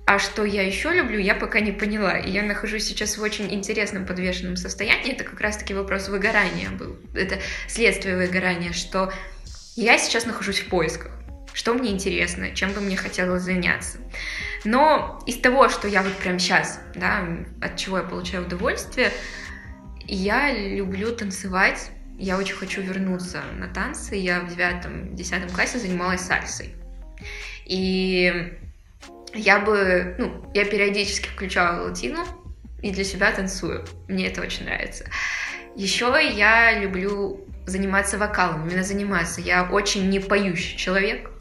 А 0.05 0.19
что 0.19 0.43
я 0.43 0.63
еще 0.63 0.91
люблю, 0.91 1.17
я 1.17 1.33
пока 1.33 1.61
не 1.61 1.71
поняла. 1.71 2.17
И 2.17 2.29
я 2.29 2.43
нахожусь 2.43 2.83
сейчас 2.83 3.17
в 3.17 3.21
очень 3.21 3.53
интересном 3.53 4.05
подвешенном 4.05 4.57
состоянии. 4.57 5.13
Это 5.13 5.23
как 5.23 5.39
раз-таки 5.39 5.73
вопрос 5.73 6.09
выгорания 6.09 6.69
был. 6.71 6.97
Это 7.13 7.39
следствие 7.67 8.17
выгорания, 8.17 8.73
что 8.73 9.13
я 9.75 9.97
сейчас 9.97 10.25
нахожусь 10.25 10.59
в 10.59 10.67
поисках. 10.67 11.11
Что 11.53 11.73
мне 11.73 11.91
интересно, 11.91 12.53
чем 12.53 12.73
бы 12.73 12.81
мне 12.81 12.97
хотелось 12.97 13.43
заняться. 13.43 13.99
Но 14.63 15.21
из 15.25 15.39
того, 15.39 15.69
что 15.69 15.87
я 15.87 16.01
вот 16.01 16.13
прям 16.13 16.39
сейчас, 16.39 16.79
да, 16.95 17.27
от 17.61 17.75
чего 17.77 17.97
я 17.97 18.03
получаю 18.03 18.45
удовольствие, 18.45 19.11
я 20.05 20.51
люблю 20.53 21.15
танцевать. 21.15 21.91
Я 22.17 22.37
очень 22.37 22.55
хочу 22.55 22.81
вернуться 22.81 23.41
на 23.57 23.67
танцы. 23.67 24.15
Я 24.15 24.41
в 24.41 24.49
девятом, 24.49 25.15
десятом 25.15 25.49
классе 25.49 25.79
занималась 25.79 26.21
сальсой. 26.21 26.75
И 27.65 28.53
я 29.33 29.59
бы, 29.59 30.15
ну, 30.17 30.51
я 30.53 30.65
периодически 30.65 31.27
включала 31.27 31.87
латину 31.87 32.23
и 32.81 32.91
для 32.91 33.03
себя 33.03 33.31
танцую. 33.31 33.85
Мне 34.07 34.27
это 34.27 34.41
очень 34.41 34.65
нравится. 34.65 35.05
Еще 35.75 36.05
я 36.35 36.79
люблю 36.79 37.47
заниматься 37.65 38.17
вокалом, 38.17 38.67
именно 38.67 38.83
заниматься. 38.83 39.41
Я 39.41 39.63
очень 39.63 40.09
не 40.09 40.19
поющий 40.19 40.77
человек. 40.77 41.31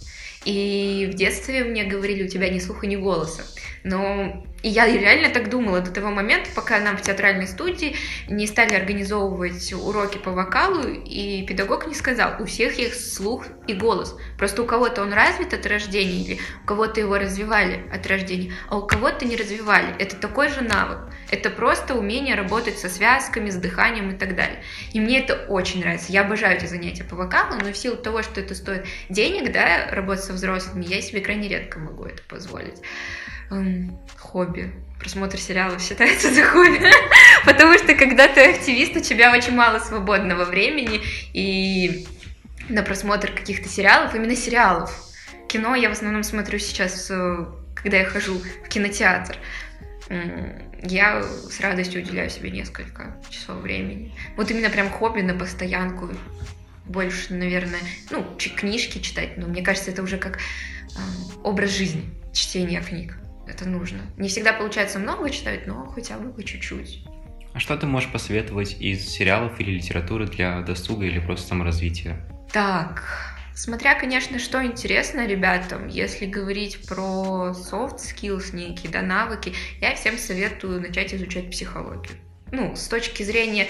И 0.45 1.09
в 1.13 1.15
детстве 1.15 1.65
мне 1.65 1.85
говорили, 1.85 2.25
у 2.25 2.29
тебя 2.29 2.49
ни 2.49 2.59
слуха, 2.59 2.87
ни 2.87 2.97
голоса. 2.97 3.43
Но 3.85 4.45
и 4.63 4.69
я 4.69 4.87
реально 4.87 5.31
так 5.31 5.51
думала 5.51 5.81
до 5.81 5.91
того 5.91 6.11
момента, 6.11 6.49
пока 6.55 6.79
нам 6.79 6.97
в 6.97 7.03
театральной 7.03 7.47
студии 7.47 7.97
не 8.29 8.47
стали 8.47 8.75
организовывать 8.75 9.73
уроки 9.73 10.19
по 10.19 10.31
вокалу, 10.31 10.83
и 10.89 11.45
педагог 11.47 11.87
не 11.87 11.95
сказал, 11.95 12.41
у 12.41 12.47
всех 12.47 12.79
есть 12.79 13.15
слух 13.15 13.47
и 13.67 13.75
голос. 13.75 14.17
Просто 14.39 14.63
у 14.63 14.65
кого-то 14.65 15.03
он 15.03 15.13
развит 15.13 15.53
от 15.53 15.67
рождения, 15.67 16.23
или 16.23 16.41
у 16.63 16.67
кого-то 16.67 17.01
его 17.01 17.19
развивали 17.19 17.83
от 17.93 18.07
рождения, 18.07 18.53
а 18.69 18.79
у 18.79 18.87
кого-то 18.87 19.25
не 19.25 19.37
развивали. 19.37 19.95
Это 19.99 20.17
такой 20.17 20.49
же 20.49 20.61
навык. 20.61 20.99
Это 21.31 21.51
просто 21.51 21.95
умение 21.95 22.35
работать 22.35 22.79
со 22.79 22.89
связками, 22.89 23.51
с 23.51 23.57
дыханием 23.57 24.11
и 24.11 24.17
так 24.17 24.37
далее. 24.37 24.63
И 24.93 25.01
мне 25.01 25.21
это 25.21 25.35
очень 25.49 25.81
нравится. 25.81 26.13
Я 26.13 26.23
обожаю 26.23 26.57
эти 26.57 26.67
занятия 26.67 27.05
по 27.05 27.17
вокалу, 27.17 27.59
но 27.61 27.73
в 27.73 27.77
силу 27.77 27.97
того, 27.97 28.23
что 28.23 28.41
это 28.41 28.55
стоит 28.55 28.87
денег, 29.09 29.53
да, 29.53 29.89
работать 29.91 30.25
со 30.25 30.35
взрослыми, 30.35 30.85
я 30.85 31.01
себе 31.01 31.21
крайне 31.21 31.49
редко 31.49 31.79
могу 31.79 32.05
это 32.05 32.23
позволить 32.29 32.81
хобби. 34.19 34.73
Просмотр 34.99 35.39
сериалов 35.39 35.83
считается 35.83 36.33
за 36.33 36.45
хобби. 36.45 36.81
Потому 37.45 37.77
что 37.79 37.95
когда 37.95 38.29
ты 38.29 38.53
активист, 38.53 38.97
у 38.97 39.01
тебя 39.01 39.33
очень 39.33 39.55
мало 39.55 39.79
свободного 39.79 40.45
времени 40.45 41.01
и 41.33 42.07
на 42.69 42.83
просмотр 42.83 43.33
каких-то 43.33 43.69
сериалов, 43.69 44.15
именно 44.15 44.37
сериалов. 44.37 44.95
Кино 45.49 45.75
я 45.75 45.89
в 45.89 45.93
основном 45.93 46.23
смотрю 46.23 46.59
сейчас, 46.59 47.11
э, 47.11 47.47
когда 47.75 47.99
я 47.99 48.05
хожу 48.05 48.41
в 48.65 48.69
кинотеатр. 48.69 49.37
Я 50.83 51.23
с 51.23 51.61
радостью 51.61 52.03
уделяю 52.03 52.29
себе 52.29 52.51
несколько 52.51 53.17
часов 53.31 53.59
времени. 53.59 54.13
Вот 54.37 54.51
именно 54.51 54.69
прям 54.69 54.91
хобби 54.91 55.21
на 55.21 55.35
постоянку. 55.35 56.11
Больше, 56.85 57.33
наверное, 57.33 57.81
ну, 58.11 58.27
книжки 58.57 58.99
читать, 58.99 59.39
но 59.39 59.47
мне 59.47 59.63
кажется, 59.63 59.91
это 59.91 60.03
уже 60.03 60.19
как 60.19 60.39
образ 61.43 61.71
жизни, 61.71 62.05
чтение 62.33 62.83
книг 62.83 63.17
это 63.47 63.69
нужно. 63.69 64.01
Не 64.17 64.29
всегда 64.29 64.53
получается 64.53 64.99
много 64.99 65.31
читать, 65.31 65.67
но 65.67 65.87
хотя 65.87 66.19
бы 66.19 66.33
по 66.33 66.43
чуть-чуть. 66.43 67.05
А 67.55 67.59
что 67.61 67.77
ты 67.77 67.87
можешь 67.87 68.11
посоветовать 68.11 68.81
из 68.81 69.07
сериалов 69.07 69.61
или 69.61 69.73
литературы 69.73 70.27
для 70.27 70.63
досуга 70.63 71.05
или 71.05 71.19
просто 71.19 71.49
саморазвития? 71.49 72.27
Так, 72.53 73.33
Смотря, 73.55 73.95
конечно, 73.95 74.39
что 74.39 74.65
интересно 74.65 75.27
ребятам, 75.27 75.87
если 75.87 76.25
говорить 76.25 76.87
про 76.89 77.53
soft 77.53 77.99
skills 77.99 78.57
некие, 78.57 78.91
да, 78.91 79.03
навыки, 79.03 79.53
я 79.81 79.95
всем 79.95 80.17
советую 80.17 80.81
начать 80.81 81.15
изучать 81.15 81.51
психологию. 81.51 82.17
Ну, 82.55 82.77
с 82.77 82.87
точки 82.87 83.23
зрения 83.23 83.67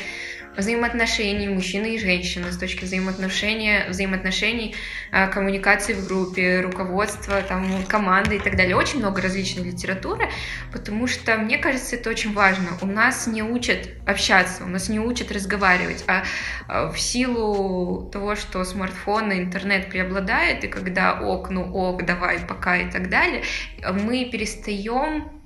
взаимоотношений 0.57 1.47
мужчины 1.47 1.95
и 1.95 1.99
женщины, 2.01 2.51
с 2.51 2.59
точки 2.59 2.85
взаимоотношения, 2.85 3.87
взаимоотношений, 3.89 4.75
а, 5.13 5.29
коммуникации 5.29 5.93
в 5.95 6.05
группе, 6.09 6.61
руководства, 6.61 7.43
там, 7.43 7.85
команды 7.87 8.37
и 8.37 8.39
так 8.41 8.57
далее. 8.57 8.75
Очень 8.75 8.99
много 8.99 9.23
различной 9.23 9.63
литературы, 9.63 10.29
потому 10.73 11.07
что, 11.07 11.37
мне 11.37 11.59
кажется, 11.59 11.95
это 11.95 12.11
очень 12.11 12.35
важно. 12.35 12.71
У 12.81 12.87
нас 12.87 13.29
не 13.29 13.45
учат 13.45 13.89
общаться, 14.05 14.65
у 14.65 14.69
нас 14.69 14.89
не 14.89 14.99
учат 14.99 15.31
разговаривать, 15.31 16.03
а, 16.09 16.25
а 16.67 16.91
в 16.91 16.99
силу 16.99 18.11
того, 18.11 18.35
что 18.35 18.65
смартфон 18.65 19.31
и 19.31 19.39
интернет 19.39 19.91
преобладает, 19.91 20.65
и 20.65 20.67
когда 20.69 21.21
ок, 21.21 21.51
ну 21.51 21.73
ок, 21.73 22.05
давай, 22.05 22.41
пока 22.41 22.79
и 22.79 22.91
так 22.91 23.09
далее, 23.09 23.45
мы 23.81 24.25
перестаем 24.25 25.42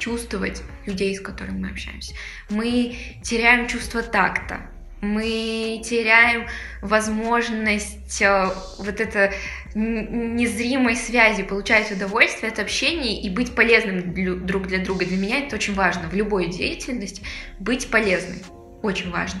чувствовать 0.00 0.62
людей, 0.86 1.14
с 1.14 1.20
которыми 1.20 1.58
мы 1.58 1.70
общаемся. 1.70 2.14
Мы 2.48 2.96
теряем 3.22 3.68
чувство 3.68 4.02
такта, 4.02 4.62
мы 5.00 5.80
теряем 5.84 6.46
возможность 6.82 8.20
э, 8.20 8.50
вот 8.78 9.00
это 9.00 9.32
незримой 9.74 10.96
связи, 10.96 11.42
получать 11.42 11.90
удовольствие 11.90 12.52
от 12.52 12.58
общения 12.58 13.20
и 13.20 13.30
быть 13.30 13.54
полезным 13.54 14.46
друг 14.46 14.66
для 14.66 14.78
друга. 14.78 15.06
Для 15.06 15.16
меня 15.16 15.38
это 15.38 15.56
очень 15.56 15.74
важно. 15.74 16.08
В 16.08 16.14
любой 16.14 16.48
деятельности 16.48 17.22
быть 17.58 17.88
полезной. 17.88 18.42
Очень 18.82 19.10
важно. 19.10 19.40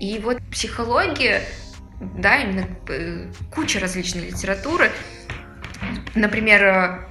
И 0.00 0.18
вот 0.18 0.38
психология, 0.50 1.42
да, 2.00 2.42
именно 2.42 2.66
э, 2.88 3.30
куча 3.54 3.80
различной 3.80 4.26
литературы. 4.26 4.90
Например, 6.14 6.64
э, 6.64 7.07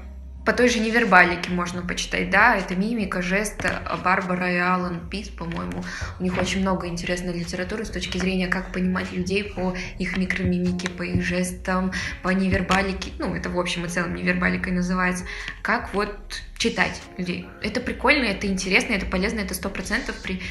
по 0.48 0.54
той 0.54 0.70
же 0.70 0.80
невербалике 0.80 1.52
можно 1.52 1.82
почитать, 1.82 2.30
да, 2.30 2.56
это 2.56 2.74
мимика, 2.74 3.22
жест, 3.22 3.62
Барбара 4.02 4.50
и 4.50 4.58
Алан 4.58 5.10
Пис, 5.10 5.28
по-моему, 5.28 5.84
у 6.22 6.24
них 6.24 6.38
очень 6.38 6.62
много 6.62 6.88
интересной 6.88 7.38
литературы 7.38 7.84
с 7.84 7.89
точки 7.89 8.18
зрения, 8.18 8.48
как 8.48 8.72
понимать 8.72 9.12
людей 9.12 9.43
по 9.43 9.76
их 10.00 10.16
микромимике, 10.16 10.89
по 10.89 11.04
их 11.04 11.22
жестам, 11.22 11.91
по 12.24 12.30
невербалике, 12.30 13.12
ну, 13.20 13.36
это 13.36 13.50
в 13.50 13.60
общем 13.60 13.84
и 13.88 13.89
целом 13.89 14.16
невербаликой 14.16 14.72
называется, 14.72 15.26
как 15.62 15.93
вот 15.93 16.16
читать 16.58 17.02
людей. 17.18 17.45
Это 17.62 17.82
прикольно, 17.82 18.24
это 18.24 18.48
интересно, 18.48 18.93
это 18.93 19.06
полезно, 19.06 19.41
это 19.41 19.54
сто 19.54 19.70
процентов 19.70 20.16
при 20.24 20.41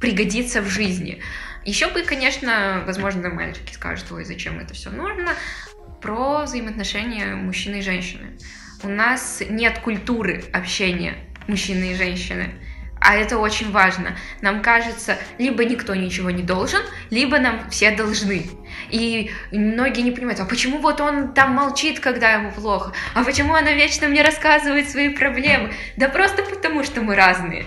пригодится 0.00 0.60
в 0.60 0.68
жизни. 0.68 1.22
Еще 1.64 1.88
бы, 1.92 2.02
конечно, 2.02 2.82
возможно, 2.84 3.30
мальчики 3.30 3.72
скажут, 3.72 4.10
ой, 4.10 4.24
зачем 4.24 4.58
это 4.58 4.74
все 4.74 4.90
нужно, 4.90 5.34
про 6.02 6.42
взаимоотношения 6.42 7.36
мужчины 7.36 7.76
и 7.76 7.82
женщины 7.82 8.36
у 8.82 8.88
нас 8.88 9.42
нет 9.48 9.78
культуры 9.78 10.44
общения 10.52 11.14
мужчины 11.46 11.92
и 11.92 11.94
женщины. 11.94 12.50
А 13.00 13.14
это 13.14 13.38
очень 13.38 13.70
важно. 13.70 14.16
Нам 14.40 14.62
кажется, 14.62 15.18
либо 15.38 15.64
никто 15.64 15.94
ничего 15.94 16.30
не 16.30 16.42
должен, 16.42 16.80
либо 17.10 17.38
нам 17.38 17.70
все 17.70 17.90
должны. 17.90 18.50
И 18.90 19.30
многие 19.52 20.00
не 20.00 20.10
понимают, 20.10 20.40
а 20.40 20.44
почему 20.44 20.78
вот 20.78 21.00
он 21.00 21.34
там 21.34 21.52
молчит, 21.52 22.00
когда 22.00 22.32
ему 22.32 22.50
плохо? 22.50 22.92
А 23.14 23.22
почему 23.22 23.54
она 23.54 23.72
вечно 23.72 24.08
мне 24.08 24.22
рассказывает 24.22 24.88
свои 24.88 25.10
проблемы? 25.10 25.72
Да 25.96 26.08
просто 26.08 26.42
потому, 26.42 26.82
что 26.82 27.02
мы 27.02 27.14
разные. 27.14 27.66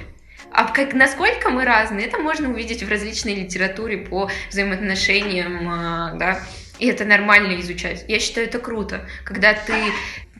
А 0.52 0.66
как, 0.66 0.94
насколько 0.94 1.52
мы 1.52 1.64
разные, 1.64 2.08
это 2.08 2.18
можно 2.18 2.50
увидеть 2.50 2.84
в 2.84 2.90
различной 2.90 3.36
литературе 3.36 3.98
по 4.00 4.32
взаимоотношениям, 4.50 5.70
а, 5.70 6.14
да, 6.16 6.40
и 6.80 6.88
это 6.88 7.06
нормально 7.06 7.60
изучать. 7.60 8.06
Я 8.08 8.20
считаю, 8.20 8.48
это 8.48 8.58
круто, 8.58 9.08
когда 9.24 9.54
ты 9.54 9.74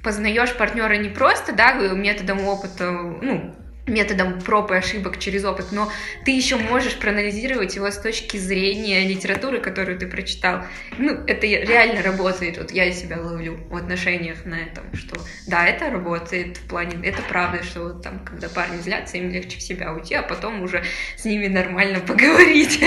познаешь 0.04 0.56
партнера 0.56 0.96
не 0.96 1.10
просто, 1.10 1.54
да, 1.54 1.74
методом 1.74 2.46
опыта, 2.46 2.92
ну, 2.92 3.56
методом 3.90 4.40
проб 4.42 4.72
и 4.72 4.76
ошибок 4.76 5.20
через 5.20 5.46
опыт, 5.46 5.68
но 5.72 5.92
ты 6.26 6.32
еще 6.32 6.58
можешь 6.58 6.96
проанализировать 6.96 7.76
его 7.76 7.90
с 7.92 7.98
точки 7.98 8.38
зрения 8.38 9.08
литературы, 9.08 9.60
которую 9.60 9.98
ты 9.98 10.08
прочитал. 10.08 10.64
Ну, 10.98 11.12
это 11.28 11.46
реально 11.46 12.02
работает. 12.02 12.58
Вот 12.58 12.72
я 12.72 12.92
себя 12.92 13.20
ловлю 13.20 13.60
в 13.70 13.76
отношениях 13.76 14.46
на 14.46 14.56
этом, 14.56 14.94
что 14.94 15.20
да, 15.48 15.66
это 15.66 15.90
работает 15.90 16.58
в 16.58 16.68
плане, 16.68 17.00
это 17.04 17.22
правда, 17.24 17.64
что 17.64 17.84
вот 17.84 18.04
там, 18.04 18.20
когда 18.20 18.50
парни 18.50 18.82
злятся, 18.82 19.18
им 19.18 19.30
легче 19.32 19.58
в 19.58 19.62
себя 19.62 19.94
уйти, 19.94 20.16
а 20.16 20.22
потом 20.22 20.62
уже 20.62 20.84
с 21.18 21.26
ними 21.26 21.48
нормально 21.48 22.00
поговорить. 22.08 22.84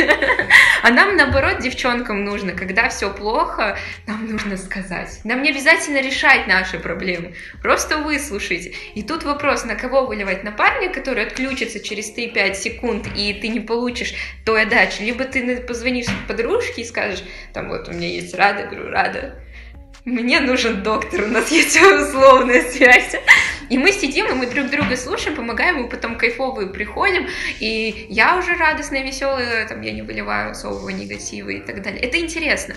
А 0.82 0.90
нам, 0.90 1.16
наоборот, 1.16 1.60
девчонкам 1.60 2.24
нужно, 2.24 2.52
когда 2.52 2.88
все 2.88 3.12
плохо, 3.12 3.76
нам 4.06 4.26
нужно 4.26 4.56
сказать. 4.56 5.20
Нам 5.24 5.42
не 5.42 5.50
обязательно 5.50 6.00
решать 6.00 6.46
наши 6.46 6.78
проблемы, 6.78 7.34
просто 7.62 7.98
выслушайте. 7.98 8.74
И 8.94 9.02
тут 9.02 9.22
вопрос, 9.24 9.64
на 9.64 9.76
кого 9.76 10.06
выливать? 10.06 10.44
На 10.44 10.52
парня, 10.52 10.91
который 10.92 11.26
отключится 11.26 11.80
через 11.80 12.14
3-5 12.16 12.54
секунд, 12.54 13.08
и 13.16 13.34
ты 13.34 13.48
не 13.48 13.60
получишь 13.60 14.14
той 14.44 14.62
отдачи, 14.62 15.02
либо 15.02 15.24
ты 15.24 15.60
позвонишь 15.60 16.06
подружке 16.28 16.82
и 16.82 16.84
скажешь, 16.84 17.24
там 17.52 17.68
вот 17.68 17.88
у 17.88 17.92
меня 17.92 18.08
есть 18.08 18.34
Рада, 18.34 18.64
говорю, 18.64 18.90
Рада, 18.90 19.42
мне 20.04 20.40
нужен 20.40 20.82
доктор, 20.82 21.22
у 21.24 21.26
нас 21.28 21.50
есть 21.50 21.80
условная 21.82 22.62
связь. 22.70 23.14
И 23.70 23.78
мы 23.78 23.92
сидим, 23.92 24.26
и 24.26 24.34
мы 24.34 24.46
друг 24.46 24.68
друга 24.68 24.96
слушаем, 24.96 25.36
помогаем, 25.36 25.84
и 25.84 25.88
потом 25.88 26.18
кайфовые 26.18 26.68
приходим, 26.68 27.26
и 27.60 28.06
я 28.10 28.36
уже 28.36 28.54
радостная, 28.54 29.02
веселая, 29.02 29.66
там, 29.66 29.80
я 29.80 29.92
не 29.92 30.02
выливаю 30.02 30.50
особого 30.50 30.90
негатива 30.90 31.50
и 31.50 31.60
так 31.60 31.82
далее. 31.82 32.02
Это 32.02 32.18
интересно 32.18 32.74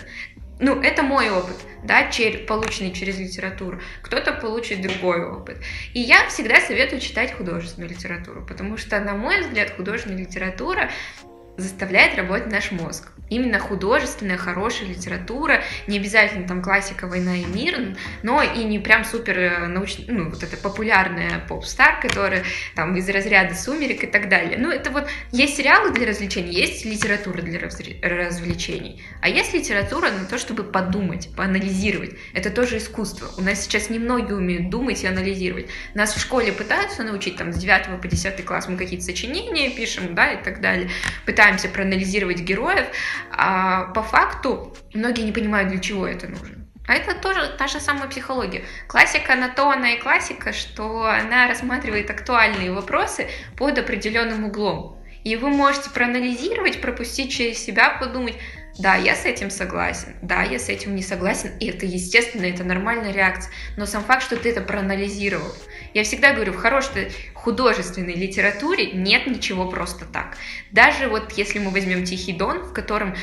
ну, 0.60 0.82
это 0.82 1.04
мой 1.04 1.30
опыт, 1.30 1.58
да, 1.84 2.10
чер, 2.10 2.46
полученный 2.46 2.92
через 2.94 3.20
литературу. 3.20 3.82
Кто-то 4.02 4.34
получит 4.34 4.82
другой 4.82 5.26
опыт. 5.26 5.58
И 5.94 6.00
я 6.00 6.28
всегда 6.30 6.62
советую 6.62 7.02
читать 7.02 7.34
художественную 7.34 7.90
литературу, 7.90 8.46
потому 8.46 8.78
что, 8.78 9.00
на 9.00 9.16
мой 9.16 9.42
взгляд, 9.42 9.72
художественная 9.76 10.20
литература 10.20 10.90
заставляет 11.58 12.16
работать 12.18 12.52
наш 12.52 12.72
мозг 12.72 13.12
именно 13.30 13.60
художественная, 13.60 14.38
хорошая 14.38 14.90
литература, 14.90 15.64
не 15.88 15.98
обязательно 15.98 16.48
там 16.48 16.62
классика 16.62 17.08
«Война 17.08 17.38
и 17.38 17.46
мир», 17.46 17.96
но 18.24 18.42
и 18.42 18.64
не 18.64 18.80
прям 18.80 19.04
супер 19.04 19.40
э, 19.40 19.68
научная, 19.68 20.06
ну, 20.08 20.30
вот 20.30 20.44
эта 20.44 20.58
популярная 20.58 21.40
поп-стар, 21.48 22.00
которая 22.02 22.44
там 22.76 22.96
из 22.96 23.10
разряда 23.10 23.56
«Сумерек» 23.56 24.04
и 24.04 24.08
так 24.08 24.30
далее. 24.30 24.58
Ну, 24.58 24.70
это 24.70 24.92
вот 24.92 25.08
есть 25.32 25.58
сериалы 25.58 25.92
для 25.92 26.08
развлечений, 26.08 26.54
есть 26.54 26.86
литература 26.86 27.42
для 27.42 27.60
развлечений, 27.60 29.04
а 29.22 29.30
есть 29.30 29.54
литература 29.54 30.10
на 30.12 30.26
то, 30.26 30.38
чтобы 30.38 30.64
подумать, 30.64 31.30
поанализировать. 31.36 32.12
Это 32.34 32.50
тоже 32.50 32.78
искусство. 32.78 33.30
У 33.38 33.42
нас 33.42 33.62
сейчас 33.62 33.90
немногие 33.90 34.36
умеют 34.36 34.70
думать 34.70 35.04
и 35.04 35.08
анализировать. 35.08 35.68
Нас 35.94 36.14
в 36.14 36.20
школе 36.20 36.52
пытаются 36.52 37.04
научить, 37.04 37.38
там, 37.38 37.54
с 37.54 37.58
9 37.58 38.02
по 38.02 38.08
10 38.08 38.46
класс 38.46 38.68
мы 38.68 38.78
какие-то 38.78 39.06
сочинения 39.06 39.70
пишем, 39.72 40.14
да, 40.14 40.34
и 40.34 40.44
так 40.44 40.62
далее. 40.62 40.90
Пытаемся 41.46 41.70
проанализировать 41.70 42.40
героев, 42.40 42.88
а 43.30 43.92
по 43.94 44.02
факту 44.02 44.76
многие 44.96 45.22
не 45.22 45.32
понимают, 45.32 45.70
для 45.70 45.78
чего 45.78 46.08
это 46.08 46.28
нужно. 46.28 46.66
А 46.88 46.96
это 46.96 47.14
тоже 47.14 47.54
та 47.56 47.68
же 47.68 47.80
самая 47.80 48.10
психология. 48.10 48.64
Классика 48.88 49.36
на 49.36 49.50
то 49.50 49.70
она 49.70 49.92
и 49.92 50.00
классика, 50.00 50.54
что 50.54 51.06
она 51.06 51.48
рассматривает 51.48 52.10
актуальные 52.10 52.72
вопросы 52.72 53.28
под 53.58 53.78
определенным 53.78 54.46
углом. 54.46 54.98
И 55.24 55.36
вы 55.36 55.50
можете 55.50 55.92
проанализировать, 55.92 56.82
пропустить 56.82 57.32
через 57.32 57.60
себя, 57.60 57.92
подумать, 57.92 58.38
да, 58.80 58.96
я 58.96 59.16
с 59.16 59.26
этим 59.26 59.52
согласен, 59.52 60.16
да, 60.24 60.42
я 60.42 60.58
с 60.58 60.68
этим 60.68 60.96
не 60.96 61.04
согласен, 61.04 61.52
и 61.60 61.68
это 61.68 61.86
естественно, 61.86 62.46
это 62.46 62.64
нормальная 62.64 63.14
реакция. 63.14 63.54
Но 63.78 63.86
сам 63.86 64.04
факт, 64.04 64.24
что 64.24 64.36
ты 64.36 64.50
это 64.50 64.62
проанализировал. 64.62 65.54
Я 65.96 66.04
всегда 66.04 66.34
говорю, 66.34 66.52
в 66.52 66.58
хорошей 66.58 67.10
художественной 67.34 68.16
литературе 68.16 68.92
нет 68.92 69.28
ничего 69.28 69.70
просто 69.70 70.04
так. 70.04 70.36
Даже 70.72 71.08
вот 71.08 71.32
если 71.32 71.58
мы 71.58 71.72
возьмем 71.72 72.04
Тихий 72.04 72.34
Дон, 72.34 72.64
в 72.64 72.74
котором 72.74 73.16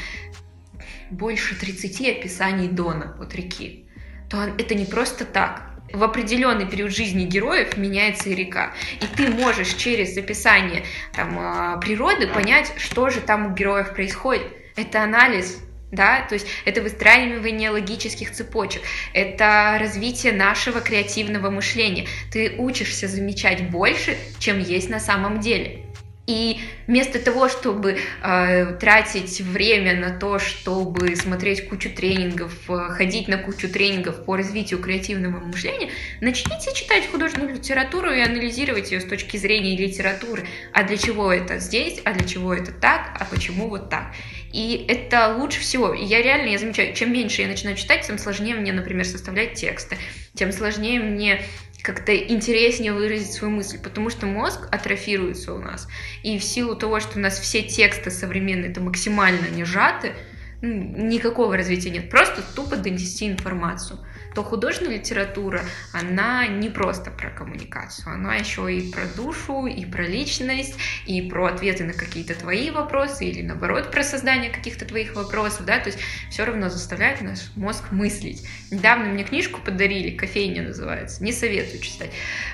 больше 1.10 1.54
30 1.54 2.00
описаний 2.18 2.68
Дона, 2.68 3.14
вот 3.18 3.34
реки, 3.34 3.84
то 4.30 4.44
это 4.56 4.74
не 4.74 4.86
просто 4.86 5.26
так 5.26 5.68
в 5.92 6.02
определенный 6.02 6.66
период 6.66 6.92
жизни 6.92 7.24
героев 7.24 7.76
меняется 7.76 8.30
и 8.30 8.34
река. 8.34 8.72
И 9.02 9.16
ты 9.16 9.28
можешь 9.28 9.74
через 9.74 10.16
описание 10.16 10.86
там, 11.14 11.38
а, 11.38 11.76
природы 11.76 12.26
понять, 12.26 12.72
что 12.78 13.10
же 13.10 13.20
там 13.20 13.52
у 13.52 13.54
героев 13.54 13.92
происходит. 13.92 14.46
Это 14.76 15.02
анализ 15.02 15.58
да, 15.92 16.22
то 16.22 16.34
есть 16.34 16.46
это 16.64 16.80
выстраивание 16.80 17.70
логических 17.70 18.32
цепочек, 18.32 18.82
это 19.12 19.76
развитие 19.78 20.32
нашего 20.32 20.80
креативного 20.80 21.50
мышления. 21.50 22.06
Ты 22.32 22.56
учишься 22.58 23.06
замечать 23.06 23.70
больше, 23.70 24.16
чем 24.38 24.58
есть 24.58 24.88
на 24.88 24.98
самом 24.98 25.40
деле. 25.40 25.84
И 26.28 26.60
вместо 26.86 27.18
того, 27.18 27.48
чтобы 27.48 27.98
э, 28.22 28.66
тратить 28.80 29.40
время 29.40 29.98
на 29.98 30.16
то, 30.16 30.38
чтобы 30.38 31.16
смотреть 31.16 31.68
кучу 31.68 31.90
тренингов, 31.90 32.52
э, 32.70 32.90
ходить 32.90 33.26
на 33.26 33.38
кучу 33.38 33.68
тренингов 33.68 34.24
по 34.24 34.36
развитию 34.36 34.78
креативного 34.78 35.40
мышления, 35.40 35.90
начните 36.20 36.72
читать 36.74 37.10
художественную 37.10 37.56
литературу 37.56 38.12
и 38.12 38.20
анализировать 38.20 38.92
ее 38.92 39.00
с 39.00 39.04
точки 39.04 39.36
зрения 39.36 39.76
литературы. 39.76 40.46
А 40.72 40.84
для 40.84 40.96
чего 40.96 41.32
это 41.32 41.58
здесь, 41.58 42.00
а 42.04 42.12
для 42.12 42.26
чего 42.26 42.54
это 42.54 42.70
так, 42.70 43.16
а 43.18 43.24
почему 43.24 43.68
вот 43.68 43.90
так. 43.90 44.12
И 44.52 44.84
это 44.88 45.34
лучше 45.36 45.60
всего. 45.60 45.94
И 45.94 46.04
я 46.04 46.22
реально, 46.22 46.48
я 46.50 46.58
замечаю, 46.58 46.94
чем 46.94 47.12
меньше 47.12 47.42
я 47.42 47.48
начинаю 47.48 47.76
читать, 47.76 48.06
тем 48.06 48.18
сложнее 48.18 48.54
мне, 48.54 48.72
например, 48.72 49.04
составлять 49.04 49.54
тексты, 49.54 49.96
тем 50.34 50.52
сложнее 50.52 51.00
мне 51.00 51.42
как-то 51.82 52.16
интереснее 52.16 52.92
выразить 52.92 53.32
свою 53.32 53.54
мысль, 53.54 53.78
потому 53.82 54.08
что 54.08 54.26
мозг 54.26 54.68
атрофируется 54.70 55.52
у 55.52 55.58
нас. 55.58 55.88
И 56.22 56.38
в 56.38 56.44
силу 56.44 56.76
того, 56.76 57.00
что 57.00 57.18
у 57.18 57.20
нас 57.20 57.40
все 57.40 57.62
тексты 57.62 58.10
современные 58.10 58.70
это 58.70 58.80
максимально 58.80 59.48
не 59.48 59.64
сжаты, 59.64 60.12
никакого 60.60 61.56
развития 61.56 61.90
нет. 61.90 62.08
Просто 62.08 62.42
тупо 62.54 62.76
донести 62.76 63.28
информацию 63.28 63.98
то 64.34 64.42
художественная 64.42 64.98
литература, 64.98 65.62
она 65.92 66.46
не 66.46 66.68
просто 66.70 67.10
про 67.10 67.30
коммуникацию, 67.30 68.12
она 68.12 68.36
еще 68.36 68.72
и 68.72 68.90
про 68.90 69.06
душу, 69.06 69.66
и 69.66 69.84
про 69.84 70.04
личность, 70.04 70.74
и 71.06 71.22
про 71.22 71.46
ответы 71.46 71.84
на 71.84 71.92
какие-то 71.92 72.34
твои 72.34 72.70
вопросы, 72.70 73.26
или 73.26 73.42
наоборот 73.42 73.90
про 73.90 74.02
создание 74.02 74.50
каких-то 74.50 74.84
твоих 74.84 75.14
вопросов, 75.14 75.64
да, 75.66 75.78
то 75.78 75.88
есть 75.88 75.98
все 76.30 76.44
равно 76.44 76.68
заставляет 76.68 77.20
наш 77.20 77.38
мозг 77.56 77.92
мыслить. 77.92 78.46
Недавно 78.70 79.06
мне 79.06 79.24
книжку 79.24 79.60
подарили, 79.60 80.16
«Кофейня» 80.16 80.62
называется, 80.62 81.22
не 81.22 81.32
советую 81.32 81.80
читать, 81.80 82.10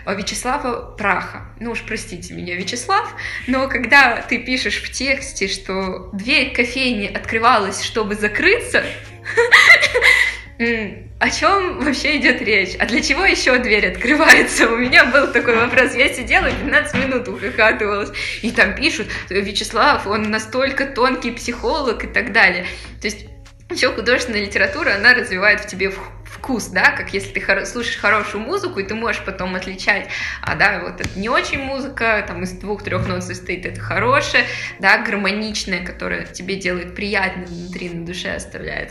Вячеслава 0.06 0.96
Праха. 0.96 1.46
Ну 1.60 1.72
уж 1.72 1.82
простите 1.82 2.34
меня, 2.34 2.56
Вячеслав, 2.56 3.14
но 3.46 3.68
когда 3.68 4.22
ты 4.22 4.38
пишешь 4.38 4.82
в 4.82 4.90
тексте, 4.90 5.48
что 5.48 6.10
дверь 6.12 6.54
кофейни 6.54 7.06
открывалась, 7.06 7.82
чтобы 7.82 8.14
закрыться, 8.14 8.84
о 11.20 11.30
чем 11.30 11.80
вообще 11.80 12.18
идет 12.18 12.40
речь? 12.42 12.76
А 12.78 12.86
для 12.86 13.00
чего 13.00 13.24
еще 13.24 13.58
дверь 13.58 13.88
открывается? 13.88 14.68
У 14.68 14.76
меня 14.76 15.04
был 15.06 15.32
такой 15.32 15.56
вопрос. 15.56 15.94
Я 15.94 16.12
сидела 16.12 16.46
15 16.46 16.94
минут 16.94 17.28
ухахатывалась. 17.28 18.10
И 18.42 18.52
там 18.52 18.74
пишут, 18.76 19.08
Вячеслав, 19.28 20.06
он 20.06 20.30
настолько 20.30 20.86
тонкий 20.86 21.32
психолог 21.32 22.04
и 22.04 22.06
так 22.06 22.32
далее. 22.32 22.66
То 23.00 23.08
есть 23.08 23.26
еще 23.70 23.92
художественная 23.92 24.40
литература, 24.40 24.94
она 24.94 25.12
развивает 25.12 25.60
в 25.60 25.66
тебе 25.66 25.92
вкус, 26.38 26.68
да, 26.68 26.92
как 26.92 27.12
если 27.12 27.32
ты 27.32 27.40
хоро- 27.40 27.64
слушаешь 27.64 27.98
хорошую 27.98 28.42
музыку, 28.44 28.80
и 28.80 28.84
ты 28.84 28.94
можешь 28.94 29.22
потом 29.24 29.54
отличать, 29.54 30.08
а, 30.42 30.54
да, 30.54 30.80
вот 30.80 31.00
это 31.00 31.18
не 31.18 31.28
очень 31.28 31.60
музыка, 31.60 32.24
там 32.26 32.42
из 32.42 32.52
двух-трех 32.52 33.06
нот 33.06 33.22
состоит, 33.22 33.66
это 33.66 33.80
хорошая, 33.80 34.44
да, 34.78 34.98
гармоничная, 34.98 35.84
которая 35.84 36.24
тебе 36.24 36.56
делает 36.56 36.94
приятно 36.94 37.44
внутри, 37.46 37.90
на 37.90 38.06
душе 38.06 38.30
оставляет. 38.34 38.88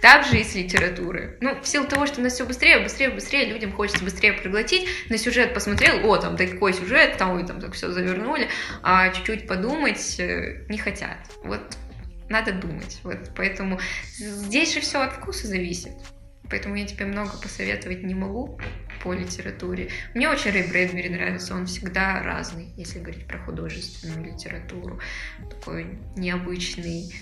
Также 0.00 0.38
и 0.38 0.44
с 0.44 0.54
литературой. 0.54 1.36
Ну, 1.40 1.60
в 1.60 1.66
силу 1.66 1.86
того, 1.86 2.06
что 2.06 2.20
у 2.20 2.24
нас 2.24 2.34
все 2.34 2.44
быстрее, 2.44 2.78
быстрее, 2.78 3.10
быстрее, 3.10 3.46
людям 3.46 3.72
хочется 3.72 4.04
быстрее 4.04 4.32
проглотить, 4.32 4.88
на 5.08 5.18
сюжет 5.18 5.54
посмотрел, 5.54 6.08
о, 6.08 6.16
там 6.16 6.36
такой 6.36 6.72
сюжет, 6.72 7.16
там, 7.16 7.38
и 7.38 7.46
там 7.46 7.60
так 7.60 7.72
все 7.72 7.90
завернули, 7.90 8.48
а 8.82 9.08
чуть-чуть 9.10 9.46
подумать 9.46 10.18
э, 10.18 10.64
не 10.68 10.78
хотят. 10.78 11.18
Вот 11.42 11.60
надо 12.28 12.52
думать. 12.52 13.00
Вот, 13.02 13.18
поэтому 13.36 13.80
здесь 14.16 14.74
же 14.74 14.80
все 14.80 15.00
от 15.00 15.12
вкуса 15.14 15.46
зависит. 15.48 15.92
Поэтому 16.50 16.74
я 16.74 16.86
тебе 16.86 17.06
много 17.06 17.36
посоветовать 17.38 18.02
не 18.02 18.14
могу 18.14 18.58
по 19.02 19.12
литературе. 19.14 19.90
Мне 20.14 20.28
очень 20.28 20.50
Рэй 20.50 20.68
Брэдбери 20.68 21.08
нравится, 21.08 21.54
он 21.54 21.66
всегда 21.66 22.22
разный, 22.22 22.72
если 22.76 22.98
говорить 22.98 23.26
про 23.26 23.38
художественную 23.38 24.32
литературу. 24.32 25.00
Такой 25.48 25.98
необычный, 26.16 27.14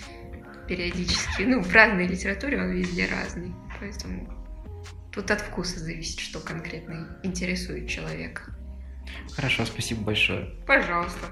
периодически. 0.67 1.43
Ну, 1.43 1.61
в 1.61 1.73
разной 1.73 2.07
литературе 2.07 2.61
он 2.61 2.71
везде 2.71 3.07
разный. 3.07 3.53
Поэтому 3.79 4.33
тут 5.11 5.31
от 5.31 5.41
вкуса 5.41 5.79
зависит, 5.79 6.19
что 6.19 6.39
конкретно 6.39 7.19
интересует 7.23 7.87
человека. 7.87 8.55
Хорошо, 9.35 9.65
спасибо 9.65 10.01
большое. 10.01 10.49
Пожалуйста. 10.65 11.27